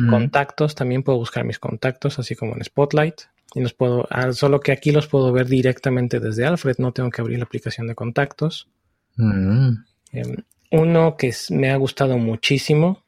Contactos, 0.08 0.76
también 0.76 1.02
puedo 1.02 1.18
buscar 1.18 1.44
mis 1.44 1.58
contactos, 1.58 2.20
así 2.20 2.36
como 2.36 2.54
en 2.54 2.62
Spotlight. 2.62 3.22
Y 3.54 3.60
los 3.60 3.74
puedo, 3.74 4.06
ah, 4.10 4.32
solo 4.32 4.60
que 4.60 4.72
aquí 4.72 4.92
los 4.92 5.06
puedo 5.06 5.32
ver 5.32 5.46
directamente 5.46 6.20
desde 6.20 6.46
Alfred, 6.46 6.76
no 6.78 6.92
tengo 6.92 7.10
que 7.10 7.20
abrir 7.20 7.38
la 7.38 7.44
aplicación 7.44 7.86
de 7.86 7.94
contactos. 7.94 8.68
Mm. 9.16 9.72
Em, 10.12 10.36
uno 10.70 11.16
que 11.16 11.34
me 11.50 11.70
ha 11.70 11.76
gustado 11.76 12.16
muchísimo, 12.16 13.02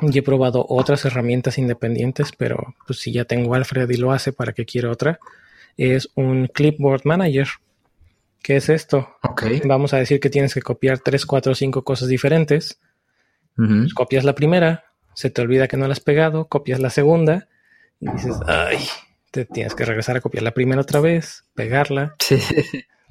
y 0.00 0.18
he 0.18 0.22
probado 0.22 0.64
otras 0.68 1.04
herramientas 1.04 1.58
independientes, 1.58 2.32
pero 2.36 2.74
pues 2.86 3.00
si 3.00 3.12
ya 3.12 3.24
tengo 3.24 3.54
Alfred 3.54 3.88
y 3.90 3.96
lo 3.96 4.12
hace, 4.12 4.32
¿para 4.32 4.52
qué 4.52 4.64
quiero 4.64 4.90
otra? 4.90 5.18
Es 5.76 6.10
un 6.14 6.46
Clipboard 6.46 7.02
Manager. 7.04 7.48
¿Qué 8.42 8.56
es 8.56 8.68
esto? 8.68 9.16
Vamos 9.64 9.92
a 9.92 9.98
decir 9.98 10.18
que 10.20 10.30
tienes 10.30 10.54
que 10.54 10.62
copiar 10.62 11.00
3, 11.00 11.26
4, 11.26 11.54
5 11.54 11.84
cosas 11.84 12.08
diferentes. 12.08 12.80
Pues 13.54 13.92
copias 13.92 14.24
la 14.24 14.34
primera, 14.34 14.84
se 15.12 15.28
te 15.28 15.42
olvida 15.42 15.68
que 15.68 15.76
no 15.76 15.86
la 15.86 15.92
has 15.92 16.00
pegado, 16.00 16.48
copias 16.48 16.80
la 16.80 16.88
segunda 16.88 17.48
y 18.00 18.10
dices, 18.10 18.36
ay, 18.46 18.78
te 19.30 19.44
tienes 19.44 19.74
que 19.74 19.84
regresar 19.84 20.16
a 20.16 20.20
copiar 20.20 20.42
la 20.42 20.54
primera 20.54 20.80
otra 20.80 21.00
vez, 21.00 21.44
pegarla. 21.54 22.14
Sí. 22.18 22.38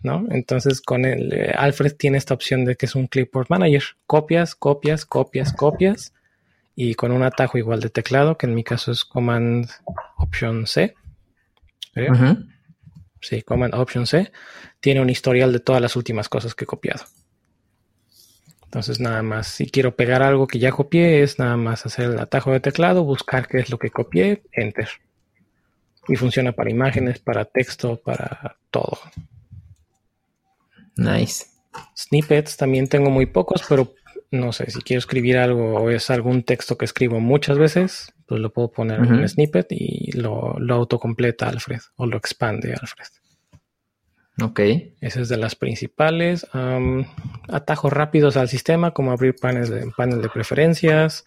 ¿No? 0.02 0.26
Entonces 0.32 0.82
con 0.82 1.04
el 1.04 1.34
eh, 1.34 1.54
Alfred 1.58 1.94
tiene 1.96 2.18
esta 2.18 2.34
opción 2.34 2.64
de 2.64 2.78
que 2.78 2.86
es 2.86 2.96
un 2.96 3.08
clipboard 3.08 3.48
manager. 3.50 3.84
Copias, 4.06 4.56
copias, 4.56 5.06
copias, 5.06 5.52
copias. 5.54 6.14
Y 6.76 6.96
con 6.96 7.12
un 7.12 7.24
atajo 7.24 7.58
igual 7.58 7.82
de 7.82 7.90
teclado, 7.90 8.38
que 8.38 8.46
en 8.46 8.56
mi 8.56 8.64
caso 8.64 8.94
es 8.94 9.04
Command 9.04 9.70
Option 10.18 10.66
C. 10.66 10.96
Sí, 13.20 13.42
Command 13.42 13.74
Option 13.74 14.08
C 14.08 14.32
tiene 14.80 15.02
un 15.02 15.10
historial 15.10 15.52
de 15.52 15.60
todas 15.60 15.82
las 15.82 15.98
últimas 15.98 16.30
cosas 16.30 16.56
que 16.56 16.64
he 16.64 16.68
copiado. 16.68 17.04
Entonces 18.64 19.00
nada 19.00 19.24
más, 19.24 19.48
si 19.48 19.70
quiero 19.70 19.96
pegar 19.96 20.22
algo 20.22 20.48
que 20.48 20.60
ya 20.60 20.72
copié, 20.72 21.24
es 21.24 21.40
nada 21.40 21.58
más 21.58 21.86
hacer 21.86 22.12
el 22.12 22.20
atajo 22.20 22.52
de 22.52 22.60
teclado, 22.60 23.04
buscar 23.04 23.48
qué 23.48 23.58
es 23.58 23.70
lo 23.70 23.80
que 23.80 23.90
copié, 23.90 24.44
enter. 24.54 24.88
Y 26.10 26.16
funciona 26.16 26.52
para 26.52 26.70
imágenes, 26.70 27.20
para 27.20 27.46
texto, 27.46 28.02
para 28.04 28.58
todo. 28.72 29.00
Nice. 30.98 31.46
Snippets 31.96 32.58
también 32.58 32.88
tengo 32.88 33.10
muy 33.10 33.28
pocos, 33.28 33.64
pero 33.70 33.94
no 34.32 34.52
sé, 34.52 34.70
si 34.70 34.82
quiero 34.82 35.00
escribir 35.00 35.38
algo 35.38 35.76
o 35.76 35.90
es 35.90 36.10
algún 36.10 36.44
texto 36.44 36.78
que 36.78 36.86
escribo 36.86 37.20
muchas 37.20 37.58
veces, 37.58 38.14
pues 38.28 38.42
lo 38.42 38.52
puedo 38.52 38.72
poner 38.72 39.00
en 39.00 39.14
un 39.14 39.28
snippet 39.28 39.68
y 39.72 40.12
lo, 40.12 40.56
lo 40.60 40.76
autocompleta 40.76 41.48
Alfred 41.48 41.80
o 41.96 42.06
lo 42.06 42.18
expande 42.18 42.74
Alfred. 42.74 43.08
Ok. 44.42 44.60
Esa 45.02 45.22
es 45.22 45.30
de 45.30 45.38
las 45.38 45.56
principales. 45.56 46.48
atajos 47.48 47.92
rápidos 47.92 48.38
al 48.38 48.50
sistema, 48.50 48.92
como 48.92 49.12
abrir 49.12 49.36
paneles 49.36 49.70
de, 49.70 49.90
panel 49.96 50.22
de 50.22 50.30
preferencias, 50.30 51.26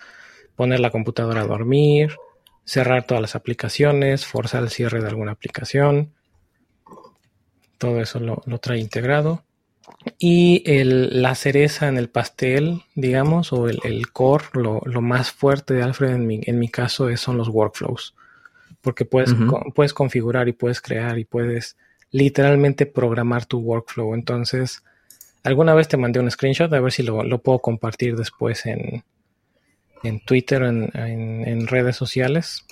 poner 0.56 0.80
la 0.80 0.90
computadora 0.90 1.42
a 1.42 1.46
dormir, 1.46 2.16
cerrar 2.64 3.06
todas 3.06 3.20
las 3.20 3.34
aplicaciones, 3.34 4.26
forzar 4.26 4.62
el 4.62 4.70
cierre 4.70 5.00
de 5.00 5.08
alguna 5.08 5.32
aplicación. 5.32 6.12
Todo 7.78 8.00
eso 8.00 8.20
lo, 8.20 8.42
trae 8.58 8.78
integrado. 8.78 9.44
Y 10.18 10.62
el, 10.66 11.22
la 11.22 11.34
cereza 11.34 11.88
en 11.88 11.96
el 11.96 12.08
pastel, 12.08 12.82
digamos, 12.94 13.52
o 13.52 13.68
el, 13.68 14.12
core, 14.12 14.44
lo, 14.54 14.80
más 15.00 15.32
fuerte 15.32 15.74
de 15.74 15.82
Alfred 15.82 16.10
en 16.10 16.26
mi, 16.26 16.40
en 16.44 16.58
mi 16.58 16.68
caso 16.68 17.08
es, 17.08 17.20
son 17.20 17.36
los 17.36 17.48
workflows. 17.48 18.14
Porque 18.80 19.04
puedes, 19.04 19.34
puedes 19.74 19.94
configurar 19.94 20.48
y 20.48 20.52
puedes 20.52 20.80
crear 20.80 21.18
y 21.18 21.24
puedes 21.24 21.76
literalmente 22.10 22.86
programar 22.86 23.46
tu 23.46 23.58
workflow. 23.58 24.14
Entonces, 24.14 24.82
alguna 25.42 25.74
vez 25.74 25.88
te 25.88 25.96
mandé 25.96 26.20
un 26.20 26.30
screenshot, 26.30 26.72
a 26.72 26.80
ver 26.80 26.92
si 26.92 27.02
lo, 27.02 27.38
puedo 27.38 27.58
compartir 27.58 28.16
después 28.16 28.66
en, 28.66 29.02
en 30.02 30.20
Twitter, 30.20 30.62
en, 30.62 30.90
en, 30.94 31.66
redes 31.66 31.96
sociales, 31.96 32.64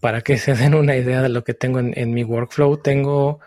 para 0.00 0.22
que 0.22 0.38
se 0.38 0.54
den 0.54 0.74
una 0.74 0.96
idea 0.96 1.22
de 1.22 1.28
lo 1.28 1.44
que 1.44 1.54
tengo 1.54 1.78
en, 1.80 2.14
mi 2.14 2.24
workflow. 2.24 2.78
Tengo 2.78 3.40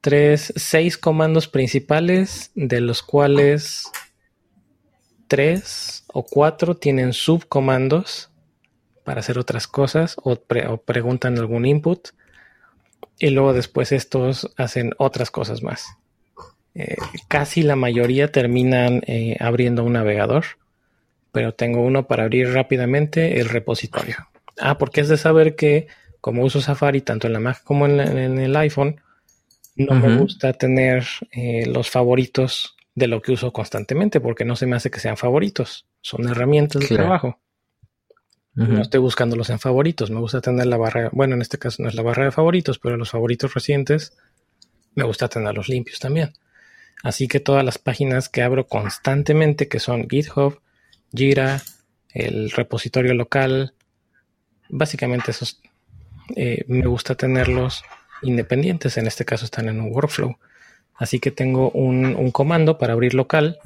tres, 0.00 0.52
seis 0.56 0.98
comandos 0.98 1.48
principales, 1.48 2.50
de 2.54 2.80
los 2.80 3.02
cuales 3.02 3.90
tres 5.28 6.04
o 6.12 6.24
cuatro 6.24 6.76
tienen 6.76 7.12
subcomandos 7.12 8.30
para 9.04 9.20
hacer 9.20 9.38
otras 9.38 9.66
cosas 9.66 10.16
o, 10.22 10.32
o 10.32 10.76
preguntan 10.82 11.38
algún 11.38 11.64
input 11.66 12.08
y 13.18 13.30
luego 13.30 13.52
después 13.52 13.92
estos 13.92 14.52
hacen 14.56 14.94
otras 14.98 15.30
cosas 15.30 15.62
más. 15.62 15.96
Eh, 16.74 16.96
casi 17.28 17.62
la 17.62 17.76
mayoría 17.76 18.32
terminan 18.32 19.02
eh, 19.06 19.36
abriendo 19.40 19.84
un 19.84 19.92
navegador, 19.92 20.44
pero 21.32 21.54
tengo 21.54 21.80
uno 21.80 22.06
para 22.06 22.24
abrir 22.24 22.52
rápidamente 22.52 23.40
el 23.40 23.48
repositorio. 23.48 24.16
Ah, 24.58 24.78
porque 24.78 25.00
es 25.00 25.08
de 25.08 25.16
saber 25.16 25.56
que 25.56 25.88
como 26.20 26.44
uso 26.44 26.60
Safari 26.60 27.00
tanto 27.00 27.26
en 27.26 27.32
la 27.32 27.40
Mac 27.40 27.62
como 27.64 27.86
en, 27.86 27.98
el 28.00 28.56
iPhone, 28.56 29.00
no 29.74 29.94
me 29.94 30.16
gusta 30.18 30.52
tener 30.52 31.04
eh, 31.32 31.66
los 31.66 31.90
favoritos 31.90 32.76
de 32.94 33.08
lo 33.08 33.22
que 33.22 33.32
uso 33.32 33.52
constantemente, 33.52 34.20
porque 34.20 34.44
no 34.44 34.54
se 34.54 34.66
me 34.66 34.76
hace 34.76 34.90
que 34.90 35.00
sean 35.00 35.16
favoritos, 35.16 35.86
son 36.02 36.28
herramientas 36.28 36.88
de 36.88 36.94
trabajo. 36.94 37.38
No 38.54 38.82
estoy 38.82 39.00
buscándolos 39.00 39.48
en 39.48 39.58
favoritos. 39.58 40.10
Me 40.10 40.20
gusta 40.20 40.42
tener 40.42 40.66
la 40.66 40.76
barra. 40.76 41.08
Bueno, 41.12 41.34
en 41.34 41.40
este 41.40 41.58
caso 41.58 41.82
no 41.82 41.88
es 41.88 41.94
la 41.94 42.02
barra 42.02 42.26
de 42.26 42.32
favoritos, 42.32 42.78
pero 42.78 42.98
los 42.98 43.10
favoritos 43.10 43.54
recientes 43.54 44.14
me 44.94 45.04
gusta 45.04 45.28
tenerlos 45.28 45.70
limpios 45.70 45.98
también. 45.98 46.34
Así 47.02 47.28
que 47.28 47.40
todas 47.40 47.64
las 47.64 47.78
páginas 47.78 48.28
que 48.28 48.42
abro 48.42 48.66
constantemente, 48.66 49.68
que 49.68 49.80
son 49.80 50.06
GitHub, 50.08 50.60
Jira, 51.14 51.62
el 52.10 52.50
repositorio 52.50 53.14
local, 53.14 53.74
básicamente 54.68 55.30
esos 55.30 55.60
eh, 56.36 56.64
me 56.68 56.86
gusta 56.86 57.14
tenerlos 57.14 57.82
independientes. 58.22 58.96
En 58.96 59.06
este 59.06 59.24
caso 59.24 59.44
están 59.44 59.68
en 59.68 59.80
un 59.80 59.92
workflow. 59.92 60.36
Así 60.94 61.20
que 61.20 61.30
tengo 61.30 61.70
un 61.70 62.30
comando 62.30 62.78
para 62.78 62.92
abrir 62.92 63.14
local 63.14 63.58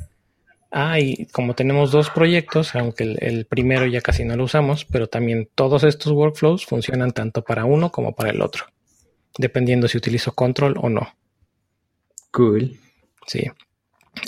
Ah, 0.70 0.99
y 1.01 1.26
como 1.26 1.55
tenemos 1.55 1.90
dos 1.90 2.11
proyectos, 2.11 2.74
aunque 2.74 3.16
el, 3.18 3.47
primero 3.47 3.86
ya 3.86 4.01
casi 4.01 4.24
no 4.24 4.36
lo 4.36 4.44
usamos, 4.44 4.84
pero 4.84 5.07
también 5.07 5.49
todos 5.55 5.84
estos 5.84 6.12
workflows 6.12 6.66
funcionan 6.66 7.12
tanto 7.12 7.42
para 7.42 7.64
uno 7.64 7.90
como 7.90 8.14
para 8.14 8.30
el 8.30 8.42
otro, 8.42 8.64
dependiendo 9.38 9.88
si 9.88 9.97
utilizo 9.97 10.34
control 10.34 10.74
o 10.78 10.90
no. 10.90 11.09
Cool. 12.30 12.78
Sí. 13.26 13.51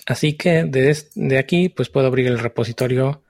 Así 0.06 0.34
que 0.34 0.64
de 0.64 1.38
aquí, 1.38 1.68
pues 1.68 1.88
puedo 1.88 2.06
abrir 2.06 2.26
el 2.26 2.38
repositorio 2.38 3.22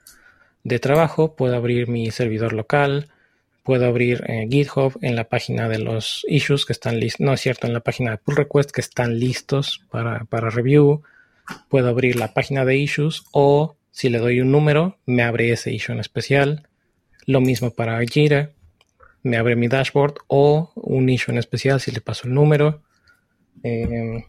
de 0.65 0.79
trabajo, 0.79 1.37
puedo 1.37 1.57
abrir 1.57 1.89
mi 1.89 2.11
servidor 2.11 2.53
local, 2.53 3.09
puedo 3.63 3.87
abrir 3.87 4.25
eh, 4.27 4.47
GitHub 4.51 4.99
en 5.03 5.17
la 5.17 5.25
página 5.25 5.69
de 5.69 5.79
los 5.79 6.25
issues 6.29 6.65
que 6.65 6.73
están 6.73 6.99
listos, 7.01 7.21
no 7.21 7.33
es 7.33 7.41
cierto, 7.41 7.67
en 7.67 7.75
la 7.75 7.81
página 7.81 8.13
de 8.13 8.19
pull 8.19 8.37
request 8.37 8.71
que 8.71 8.81
están 8.81 9.19
listos 9.19 9.83
para, 9.91 10.25
para 10.25 10.51
review 10.51 11.03
puedo 11.69 11.89
abrir 11.89 12.17
la 12.17 12.35
página 12.35 12.65
de 12.65 12.77
issues 12.77 13.25
o 13.33 13.77
si 13.91 14.09
le 14.09 14.19
doy 14.19 14.41
un 14.41 14.53
número, 14.53 14.99
me 15.07 15.23
abre 15.23 15.51
ese 15.51 15.73
issue 15.73 15.93
en 15.93 16.01
especial. 16.01 16.69
Lo 17.27 17.41
mismo 17.41 17.71
para 17.71 18.01
Jira, 18.07 18.53
me 19.23 19.37
abre 19.37 19.57
mi 19.57 19.69
dashboard 19.69 20.15
o 20.29 20.73
un 20.77 21.09
issue 21.09 21.33
en 21.33 21.39
especial 21.39 21.81
si 21.81 21.91
le 21.91 22.01
paso 22.01 22.29
el 22.29 22.35
número. 22.35 22.83
Em, 23.63 24.25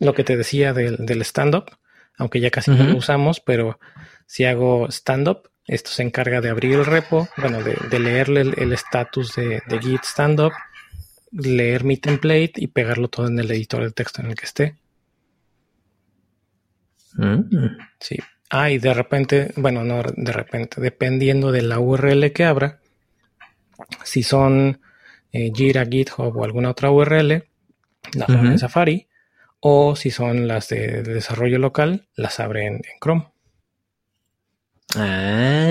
lo 0.00 0.14
que 0.14 0.24
te 0.24 0.36
decía 0.36 0.72
del, 0.72 1.22
stand-up, 1.22 1.70
aunque 2.18 2.40
ya 2.40 2.50
casi 2.50 2.70
no 2.70 2.84
lo 2.84 2.96
usamos, 2.96 3.40
pero 3.40 3.78
si 4.26 4.44
hago 4.44 4.88
stand-up, 4.90 5.50
esto 5.66 5.90
se 5.90 6.02
encarga 6.02 6.40
de 6.40 6.50
abrir 6.50 6.74
el 6.74 6.86
repo, 6.86 7.28
bueno, 7.36 7.58
de, 7.62 7.98
leerle 7.98 8.40
el 8.40 8.72
estatus 8.72 9.34
de, 9.34 9.62
de 9.66 9.78
Git 9.80 10.04
stand-up, 10.04 10.52
leer 11.32 11.84
mi 11.84 11.96
template 11.96 12.52
y 12.56 12.68
pegarlo 12.68 13.08
todo 13.08 13.26
en 13.26 13.38
el 13.38 13.50
editor 13.50 13.82
de 13.82 13.90
texto 13.90 14.22
en 14.22 14.28
el 14.28 14.36
que 14.36 14.44
esté. 14.44 14.76
Mm. 17.14 17.40
Sí. 17.98 18.16
Ah, 18.50 18.70
y 18.70 18.78
de 18.78 18.94
repente, 18.94 19.52
bueno, 19.56 19.82
no 19.82 20.02
de 20.02 20.32
repente, 20.32 20.80
dependiendo 20.80 21.50
de 21.50 21.62
la 21.62 21.80
URL 21.80 22.32
que 22.32 22.44
abra, 22.44 22.80
si 24.04 24.22
son 24.22 24.80
eh, 25.32 25.50
Jira, 25.54 25.84
GitHub 25.84 26.36
o 26.36 26.44
alguna 26.44 26.70
otra 26.70 26.90
URL, 26.90 27.44
las 28.14 28.28
abre 28.28 28.48
en 28.50 28.58
Safari, 28.58 29.08
o 29.68 29.96
si 29.96 30.12
son 30.12 30.46
las 30.46 30.68
de, 30.68 31.02
desarrollo 31.02 31.58
local, 31.58 32.06
las 32.14 32.38
abre 32.38 32.66
en, 32.66 32.82
Chrome. 33.02 33.26
Ah, 34.94 35.66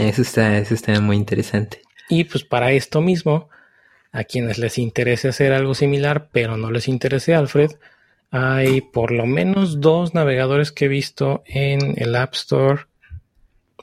eso 0.00 0.20
está, 0.20 0.58
eso 0.58 0.74
está 0.74 1.00
muy 1.00 1.16
interesante. 1.16 1.80
Y 2.10 2.24
pues 2.24 2.44
para 2.44 2.72
esto 2.72 3.00
mismo, 3.00 3.48
a 4.12 4.24
quienes 4.24 4.58
les 4.58 4.76
interese 4.76 5.28
hacer 5.28 5.54
algo 5.54 5.74
similar, 5.74 6.28
pero 6.30 6.58
no 6.58 6.70
les 6.70 6.88
interese 6.88 7.34
Alfred, 7.34 7.70
hay 8.30 8.82
por 8.82 9.10
lo 9.10 9.24
menos 9.24 9.80
dos 9.80 10.12
navegadores 10.12 10.70
que 10.70 10.84
he 10.84 10.88
visto 10.88 11.42
en 11.46 11.94
el 11.96 12.14
App 12.16 12.34
Store 12.34 12.82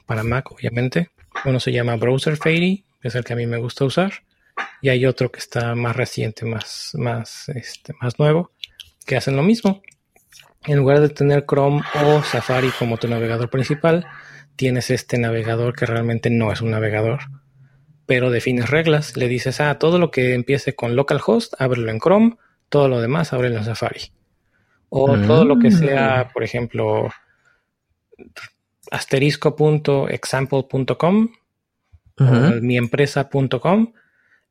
para 0.06 0.22
Mac, 0.22 0.52
obviamente. 0.52 1.10
Uno 1.44 1.58
se 1.58 1.72
llama 1.72 1.96
Browser 1.96 2.36
Fairy, 2.36 2.84
que 3.02 3.08
es 3.08 3.16
el 3.16 3.24
que 3.24 3.32
a 3.32 3.36
mí 3.36 3.46
me 3.46 3.58
gusta 3.58 3.84
usar, 3.84 4.12
y 4.80 4.90
hay 4.90 5.06
otro 5.06 5.32
que 5.32 5.40
está 5.40 5.74
más 5.74 5.96
reciente, 5.96 6.46
más, 6.46 6.92
más, 6.94 7.48
este, 7.48 7.94
más 8.00 8.16
nuevo, 8.20 8.52
que 9.10 9.16
hacen 9.16 9.34
lo 9.34 9.42
mismo. 9.42 9.82
En 10.62 10.78
lugar 10.78 11.00
de 11.00 11.08
tener 11.08 11.44
Chrome 11.44 11.82
o 12.04 12.22
Safari 12.22 12.70
como 12.78 12.96
tu 12.96 13.08
navegador 13.08 13.50
principal, 13.50 14.06
tienes 14.54 14.88
este 14.90 15.18
navegador 15.18 15.74
que 15.74 15.84
realmente 15.84 16.30
no 16.30 16.52
es 16.52 16.60
un 16.60 16.70
navegador, 16.70 17.18
pero 18.06 18.30
defines 18.30 18.70
reglas. 18.70 19.16
Le 19.16 19.26
dices, 19.26 19.60
ah, 19.60 19.80
todo 19.80 19.98
lo 19.98 20.12
que 20.12 20.34
empiece 20.34 20.76
con 20.76 20.94
localhost, 20.94 21.60
ábrelo 21.60 21.90
en 21.90 21.98
Chrome, 21.98 22.36
todo 22.68 22.86
lo 22.86 23.00
demás, 23.00 23.32
ábrelo 23.32 23.56
en 23.56 23.64
Safari. 23.64 24.12
O 24.90 25.18
todo 25.18 25.44
lo 25.44 25.58
que 25.58 25.70
mm. 25.70 25.72
sea, 25.72 26.30
por 26.32 26.44
ejemplo, 26.44 27.10
asterisco.example.com 28.92 31.28
o 32.20 32.60
miempresa.com, 32.62 33.92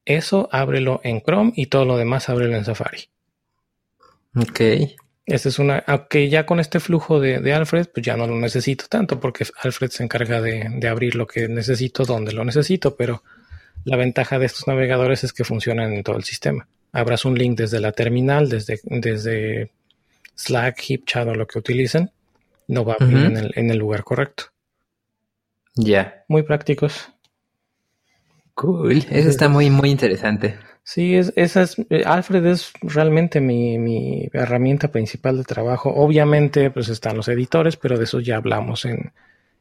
eso 0.04 0.50
ábrelo 0.52 1.00
en 1.06 1.22
Chrome 1.22 1.54
y 1.56 1.68
todo 1.68 1.86
lo 1.86 1.96
demás 1.96 2.28
ábrelo 2.28 2.58
en 2.58 2.66
Safari. 2.66 3.10
Ok. 4.36 4.62
Esta 5.26 5.50
es 5.50 5.60
una, 5.60 5.84
aunque 5.86 6.28
ya 6.28 6.48
con 6.48 6.60
este 6.60 6.80
flujo 6.80 7.20
de, 7.20 7.54
Alfred, 7.54 7.88
pues 7.94 8.04
ya 8.04 8.18
no 8.18 8.26
lo 8.26 8.36
necesito 8.36 8.86
tanto 8.90 9.20
porque 9.20 9.46
Alfred 9.62 9.92
se 9.92 10.04
encarga 10.04 10.42
de, 10.42 10.88
abrir 10.90 11.16
lo 11.16 11.28
que 11.28 11.48
necesito 11.48 12.04
donde 12.04 12.32
lo 12.32 12.44
necesito, 12.44 12.96
pero 12.96 13.24
la 13.86 13.96
ventaja 13.96 14.40
de 14.40 14.48
estos 14.48 14.68
navegadores 14.68 15.24
es 15.24 15.32
que 15.32 15.44
funcionan 15.44 15.94
en 15.94 16.04
todo 16.04 16.18
el 16.18 16.24
sistema. 16.24 16.68
Abras 16.92 17.26
un 17.26 17.38
link 17.38 17.60
desde 17.60 17.80
la 17.80 17.92
terminal, 17.92 18.50
desde, 18.50 18.80
desde 18.84 19.72
Slack, 20.36 20.82
HipChat 20.82 21.28
o 21.28 21.36
lo 21.36 21.46
que 21.46 21.60
utilicen, 21.60 22.10
no 22.68 22.84
va 22.84 22.94
a 23.00 23.04
abrir 23.04 23.52
en, 23.54 23.70
el, 23.70 23.78
lugar 23.78 24.04
correcto. 24.04 24.46
Ya. 25.76 26.24
Muy 26.28 26.42
prácticos. 26.42 27.10
Cool. 28.56 29.06
Eso 29.12 29.30
está 29.30 29.48
muy, 29.48 29.70
muy 29.70 29.92
interesante. 29.92 30.58
Sí, 30.90 31.14
es, 31.14 31.32
esa 31.36 31.62
es, 31.62 31.78
eh, 31.92 32.02
Alfred 32.04 32.44
es 32.48 32.74
realmente 32.82 33.40
mi, 33.42 34.28
herramienta 34.34 34.88
principal 34.92 35.38
de 35.38 35.44
trabajo. 35.44 35.94
Obviamente, 35.94 36.72
pues 36.72 36.90
están 36.90 37.16
los 37.16 37.28
editores, 37.28 37.78
pero 37.78 37.96
de 37.96 38.06
eso 38.06 38.20
ya 38.22 38.38
hablamos 38.38 38.86
en, 38.86 39.14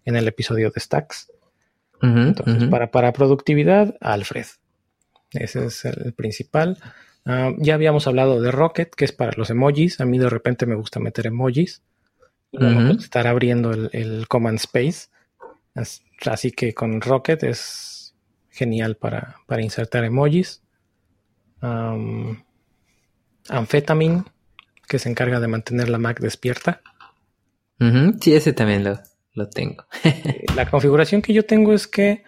el 0.07 0.27
episodio 0.27 0.71
de 0.71 0.81
Stacks. 0.81 1.31
Entonces, 2.01 2.71
para, 2.71 2.91
para 2.91 3.13
productividad, 3.13 3.95
Alfred. 4.01 4.47
Ese 5.33 5.67
es 5.67 5.85
el 5.85 6.15
principal. 6.15 6.79
Ah, 7.27 7.53
ya 7.59 7.75
habíamos 7.75 8.07
hablado 8.07 8.41
de 8.41 8.51
Rocket, 8.51 8.95
que 8.95 9.05
es 9.05 9.13
para 9.13 9.33
los 9.37 9.51
emojis. 9.51 10.01
A 10.01 10.07
mí 10.07 10.19
de 10.19 10.31
repente 10.31 10.65
me 10.65 10.77
gusta 10.77 10.99
meter 10.99 11.27
emojis. 11.27 11.83
estar 12.99 13.27
abriendo 13.27 13.73
el, 13.73 14.27
Command 14.29 14.61
Space. 14.61 15.09
Así 16.25 16.53
que 16.53 16.73
con 16.73 17.03
Rocket 17.03 17.43
es 17.43 18.15
genial 18.49 18.97
para, 18.97 19.37
insertar 19.61 20.05
emojis. 20.05 20.63
Um, 21.63 22.43
Amphetamine, 23.49 24.25
que 24.87 24.99
se 24.99 25.09
encarga 25.09 25.41
de 25.41 25.49
mantener 25.49 25.89
la 25.89 25.99
Mac 25.99 26.21
despierta. 26.21 26.83
Sí, 28.21 28.35
ese 28.35 28.53
también 28.53 28.85
lo, 28.85 28.99
lo 29.35 29.49
tengo. 29.49 29.87
La 30.57 30.69
configuración 30.69 31.23
que 31.23 31.33
yo 31.33 31.45
tengo 31.45 31.73
es 31.73 31.87
que 31.87 32.25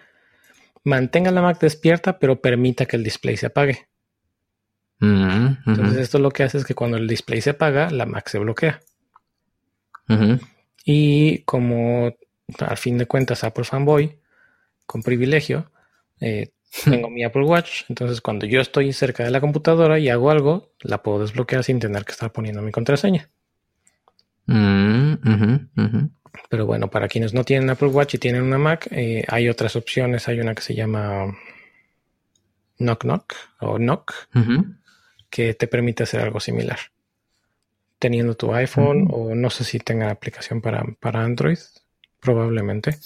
mantenga 0.83 1.31
la 1.31 1.41
Mac 1.41 1.59
despierta, 1.59 2.17
pero 2.19 2.41
permita 2.41 2.85
que 2.85 2.95
el 2.95 3.03
display 3.03 3.37
se 3.37 3.47
apague. 3.47 3.87
Entonces 5.01 5.97
esto 5.97 6.19
lo 6.19 6.29
que 6.29 6.43
hace 6.43 6.59
es 6.59 6.65
que 6.65 6.75
cuando 6.75 6.97
el 6.97 7.07
display 7.07 7.41
se 7.41 7.51
apaga, 7.51 7.89
la 7.89 8.05
Mac 8.05 8.29
se 8.29 8.39
bloquea. 8.39 8.79
Y 10.85 11.39
como 11.43 12.13
al 12.59 12.77
fin 12.77 12.97
de 12.97 13.05
cuentas 13.05 13.43
Apple 13.43 13.63
fanboy, 13.63 14.19
con 14.85 15.01
privilegio, 15.03 15.71
eh, 16.19 16.51
tengo 16.85 17.09
mi 17.09 17.23
Apple 17.23 17.43
Watch, 17.43 17.83
entonces 17.89 18.21
cuando 18.21 18.45
yo 18.45 18.61
estoy 18.61 18.93
cerca 18.93 19.23
de 19.23 19.31
la 19.31 19.41
computadora 19.41 19.99
y 19.99 20.09
hago 20.09 20.31
algo, 20.31 20.73
la 20.81 21.03
puedo 21.03 21.19
desbloquear 21.19 21.63
sin 21.63 21.79
tener 21.79 22.05
que 22.05 22.13
estar 22.13 22.31
poniendo 22.31 22.61
mi 22.61 22.71
contraseña. 22.71 23.29
Pero 26.49 26.65
bueno, 26.65 26.89
para 26.89 27.07
quienes 27.07 27.33
no 27.33 27.43
tienen 27.43 27.69
Apple 27.69 27.89
Watch 27.89 28.15
y 28.15 28.17
tienen 28.17 28.43
una 28.43 28.57
Mac, 28.57 28.87
eh, 28.91 29.23
hay 29.27 29.49
otras 29.49 29.75
opciones. 29.75 30.27
Hay 30.27 30.39
una 30.39 30.55
que 30.55 30.61
se 30.61 30.75
llama 30.75 31.37
Knock 32.77 33.03
Knock 33.03 33.35
o 33.59 33.77
Knock, 33.77 34.13
que 35.29 35.53
te 35.53 35.67
permite 35.67 36.03
hacer 36.03 36.21
algo 36.21 36.39
similar. 36.39 36.79
Teniendo 37.99 38.35
tu 38.35 38.53
iPhone 38.53 39.07
o 39.11 39.35
no 39.35 39.49
sé 39.49 39.63
si 39.63 39.79
tenga 39.79 40.09
aplicación 40.09 40.61
para, 40.61 40.83
para 40.99 41.23
Android, 41.23 41.59
probablemente. 42.19 42.97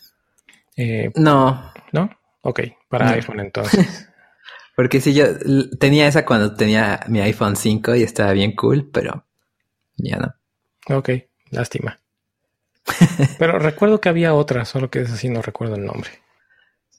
Eh, 0.78 1.12
no. 1.16 1.72
¿No? 1.92 2.10
Ok, 2.48 2.62
para 2.90 3.10
iPhone 3.10 3.40
entonces. 3.40 4.08
Porque 4.76 5.02
si 5.02 5.16
yo 5.16 5.26
tenía 5.80 6.08
esa 6.08 6.26
cuando 6.26 6.54
tenía 6.54 7.00
mi 7.08 7.20
iPhone 7.22 7.56
5 7.56 7.96
y 7.96 8.04
estaba 8.04 8.34
bien 8.34 8.56
cool, 8.56 8.88
pero 8.94 9.26
ya 9.98 10.18
no. 10.18 10.36
Ok, 10.96 11.10
lástima. 11.50 11.98
pero 13.40 13.58
recuerdo 13.58 14.00
que 14.00 14.10
había 14.10 14.36
otra, 14.36 14.64
solo 14.66 14.92
que 14.92 15.02
es 15.02 15.12
así, 15.12 15.28
no 15.28 15.42
recuerdo 15.42 15.76
el 15.76 15.86
nombre. 15.86 16.12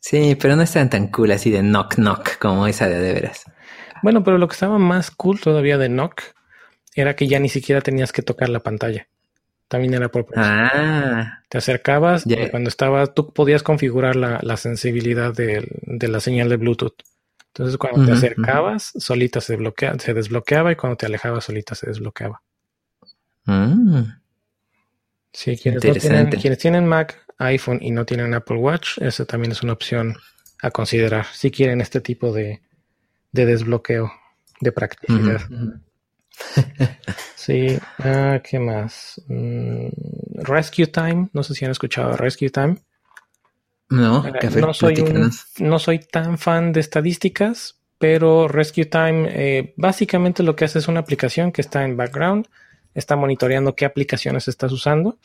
Sí, 0.01 0.37
pero 0.41 0.57
no 0.57 0.63
estaban 0.63 0.91
tan 0.91 1.09
cool 1.09 1.31
así 1.31 1.51
de 1.53 1.63
knock 1.63 1.95
knock 1.95 2.39
como 2.39 2.67
esa 2.67 2.89
de 2.89 2.99
de 2.99 3.13
veras. 3.13 3.45
Bueno, 4.03 4.25
pero 4.25 4.39
lo 4.39 4.49
que 4.49 4.55
estaba 4.55 4.79
más 4.79 5.13
cool 5.13 5.41
todavía 5.41 5.79
de 5.79 5.89
Knock 5.89 6.23
era 6.97 7.15
que 7.15 7.29
ya 7.29 7.39
ni 7.39 7.49
siquiera 7.49 7.81
tenías 7.83 8.11
que 8.11 8.23
tocar 8.23 8.49
la 8.49 8.61
pantalla. 8.61 9.07
También 9.69 9.95
era 9.95 10.09
por 10.09 10.27
Ah. 10.37 11.41
Te 11.49 11.59
acercabas 11.59 12.25
y 12.27 12.37
cuando 12.51 12.69
estaba, 12.69 13.07
tú 13.07 13.33
podías 13.33 13.63
configurar 13.63 14.17
la, 14.17 14.57
sensibilidad 14.57 15.35
de, 15.35 15.67
la 15.87 16.21
señal 16.21 16.49
de 16.49 16.57
Bluetooth. 16.57 17.03
Entonces, 17.49 17.79
cuando 17.79 18.05
te 18.05 18.13
acercabas, 18.13 18.93
solita 18.99 19.41
se, 19.41 19.59
se 19.99 20.15
desbloqueaba 20.15 20.73
y 20.73 20.77
cuando 20.77 20.97
te 20.97 21.07
alejabas, 21.07 21.45
solita 21.45 21.75
se 21.75 21.87
desbloqueaba. 21.87 22.43
Mm. 23.47 24.03
Sí, 25.33 25.57
quienes, 25.57 25.83
tienen, 25.83 26.31
quienes 26.31 26.59
tienen 26.59 26.87
Mac, 26.87 27.27
iPhone 27.39 27.79
y 27.83 27.91
no 27.91 28.05
tienen 28.05 28.35
Apple 28.35 28.57
Watch, 28.57 28.99
esa 28.99 29.25
también 29.25 29.53
es 29.53 29.63
una 29.63 29.73
opción 29.73 30.17
a 30.63 30.71
considerar 30.71 31.27
si 31.33 31.51
quieren 31.51 31.81
este 31.81 32.01
tipo 32.01 32.33
de, 32.33 32.63
de 33.33 33.47
desbloqueo, 33.47 34.13
de 34.61 34.73
practicidad. 34.73 35.43
sí, 37.35 37.79
ah, 37.99 38.41
¿qué 38.43 38.59
más? 38.59 39.21
Mm, 39.29 39.89
Rescue 40.43 40.87
Time, 40.87 41.29
no 41.33 41.43
sé 41.43 41.55
si 41.55 41.65
han 41.65 41.71
escuchado 41.71 42.17
Rescue 42.17 42.51
Time. 42.51 42.77
No, 43.89 44.25
no, 44.57 44.75
soy 44.75 45.05
no 45.59 45.79
soy 45.79 46.01
tan 46.01 46.39
fan 46.39 46.73
de 46.73 46.81
estadísticas, 46.81 47.77
pero 47.99 48.49
Rescue 48.49 48.87
Time 48.87 49.29
eh, 49.31 49.75
básicamente 49.77 50.43
lo 50.43 50.57
que 50.57 50.65
hace 50.65 50.81
es 50.81 50.89
una 50.89 51.01
aplicación 51.01 51.53
que 51.53 51.61
está 51.61 51.85
en 51.85 51.97
background, 51.97 52.49
está 52.95 53.15
monitoreando 53.15 53.77
qué 53.77 53.85
aplicaciones 53.85 54.49
estás 54.49 54.73
usando 54.73 55.19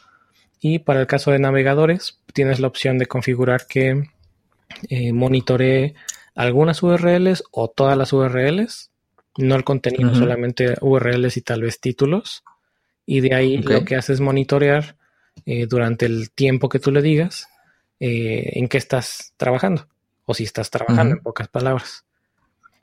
y 0.59 0.79
para 0.79 1.01
el 1.01 1.07
caso 1.07 1.31
de 1.31 1.39
navegadores 1.39 2.19
tienes 2.33 2.59
la 2.59 2.67
opción 2.67 2.99
de 2.99 3.07
configurar 3.07 3.65
que 3.65 4.03
eh, 4.89 5.11
monitoree 5.11 5.95
algunas 6.35 6.83
URLs 6.83 7.43
o 7.51 7.67
todas 7.67 7.97
las 7.97 8.13
URLs, 8.13 8.90
no 9.37 9.55
el 9.55 9.63
contenido, 9.63 10.13
solamente 10.13 10.75
URLs 10.81 11.37
y 11.37 11.41
tal 11.41 11.61
vez 11.61 11.79
títulos. 11.79 12.43
Y 13.05 13.21
de 13.21 13.35
ahí 13.35 13.57
lo 13.57 13.83
que 13.83 13.95
hace 13.95 14.13
es 14.13 14.19
monitorear 14.19 14.95
eh, 15.45 15.65
durante 15.67 16.05
el 16.05 16.31
tiempo 16.31 16.69
que 16.69 16.79
tú 16.79 16.91
le 16.91 17.01
digas 17.01 17.47
eh, 17.99 18.51
en 18.53 18.67
qué 18.67 18.77
estás 18.77 19.33
trabajando 19.37 19.87
o 20.25 20.33
si 20.33 20.43
estás 20.43 20.69
trabajando 20.69 21.15
en 21.15 21.21
pocas 21.21 21.47
palabras. 21.47 22.05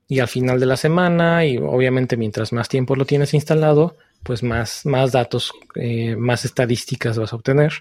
Y 0.09 0.21
al 0.21 0.29
final 0.29 0.59
de 0.59 0.67
la 0.67 0.77
semana 0.77 1.45
y 1.45 1.59
obviamente 1.59 2.17
mientras 2.17 2.53
más 2.53 2.69
tiempo 2.69 2.97
lo 2.97 3.05
tienes 3.05 3.35
instalado, 3.35 3.97
pues 4.23 4.43
más, 4.43 4.87
más 4.87 5.13
datos, 5.13 5.53
eh, 5.75 6.17
más 6.17 6.45
estadísticas 6.45 7.19
vas 7.19 7.33
a 7.33 7.37
obtener. 7.37 7.73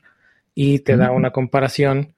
Y 0.54 0.80
te 0.80 0.98
da 0.98 1.12
una 1.12 1.32
comparación 1.32 2.14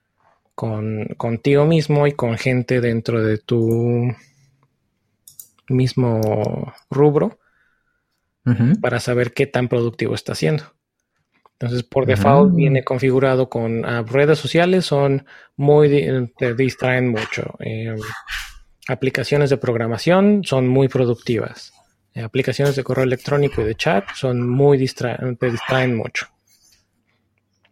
con, 0.55 1.05
contigo 1.17 1.65
mismo 1.65 2.07
y 2.07 2.13
con 2.13 2.37
gente 2.37 2.81
dentro 2.81 3.21
de 3.21 3.37
tu 3.37 4.15
mismo 5.69 6.73
rubro 6.89 7.39
para 8.81 8.99
saber 8.99 9.31
qué 9.33 9.45
tan 9.45 9.67
productivo 9.67 10.15
está 10.15 10.33
siendo. 10.33 10.63
Entonces, 11.59 11.83
por 11.83 12.05
default 12.05 12.55
viene 12.55 12.83
configurado 12.83 13.49
con 13.49 13.85
ah, 13.85 14.03
redes 14.07 14.39
sociales, 14.39 14.85
son 14.85 15.25
muy, 15.57 15.89
te 16.37 16.55
distraen 16.55 17.09
mucho. 17.09 17.53
Em, 17.59 17.97
aplicaciones 18.87 19.49
de 19.49 19.57
programación 19.57 20.43
son 20.45 20.67
muy 20.67 20.87
productivas. 20.87 21.73
Eh, 22.13 22.21
aplicaciones 22.21 22.75
de 22.75 22.83
correo 22.83 23.03
electrónico 23.03 23.61
y 23.61 23.65
de 23.65 23.75
chat 23.75 24.05
son 24.15 24.49
muy 24.49 24.77
te 24.77 25.51
distraen 25.51 25.95
mucho. 25.95 26.27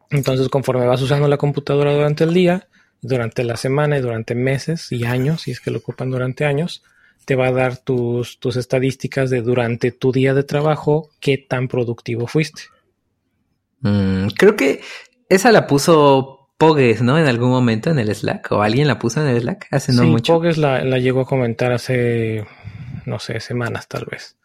Entonces, 0.09 0.49
conforme 0.49 0.85
vas 0.85 1.01
usando 1.01 1.27
la 1.27 1.37
computadora 1.37 1.93
durante 1.93 2.25
el 2.25 2.33
día, 2.33 2.67
durante 3.01 3.43
la 3.43 3.57
semana 3.57 3.97
y 3.97 4.01
durante 4.01 4.35
meses 4.35 4.91
y 4.91 5.05
años, 5.05 5.41
si 5.43 5.51
es 5.51 5.59
que 5.59 5.71
lo 5.71 5.79
ocupan 5.79 6.11
durante 6.11 6.45
años, 6.45 6.83
te 7.27 7.35
va 7.35 7.47
a 7.47 7.51
dar 7.51 7.75
tus, 7.75 8.39
tus 8.39 8.55
estadísticas 8.55 9.29
de 9.29 9.41
durante 9.41 9.91
tu 9.91 10.13
día 10.13 10.33
de 10.33 10.43
trabajo, 10.43 11.09
qué 11.19 11.37
tan 11.37 11.67
productivo 11.67 12.25
fuiste. 12.25 12.61
Mm, 13.81 14.27
creo 14.37 14.55
que 14.55 14.79
esa 15.27 15.51
la 15.51 15.67
puso 15.67 16.47
Pogues, 16.57 17.01
¿no? 17.01 17.19
En 17.19 17.27
algún 17.27 17.49
momento 17.49 17.89
en 17.89 17.99
el 17.99 18.15
Slack, 18.15 18.53
o 18.53 18.61
alguien 18.61 18.87
la 18.87 18.97
puso 18.97 19.21
en 19.21 19.27
el 19.27 19.41
Slack 19.41 19.67
hace 19.71 19.91
no 19.91 20.05
mucho. 20.05 20.35
Pogues 20.35 20.57
la, 20.57 20.85
la 20.85 20.99
llegó 20.99 21.19
a 21.19 21.25
comentar 21.25 21.73
hace, 21.73 22.45
no 23.05 23.19
sé, 23.19 23.41
semanas 23.41 23.89
tal 23.89 24.05
vez. 24.09 24.37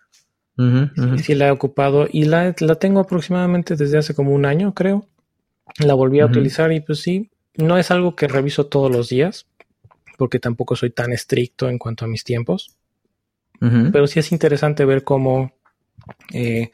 Sí, 1.22 1.36
la 1.36 1.46
he 1.46 1.50
ocupado 1.52 2.08
y 2.10 2.24
la, 2.24 2.52
la, 2.58 2.74
tengo 2.74 2.98
aproximadamente 2.98 3.76
desde 3.76 3.98
hace 3.98 4.12
como 4.12 4.32
un 4.32 4.44
año, 4.44 4.74
creo. 4.74 5.06
La 5.78 5.94
volví 5.94 6.18
a 6.18 6.26
utilizar 6.26 6.72
y 6.72 6.80
pues 6.80 7.00
sí, 7.00 7.30
no 7.54 7.78
es 7.78 7.92
algo 7.92 8.16
que 8.16 8.26
reviso 8.26 8.66
todos 8.66 8.90
los 8.90 9.08
días, 9.08 9.46
porque 10.22 10.38
tampoco 10.38 10.76
soy 10.76 10.90
tan 10.90 11.12
estricto 11.12 11.68
en 11.68 11.78
cuanto 11.78 12.04
a 12.04 12.08
mis 12.08 12.22
tiempos. 12.22 12.76
Pero 13.58 14.06
sí 14.06 14.20
es 14.20 14.30
interesante 14.30 14.84
ver 14.84 15.02
cómo 15.02 15.50
eh, 16.32 16.70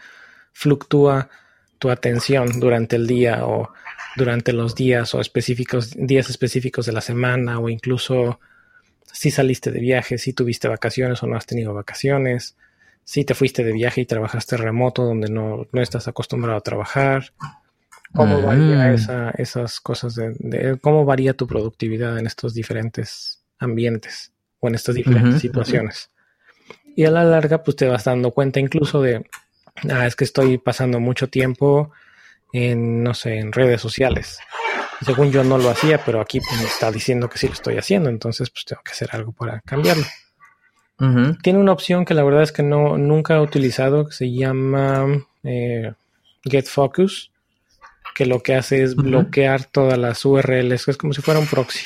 fluctúa 0.52 1.30
tu 1.78 1.88
atención 1.88 2.60
durante 2.60 2.96
el 2.96 3.06
día 3.06 3.46
o 3.46 3.72
durante 4.16 4.52
los 4.52 4.74
días 4.74 5.14
o 5.14 5.22
específicos, 5.22 5.94
días 5.96 6.28
específicos 6.28 6.84
de 6.84 6.92
la 6.92 7.00
semana 7.00 7.58
o 7.58 7.70
incluso 7.70 8.38
si 9.10 9.30
saliste 9.30 9.70
de 9.70 9.80
viaje, 9.80 10.18
si 10.18 10.34
tuviste 10.34 10.68
vacaciones 10.68 11.22
o 11.22 11.26
no 11.26 11.34
has 11.34 11.46
tenido 11.46 11.72
vacaciones, 11.72 12.54
si 13.02 13.24
te 13.24 13.32
fuiste 13.32 13.64
de 13.64 13.72
viaje 13.72 14.02
y 14.02 14.06
trabajaste 14.06 14.58
remoto 14.58 15.04
donde 15.06 15.30
no, 15.30 15.66
no 15.72 15.80
estás 15.80 16.06
acostumbrado 16.06 16.58
a 16.58 16.60
trabajar, 16.60 17.32
cómo 18.14 18.42
varía 18.42 18.92
esa, 18.92 19.30
esas 19.30 19.80
cosas 19.80 20.14
de, 20.14 20.78
cómo 20.80 21.04
varía 21.04 21.34
tu 21.34 21.46
productividad 21.46 22.18
en 22.18 22.26
estos 22.26 22.54
diferentes 22.54 23.37
ambientes 23.58 24.32
o 24.60 24.68
en 24.68 24.74
estas 24.74 24.94
diferentes 24.94 25.40
situaciones. 25.40 26.10
Y 26.96 27.04
a 27.04 27.10
la 27.10 27.24
larga, 27.24 27.62
pues 27.62 27.76
te 27.76 27.86
vas 27.86 28.04
dando 28.04 28.32
cuenta 28.32 28.58
incluso 28.58 29.00
de, 29.00 29.24
ah, 29.90 30.06
es 30.06 30.16
que 30.16 30.24
estoy 30.24 30.58
pasando 30.58 30.98
mucho 30.98 31.28
tiempo 31.28 31.92
en, 32.52 33.02
no 33.02 33.14
sé, 33.14 33.38
en 33.38 33.52
redes 33.52 33.80
sociales. 33.80 34.38
Según 35.04 35.30
yo 35.30 35.44
no 35.44 35.58
lo 35.58 35.70
hacía, 35.70 36.04
pero 36.04 36.20
aquí 36.20 36.40
pues, 36.40 36.60
me 36.60 36.66
está 36.66 36.90
diciendo 36.90 37.28
que 37.28 37.38
sí 37.38 37.46
lo 37.46 37.52
estoy 37.52 37.78
haciendo, 37.78 38.08
entonces 38.08 38.50
pues 38.50 38.64
tengo 38.64 38.82
que 38.82 38.92
hacer 38.92 39.10
algo 39.12 39.32
para 39.32 39.60
cambiarlo. 39.60 40.04
Tiene 41.44 41.60
una 41.60 41.70
opción 41.70 42.04
que 42.04 42.14
la 42.14 42.24
verdad 42.24 42.42
es 42.42 42.50
que 42.50 42.64
no 42.64 42.98
nunca 42.98 43.36
he 43.36 43.40
utilizado 43.40 44.06
que 44.06 44.12
se 44.12 44.32
llama 44.32 45.06
eh, 45.44 45.92
Get 46.42 46.66
Focus, 46.66 47.30
que 48.16 48.26
lo 48.26 48.40
que 48.42 48.56
hace 48.56 48.82
es 48.82 48.96
bloquear 48.96 49.64
todas 49.66 49.96
las 49.96 50.24
URLs, 50.24 50.88
es 50.88 50.96
como 50.96 51.12
si 51.12 51.22
fuera 51.22 51.38
un 51.38 51.46
proxy. 51.46 51.84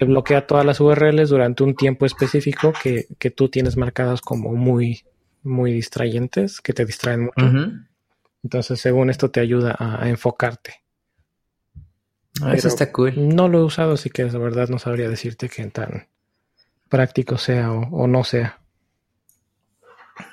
Que 0.00 0.06
bloquea 0.06 0.46
todas 0.46 0.64
las 0.64 0.80
URLs 0.80 1.28
durante 1.28 1.62
un 1.62 1.74
tiempo 1.74 2.06
específico 2.06 2.72
que, 2.72 3.30
tú 3.30 3.50
tienes 3.50 3.76
marcadas 3.76 4.22
como 4.22 4.54
muy, 4.54 5.02
muy 5.42 5.74
distrayentes, 5.74 6.62
que 6.62 6.72
te 6.72 6.86
distraen 6.86 7.24
mucho. 7.24 7.52
Entonces, 8.42 8.80
según 8.80 9.10
esto, 9.10 9.30
te 9.30 9.40
ayuda 9.40 9.76
a, 9.78 10.08
enfocarte. 10.08 10.76
Ah, 12.40 12.54
eso 12.54 12.68
está 12.68 12.90
cool. 12.90 13.12
No 13.14 13.48
lo 13.48 13.58
he 13.58 13.64
usado, 13.64 13.92
así 13.92 14.08
que 14.08 14.24
la 14.24 14.38
verdad 14.38 14.70
no 14.70 14.78
sabría 14.78 15.10
decirte 15.10 15.50
qué 15.50 15.66
tan 15.66 16.08
práctico 16.88 17.36
sea 17.36 17.70
o, 17.70 18.06
no 18.06 18.24
sea. 18.24 18.58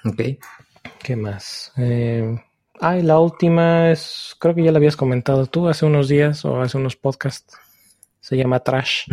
Ok. 0.05 0.21
¿Qué 1.03 1.17
más? 1.17 1.73
Eh, 1.75 2.39
Ay, 2.79 3.01
la 3.01 3.19
última 3.19 3.91
es, 3.91 4.33
creo 4.39 4.55
que 4.55 4.63
ya 4.63 4.71
la 4.71 4.77
habías 4.77 4.95
comentado 4.95 5.47
tú 5.47 5.67
hace 5.67 5.85
unos 5.85 6.07
días 6.07 6.45
o 6.45 6.61
hace 6.61 6.77
unos 6.77 6.95
podcasts. 6.95 7.57
Se 8.21 8.37
llama 8.37 8.61
Trash. 8.61 9.07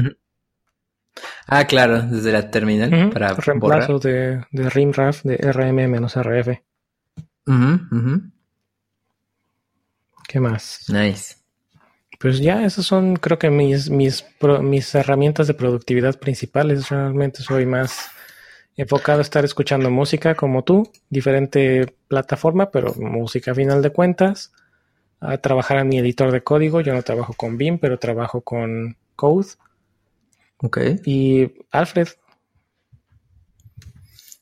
Ah, 1.46 1.64
claro, 1.66 2.02
desde 2.02 2.32
la 2.32 2.50
terminal 2.50 3.10
para 3.10 3.34
reemplazo 3.34 3.98
de, 3.98 4.44
de 4.50 4.70
RIMRAF 4.70 5.22
de 5.22 5.36
RM-RF. 5.38 6.60
¿Qué 10.26 10.40
más? 10.40 10.86
Nice. 10.88 11.36
Pues 12.18 12.38
ya, 12.38 12.64
esas 12.64 12.86
son 12.86 13.16
creo 13.16 13.38
que 13.38 13.50
mis, 13.50 13.90
mis, 13.90 14.24
mis 14.62 14.94
herramientas 14.94 15.46
de 15.46 15.54
productividad 15.54 16.18
principales. 16.18 16.88
Realmente 16.88 17.42
soy 17.42 17.66
más 17.66 18.08
enfocado 18.76 19.18
a 19.18 19.22
estar 19.22 19.44
escuchando 19.44 19.90
música 19.90 20.34
como 20.34 20.64
tú, 20.64 20.90
diferente 21.10 21.94
plataforma, 22.08 22.70
pero 22.70 22.94
música 22.94 23.52
a 23.52 23.54
final 23.54 23.82
de 23.82 23.90
cuentas, 23.90 24.52
a 25.20 25.38
trabajar 25.38 25.78
en 25.78 25.88
mi 25.88 25.98
editor 25.98 26.32
de 26.32 26.42
código. 26.42 26.80
Yo 26.80 26.94
no 26.94 27.02
trabajo 27.02 27.34
con 27.34 27.56
BIM, 27.56 27.78
pero 27.78 27.98
trabajo 27.98 28.40
con 28.40 28.96
Code. 29.16 29.48
Ok. 30.64 30.78
Y 31.04 31.52
Alfred. 31.70 32.08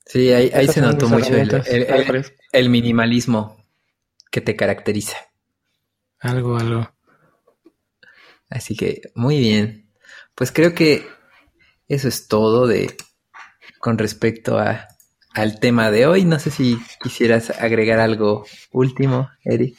Sí, 0.06 0.30
ahí, 0.32 0.68
se 0.68 0.80
notó 0.80 1.08
mucho 1.08 1.32
el, 2.52 2.68
minimalismo 2.68 3.64
que 4.30 4.40
te 4.40 4.54
caracteriza. 4.54 5.16
Algo, 6.20 6.58
algo. 6.58 6.92
Así 8.48 8.76
que, 8.76 9.00
muy 9.14 9.40
bien. 9.40 9.90
Pues 10.36 10.52
creo 10.52 10.74
que 10.74 11.06
eso 11.88 12.06
es 12.06 12.28
todo 12.28 12.68
de 12.68 12.94
con 13.78 13.98
respecto 13.98 14.58
a, 14.58 14.86
al 15.34 15.58
tema 15.58 15.90
de 15.90 16.06
hoy. 16.06 16.24
No 16.24 16.38
sé 16.38 16.50
si 16.50 16.78
quisieras 17.02 17.50
agregar 17.50 17.98
algo 17.98 18.46
último, 18.70 19.28
Eric. 19.42 19.76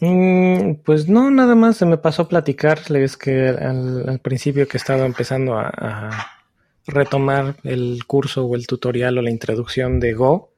Mm, 0.00 0.74
pues 0.84 1.08
no, 1.08 1.30
nada 1.30 1.54
más 1.54 1.76
se 1.78 1.86
me 1.86 1.96
pasó 1.96 2.22
a 2.22 2.28
platicar. 2.28 2.80
Es 2.94 3.16
que 3.16 3.48
al, 3.48 4.20
principio 4.22 4.68
que 4.68 4.76
estaba 4.76 5.06
empezando 5.06 5.56
a, 5.58 6.32
retomar 6.88 7.56
el 7.64 8.04
curso 8.06 8.46
o 8.46 8.54
el 8.54 8.66
tutorial 8.66 9.18
o 9.18 9.22
la 9.22 9.30
introducción 9.30 9.98
de 9.98 10.14
Go. 10.14 10.52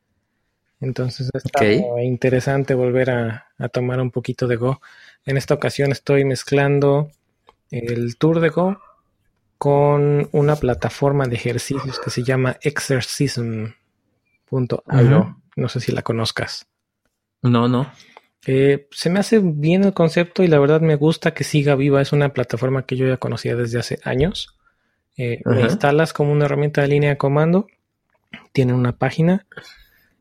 Entonces 0.81 1.31
está 1.33 1.65
interesante 2.03 2.75
volver 2.75 3.11
a, 3.11 3.47
a, 3.59 3.69
tomar 3.69 4.01
un 4.01 4.11
poquito 4.11 4.47
de 4.47 4.57
Go. 4.57 4.81
En 5.25 5.37
esta 5.37 5.55
ocasión 5.55 5.91
estoy 5.91 6.25
mezclando 6.25 7.11
el 7.71 8.17
tour 8.17 8.41
de 8.41 8.51
Go 8.51 8.79
con 9.59 10.29
una 10.33 10.57
plataforma 10.57 11.27
de 11.27 11.35
ejercicios 11.35 11.99
que 11.99 12.11
se 12.11 12.23
llama 12.23 12.57
exercism.io. 12.63 13.75
No 15.57 15.69
sé 15.69 15.81
si 15.81 15.93
la 15.93 16.03
conozcas. 16.03 16.67
No, 17.43 17.69
no. 17.69 17.91
Eh, 18.47 18.87
se 18.91 19.11
me 19.11 19.21
hace 19.21 19.41
bien 19.41 19.85
el 19.85 19.93
concepto 19.93 20.43
y 20.43 20.49
la 20.49 20.59
verdad 20.59 20.81
me 20.81 20.97
gusta 20.97 21.35
que 21.35 21.45
siga 21.45 21.75
viva. 21.75 22.01
Es 22.01 22.13
una 22.13 22.33
plataforma 22.33 22.87
que 22.87 22.97
yo 22.97 23.07
ya 23.07 23.17
conocía 23.17 23.57
desde 23.57 23.79
hace 23.79 23.99
años. 24.05 24.57
Eh, 25.17 25.43
instalas 25.63 26.13
como 26.13 26.33
una 26.33 26.45
herramienta 26.45 26.83
de 26.83 26.89
línea 26.89 27.11
de 27.11 27.19
comando. 27.19 27.67
Tiene 28.53 28.75
una 28.75 28.97
página 28.97 29.47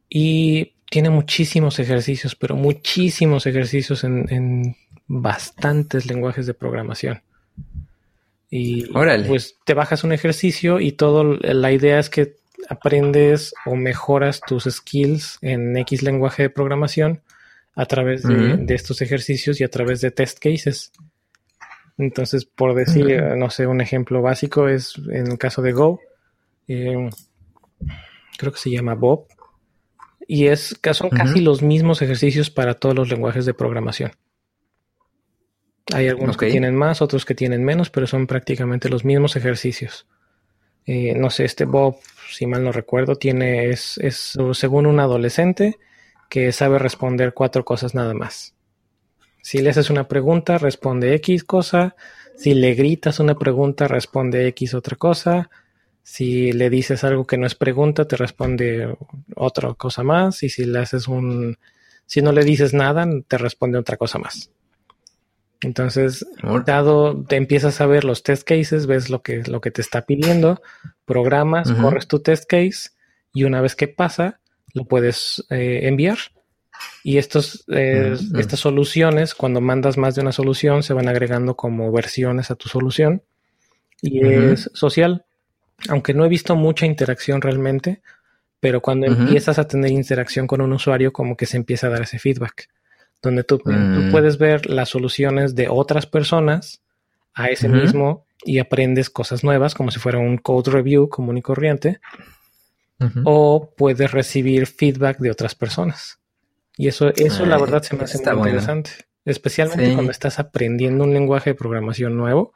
y 0.09 0.73
tiene 0.89 1.09
muchísimos 1.09 1.79
ejercicios, 1.79 2.35
pero 2.35 2.55
muchísimos 2.55 3.45
ejercicios 3.45 4.03
en 4.03 4.75
bastantes 5.07 6.05
lenguajes 6.05 6.45
de 6.45 6.53
programación. 6.53 7.21
Y 8.49 8.85
pues 9.27 9.57
te 9.65 9.73
bajas 9.73 10.03
un 10.03 10.13
ejercicio 10.13 10.79
y 10.79 10.93
todo, 10.93 11.23
la 11.23 11.71
idea 11.71 11.99
es 11.99 12.09
que 12.09 12.35
aprendes 12.69 13.53
o 13.65 13.75
mejoras 13.75 14.41
tus 14.41 14.63
skills 14.63 15.37
en 15.41 15.77
X 15.77 16.01
lenguaje 16.01 16.43
de 16.43 16.49
programación 16.49 17.21
a 17.77 17.85
través 17.85 18.23
de, 18.23 18.65
estos 18.73 19.03
ejercicios 19.03 19.61
y 19.61 19.63
a 19.63 19.69
través 19.69 20.01
de 20.01 20.09
test 20.09 20.39
cases. 20.39 20.91
Entonces, 21.99 22.43
por 22.43 22.73
decir, 22.73 23.21
no 23.37 23.51
sé, 23.51 23.67
un 23.67 23.81
ejemplo 23.81 24.19
básico 24.23 24.67
es 24.67 24.95
en 25.11 25.27
el 25.31 25.37
caso 25.37 25.61
de 25.61 25.73
Go, 25.73 25.99
em, 26.67 27.11
creo 28.39 28.51
que 28.51 28.57
se 28.57 28.71
llama 28.71 28.95
Bob, 28.95 29.27
y 30.27 30.47
es, 30.47 30.75
son 30.91 31.09
casi 31.11 31.39
los 31.39 31.61
mismos 31.61 32.01
ejercicios 32.01 32.49
para 32.49 32.73
todos 32.73 32.95
los 32.95 33.09
lenguajes 33.09 33.45
de 33.45 33.53
programación. 33.53 34.11
Hay 35.93 36.07
algunos 36.07 36.35
que 36.35 36.49
tienen 36.49 36.75
más, 36.75 37.03
otros 37.03 37.25
que 37.25 37.35
tienen 37.35 37.63
menos, 37.63 37.91
pero 37.91 38.07
son 38.07 38.25
prácticamente 38.25 38.89
los 38.89 39.05
mismos 39.05 39.35
ejercicios. 39.35 40.07
Eh, 40.87 41.13
no 41.15 41.29
sé, 41.29 41.45
este 41.45 41.65
Bob, 41.65 41.97
si 42.31 42.47
mal 42.47 42.63
no 42.63 42.71
recuerdo, 42.71 43.17
tiene, 43.17 43.69
es, 43.69 43.99
es 43.99 44.35
según 44.53 44.87
un 44.87 44.99
adolescente 44.99 45.77
que 46.29 46.51
sabe 46.51 46.79
responder 46.79 47.33
cuatro 47.33 47.65
cosas 47.65 47.95
nada 47.95 48.13
más. 48.13 48.53
Si 49.41 49.59
le 49.59 49.69
haces 49.69 49.89
una 49.89 50.07
pregunta, 50.07 50.57
responde 50.57 51.13
X 51.15 51.43
cosa. 51.43 51.95
Si 52.35 52.53
le 52.53 52.73
gritas 52.73 53.19
una 53.19 53.35
pregunta, 53.35 53.87
responde 53.87 54.47
X 54.47 54.73
otra 54.73 54.97
cosa. 54.97 55.49
Si 56.03 56.51
le 56.51 56.69
dices 56.69 57.03
algo 57.03 57.25
que 57.25 57.37
no 57.37 57.47
es 57.47 57.55
pregunta, 57.55 58.05
te 58.05 58.17
responde 58.17 58.95
otra 59.35 59.73
cosa 59.73 60.03
más. 60.03 60.43
Y 60.43 60.49
si 60.49 60.65
le 60.65 60.79
haces 60.79 61.07
un, 61.07 61.57
si 62.05 62.21
no 62.21 62.31
le 62.31 62.43
dices 62.43 62.73
nada, 62.73 63.07
te 63.27 63.37
responde 63.37 63.77
otra 63.77 63.97
cosa 63.97 64.17
más. 64.17 64.51
Entonces, 65.61 66.25
dado, 66.65 67.23
te 67.23 67.35
empiezas 67.35 67.81
a 67.81 67.87
ver 67.87 68.03
los 68.03 68.23
test 68.23 68.47
cases, 68.47 68.85
ves 68.85 69.09
lo 69.09 69.21
que, 69.21 69.43
lo 69.43 69.59
que 69.59 69.71
te 69.71 69.81
está 69.81 70.05
pidiendo, 70.05 70.61
programas, 71.05 71.71
corres 71.71 72.07
tu 72.07 72.19
test 72.19 72.45
case 72.47 72.91
y 73.33 73.43
una 73.43 73.61
vez 73.61 73.75
que 73.75 73.87
pasa, 73.87 74.39
lo 74.77 74.85
puedes 74.85 75.45
eh, 75.49 75.81
enviar 75.83 76.17
Y 77.03 77.17
estos, 77.17 77.65
eh, 77.69 78.15
estas 78.37 78.59
soluciones, 78.59 79.33
cuando 79.33 79.59
mandas 79.59 79.97
más 79.97 80.15
de 80.15 80.21
una 80.21 80.31
solución, 80.31 80.83
se 80.83 80.93
van 80.93 81.07
agregando 81.07 81.55
como 81.55 81.91
versiones 81.91 82.51
a 82.51 82.55
tu 82.55 82.69
solución. 82.69 83.23
Y 84.01 84.25
es 84.25 84.69
social. 84.73 85.25
Aunque 85.89 86.13
no 86.13 86.23
he 86.25 86.29
visto 86.29 86.55
mucha 86.55 86.85
interacción 86.85 87.41
realmente, 87.41 88.01
pero 88.59 88.81
cuando 88.81 89.07
empiezas 89.07 89.59
a 89.59 89.67
tener 89.67 89.91
interacción 89.91 90.47
con 90.47 90.61
un 90.61 90.73
usuario, 90.73 91.11
como 91.11 91.35
que 91.35 91.45
se 91.45 91.57
empieza 91.57 91.87
a 91.87 91.89
dar 91.89 92.03
ese 92.03 92.19
feedback. 92.19 92.69
Donde 93.21 93.43
tú, 93.43 93.57
tú 93.57 93.71
mm. 93.71 94.11
puedes 94.11 94.37
ver 94.37 94.69
las 94.69 94.89
soluciones 94.89 95.55
de 95.55 95.67
otras 95.69 96.05
personas 96.05 96.81
a 97.33 97.49
ese 97.49 97.69
mismo 97.69 98.25
y 98.43 98.59
aprendes 98.59 99.09
cosas 99.09 99.43
nuevas, 99.43 99.73
como 99.75 99.91
si 99.91 99.99
fuera 99.99 100.19
un 100.19 100.37
code 100.37 100.71
review 100.71 101.09
común 101.09 101.37
y 101.37 101.41
corriente. 101.41 101.99
O 103.23 103.73
puedes 103.77 104.11
recibir 104.11 104.65
feedback 104.65 105.19
de 105.19 105.31
otras 105.31 105.53
personas. 105.53 106.19
Y 106.77 106.87
eso, 106.87 107.09
eso 107.15 107.45
la 107.45 107.57
verdad 107.57 107.83
se 107.83 107.95
me 107.95 108.03
hace 108.03 108.17
muy 108.33 108.49
interesante. 108.49 108.91
Especialmente 109.25 109.93
cuando 109.93 110.11
estás 110.11 110.39
aprendiendo 110.39 111.03
un 111.03 111.13
lenguaje 111.13 111.51
de 111.51 111.55
programación 111.55 112.15
nuevo, 112.15 112.53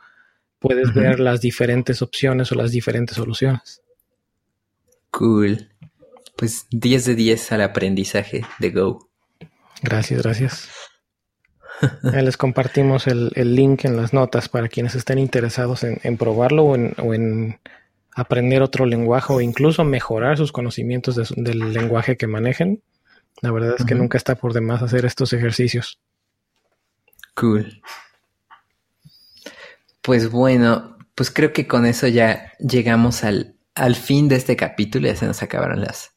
puedes 0.57 0.93
ver 0.93 1.19
las 1.19 1.41
diferentes 1.41 2.01
opciones 2.01 2.51
o 2.51 2.55
las 2.55 2.71
diferentes 2.71 3.17
soluciones. 3.17 3.81
Cool. 5.09 5.69
Pues 6.37 6.67
10 6.71 7.05
de 7.05 7.15
10 7.15 7.51
al 7.51 7.61
aprendizaje 7.61 8.45
de 8.59 8.69
Go. 8.71 9.09
Gracias, 9.81 10.21
gracias. 10.21 10.69
les 12.03 12.37
compartimos 12.37 13.07
el, 13.07 13.31
link 13.35 13.85
en 13.85 13.97
las 13.97 14.13
notas 14.13 14.49
para 14.49 14.67
quienes 14.67 14.95
estén 14.95 15.17
interesados 15.17 15.83
en, 15.83 16.17
probarlo 16.17 16.63
o 16.65 16.75
en, 16.75 17.59
aprender 18.15 18.61
otro 18.61 18.85
lenguaje 18.85 19.33
o 19.33 19.41
incluso 19.41 19.83
mejorar 19.83 20.37
sus 20.37 20.51
conocimientos 20.51 21.15
del 21.35 21.73
lenguaje 21.73 22.17
que 22.17 22.27
manejen. 22.27 22.81
La 23.41 23.51
verdad 23.51 23.75
es 23.79 23.85
que 23.85 23.95
nunca 23.95 24.17
está 24.17 24.35
por 24.35 24.53
demás 24.53 24.81
hacer 24.81 25.05
estos 25.05 25.33
ejercicios. 25.33 25.99
Cool. 27.33 27.81
Pues 30.01 30.29
bueno, 30.29 30.97
pues 31.15 31.31
creo 31.31 31.53
que 31.53 31.67
con 31.67 31.85
eso 31.85 32.07
ya 32.07 32.53
llegamos 32.59 33.23
al, 33.23 33.55
al 33.75 33.95
fin 33.95 34.27
de 34.27 34.35
este 34.35 34.55
capítulo. 34.55 35.07
Ya 35.07 35.15
se 35.15 35.25
nos 35.25 35.41
acabaron 35.41 35.81
las, 35.81 36.11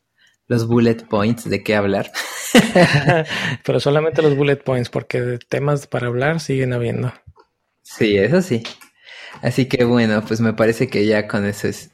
los 0.47 0.67
bullet 0.67 1.07
points 1.09 1.49
de 1.49 1.63
qué 1.63 1.77
hablar. 1.77 2.11
Pero 3.65 3.81
solamente 3.81 4.23
los 4.23 4.37
bullet 4.37 4.57
points, 4.57 4.91
porque 4.91 5.39
temas 5.49 5.87
para 5.87 6.09
hablar 6.09 6.41
siguen 6.41 6.73
habiendo. 6.73 7.13
Sí, 7.83 8.17
eso 8.17 8.43
sí. 8.43 8.63
Así 9.43 9.67
que 9.67 9.85
bueno, 9.85 10.23
pues 10.27 10.41
me 10.41 10.53
parece 10.53 10.89
que 10.89 11.07
ya 11.07 11.27
con 11.29 11.47
eso 11.47 11.69
es, 11.69 11.91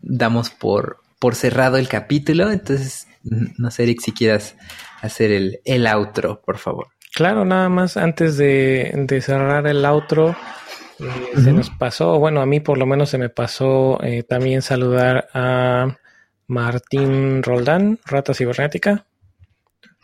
damos 0.00 0.50
por, 0.50 0.98
por 1.18 1.34
cerrado 1.34 1.76
el 1.76 1.88
capítulo. 1.88 2.50
Entonces, 2.50 3.06
no 3.22 3.70
sé, 3.70 3.84
Eric, 3.84 4.00
si 4.02 4.12
quieras 4.12 4.56
hacer 5.02 5.30
el, 5.30 5.60
el 5.64 5.86
outro, 5.86 6.40
por 6.42 6.58
favor. 6.58 6.88
Claro, 7.14 7.44
nada 7.44 7.68
más 7.68 7.96
antes 7.96 8.36
de, 8.36 8.92
de 8.94 9.20
cerrar 9.20 9.66
el 9.66 9.84
outro, 9.84 10.36
eh, 11.00 11.40
se 11.42 11.52
nos 11.52 11.70
pasó, 11.70 12.18
bueno, 12.18 12.40
a 12.40 12.46
mí 12.46 12.60
por 12.60 12.78
lo 12.78 12.86
menos 12.86 13.08
se 13.08 13.18
me 13.18 13.28
pasó 13.28 13.98
eh, 14.02 14.22
también 14.22 14.62
saludar 14.62 15.28
a 15.32 15.96
Martín 16.46 17.42
Roldán, 17.42 17.98
Rata 18.04 18.34
Cibernética. 18.34 19.06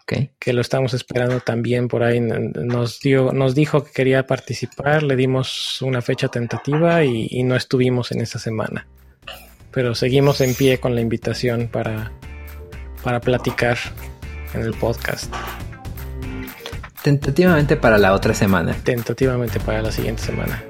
Que 0.07 0.53
lo 0.53 0.61
estamos 0.61 0.95
esperando 0.95 1.41
también 1.41 1.89
por 1.89 2.03
ahí. 2.03 2.21
Nos 2.21 3.01
dio, 3.01 3.33
nos 3.33 3.55
dijo 3.55 3.85
que 3.85 3.93
quería 3.93 4.27
participar, 4.27 5.03
le 5.03 5.17
dimos 5.17 5.81
una 5.83 6.03
fecha 6.03 6.29
tentativa 6.29 7.05
y, 7.05 7.43
no 7.43 7.57
estuvimos 7.57 8.13
en 8.13 8.21
esa 8.21 8.39
semana. 8.39 8.87
Pero 9.71 9.95
seguimos 9.95 10.41
en 10.41 10.55
pie 10.55 10.79
con 10.79 10.95
la 10.95 11.01
invitación 11.01 11.69
para, 11.69 12.13
para 13.03 13.21
platicar 13.21 13.79
en 14.55 14.63
el 14.63 14.75
podcast. 14.75 15.33
Tentativamente 17.03 17.77
para 17.77 17.99
la 17.99 18.13
otra 18.13 18.35
semana. 18.35 18.75
Tentativamente 18.85 19.59
para 19.61 19.83
la 19.83 19.91
siguiente 19.91 20.23
semana. 20.23 20.63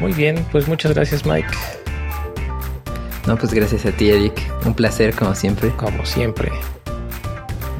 Muy 0.00 0.12
bien, 0.12 0.44
pues 0.50 0.66
muchas 0.66 0.92
gracias 0.92 1.24
Mike. 1.24 1.48
No, 3.26 3.36
pues 3.36 3.52
gracias 3.52 3.84
a 3.86 3.92
ti, 3.92 4.10
Eric. 4.10 4.40
Un 4.64 4.74
placer, 4.74 5.14
como 5.14 5.34
siempre. 5.34 5.70
Como 5.76 6.06
siempre. 6.06 6.52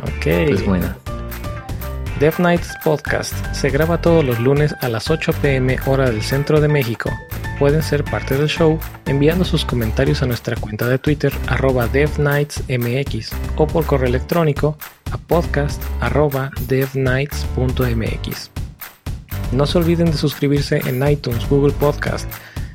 Ok. 0.07 0.25
Pues 0.49 0.65
bueno. 0.65 0.95
Death 2.21 2.39
Nights 2.39 2.73
Podcast 2.83 3.35
se 3.53 3.69
graba 3.69 4.01
todos 4.01 4.25
los 4.25 4.41
lunes 4.41 4.75
a 4.81 4.89
las 4.89 5.11
8 5.11 5.33
pm 5.43 5.79
hora 5.85 6.11
del 6.11 6.23
centro 6.23 6.63
de 6.63 6.69
México. 6.69 7.11
Pueden 7.59 7.83
ser 7.83 8.05
parte 8.05 8.37
del 8.37 8.49
show 8.49 8.79
enviando 9.05 9.45
sus 9.45 9.67
comentarios 9.67 10.23
a 10.23 10.27
nuestra 10.27 10.57
cuenta 10.57 10.89
de 10.89 10.99
Twitter 10.99 11.33
arroba 11.47 11.87
DevNightsMX 11.89 13.33
o 13.57 13.67
por 13.67 13.85
correo 13.85 14.09
electrónico 14.09 14.79
a 15.11 15.19
podcast 15.19 15.83
arroba 16.01 16.51
devnights.mx. 16.69 18.51
No 19.53 19.67
se 19.67 19.79
olviden 19.79 20.11
de 20.11 20.17
suscribirse 20.17 20.81
en 20.87 21.07
iTunes, 21.07 21.49
Google 21.49 21.73
Podcast, 21.75 22.31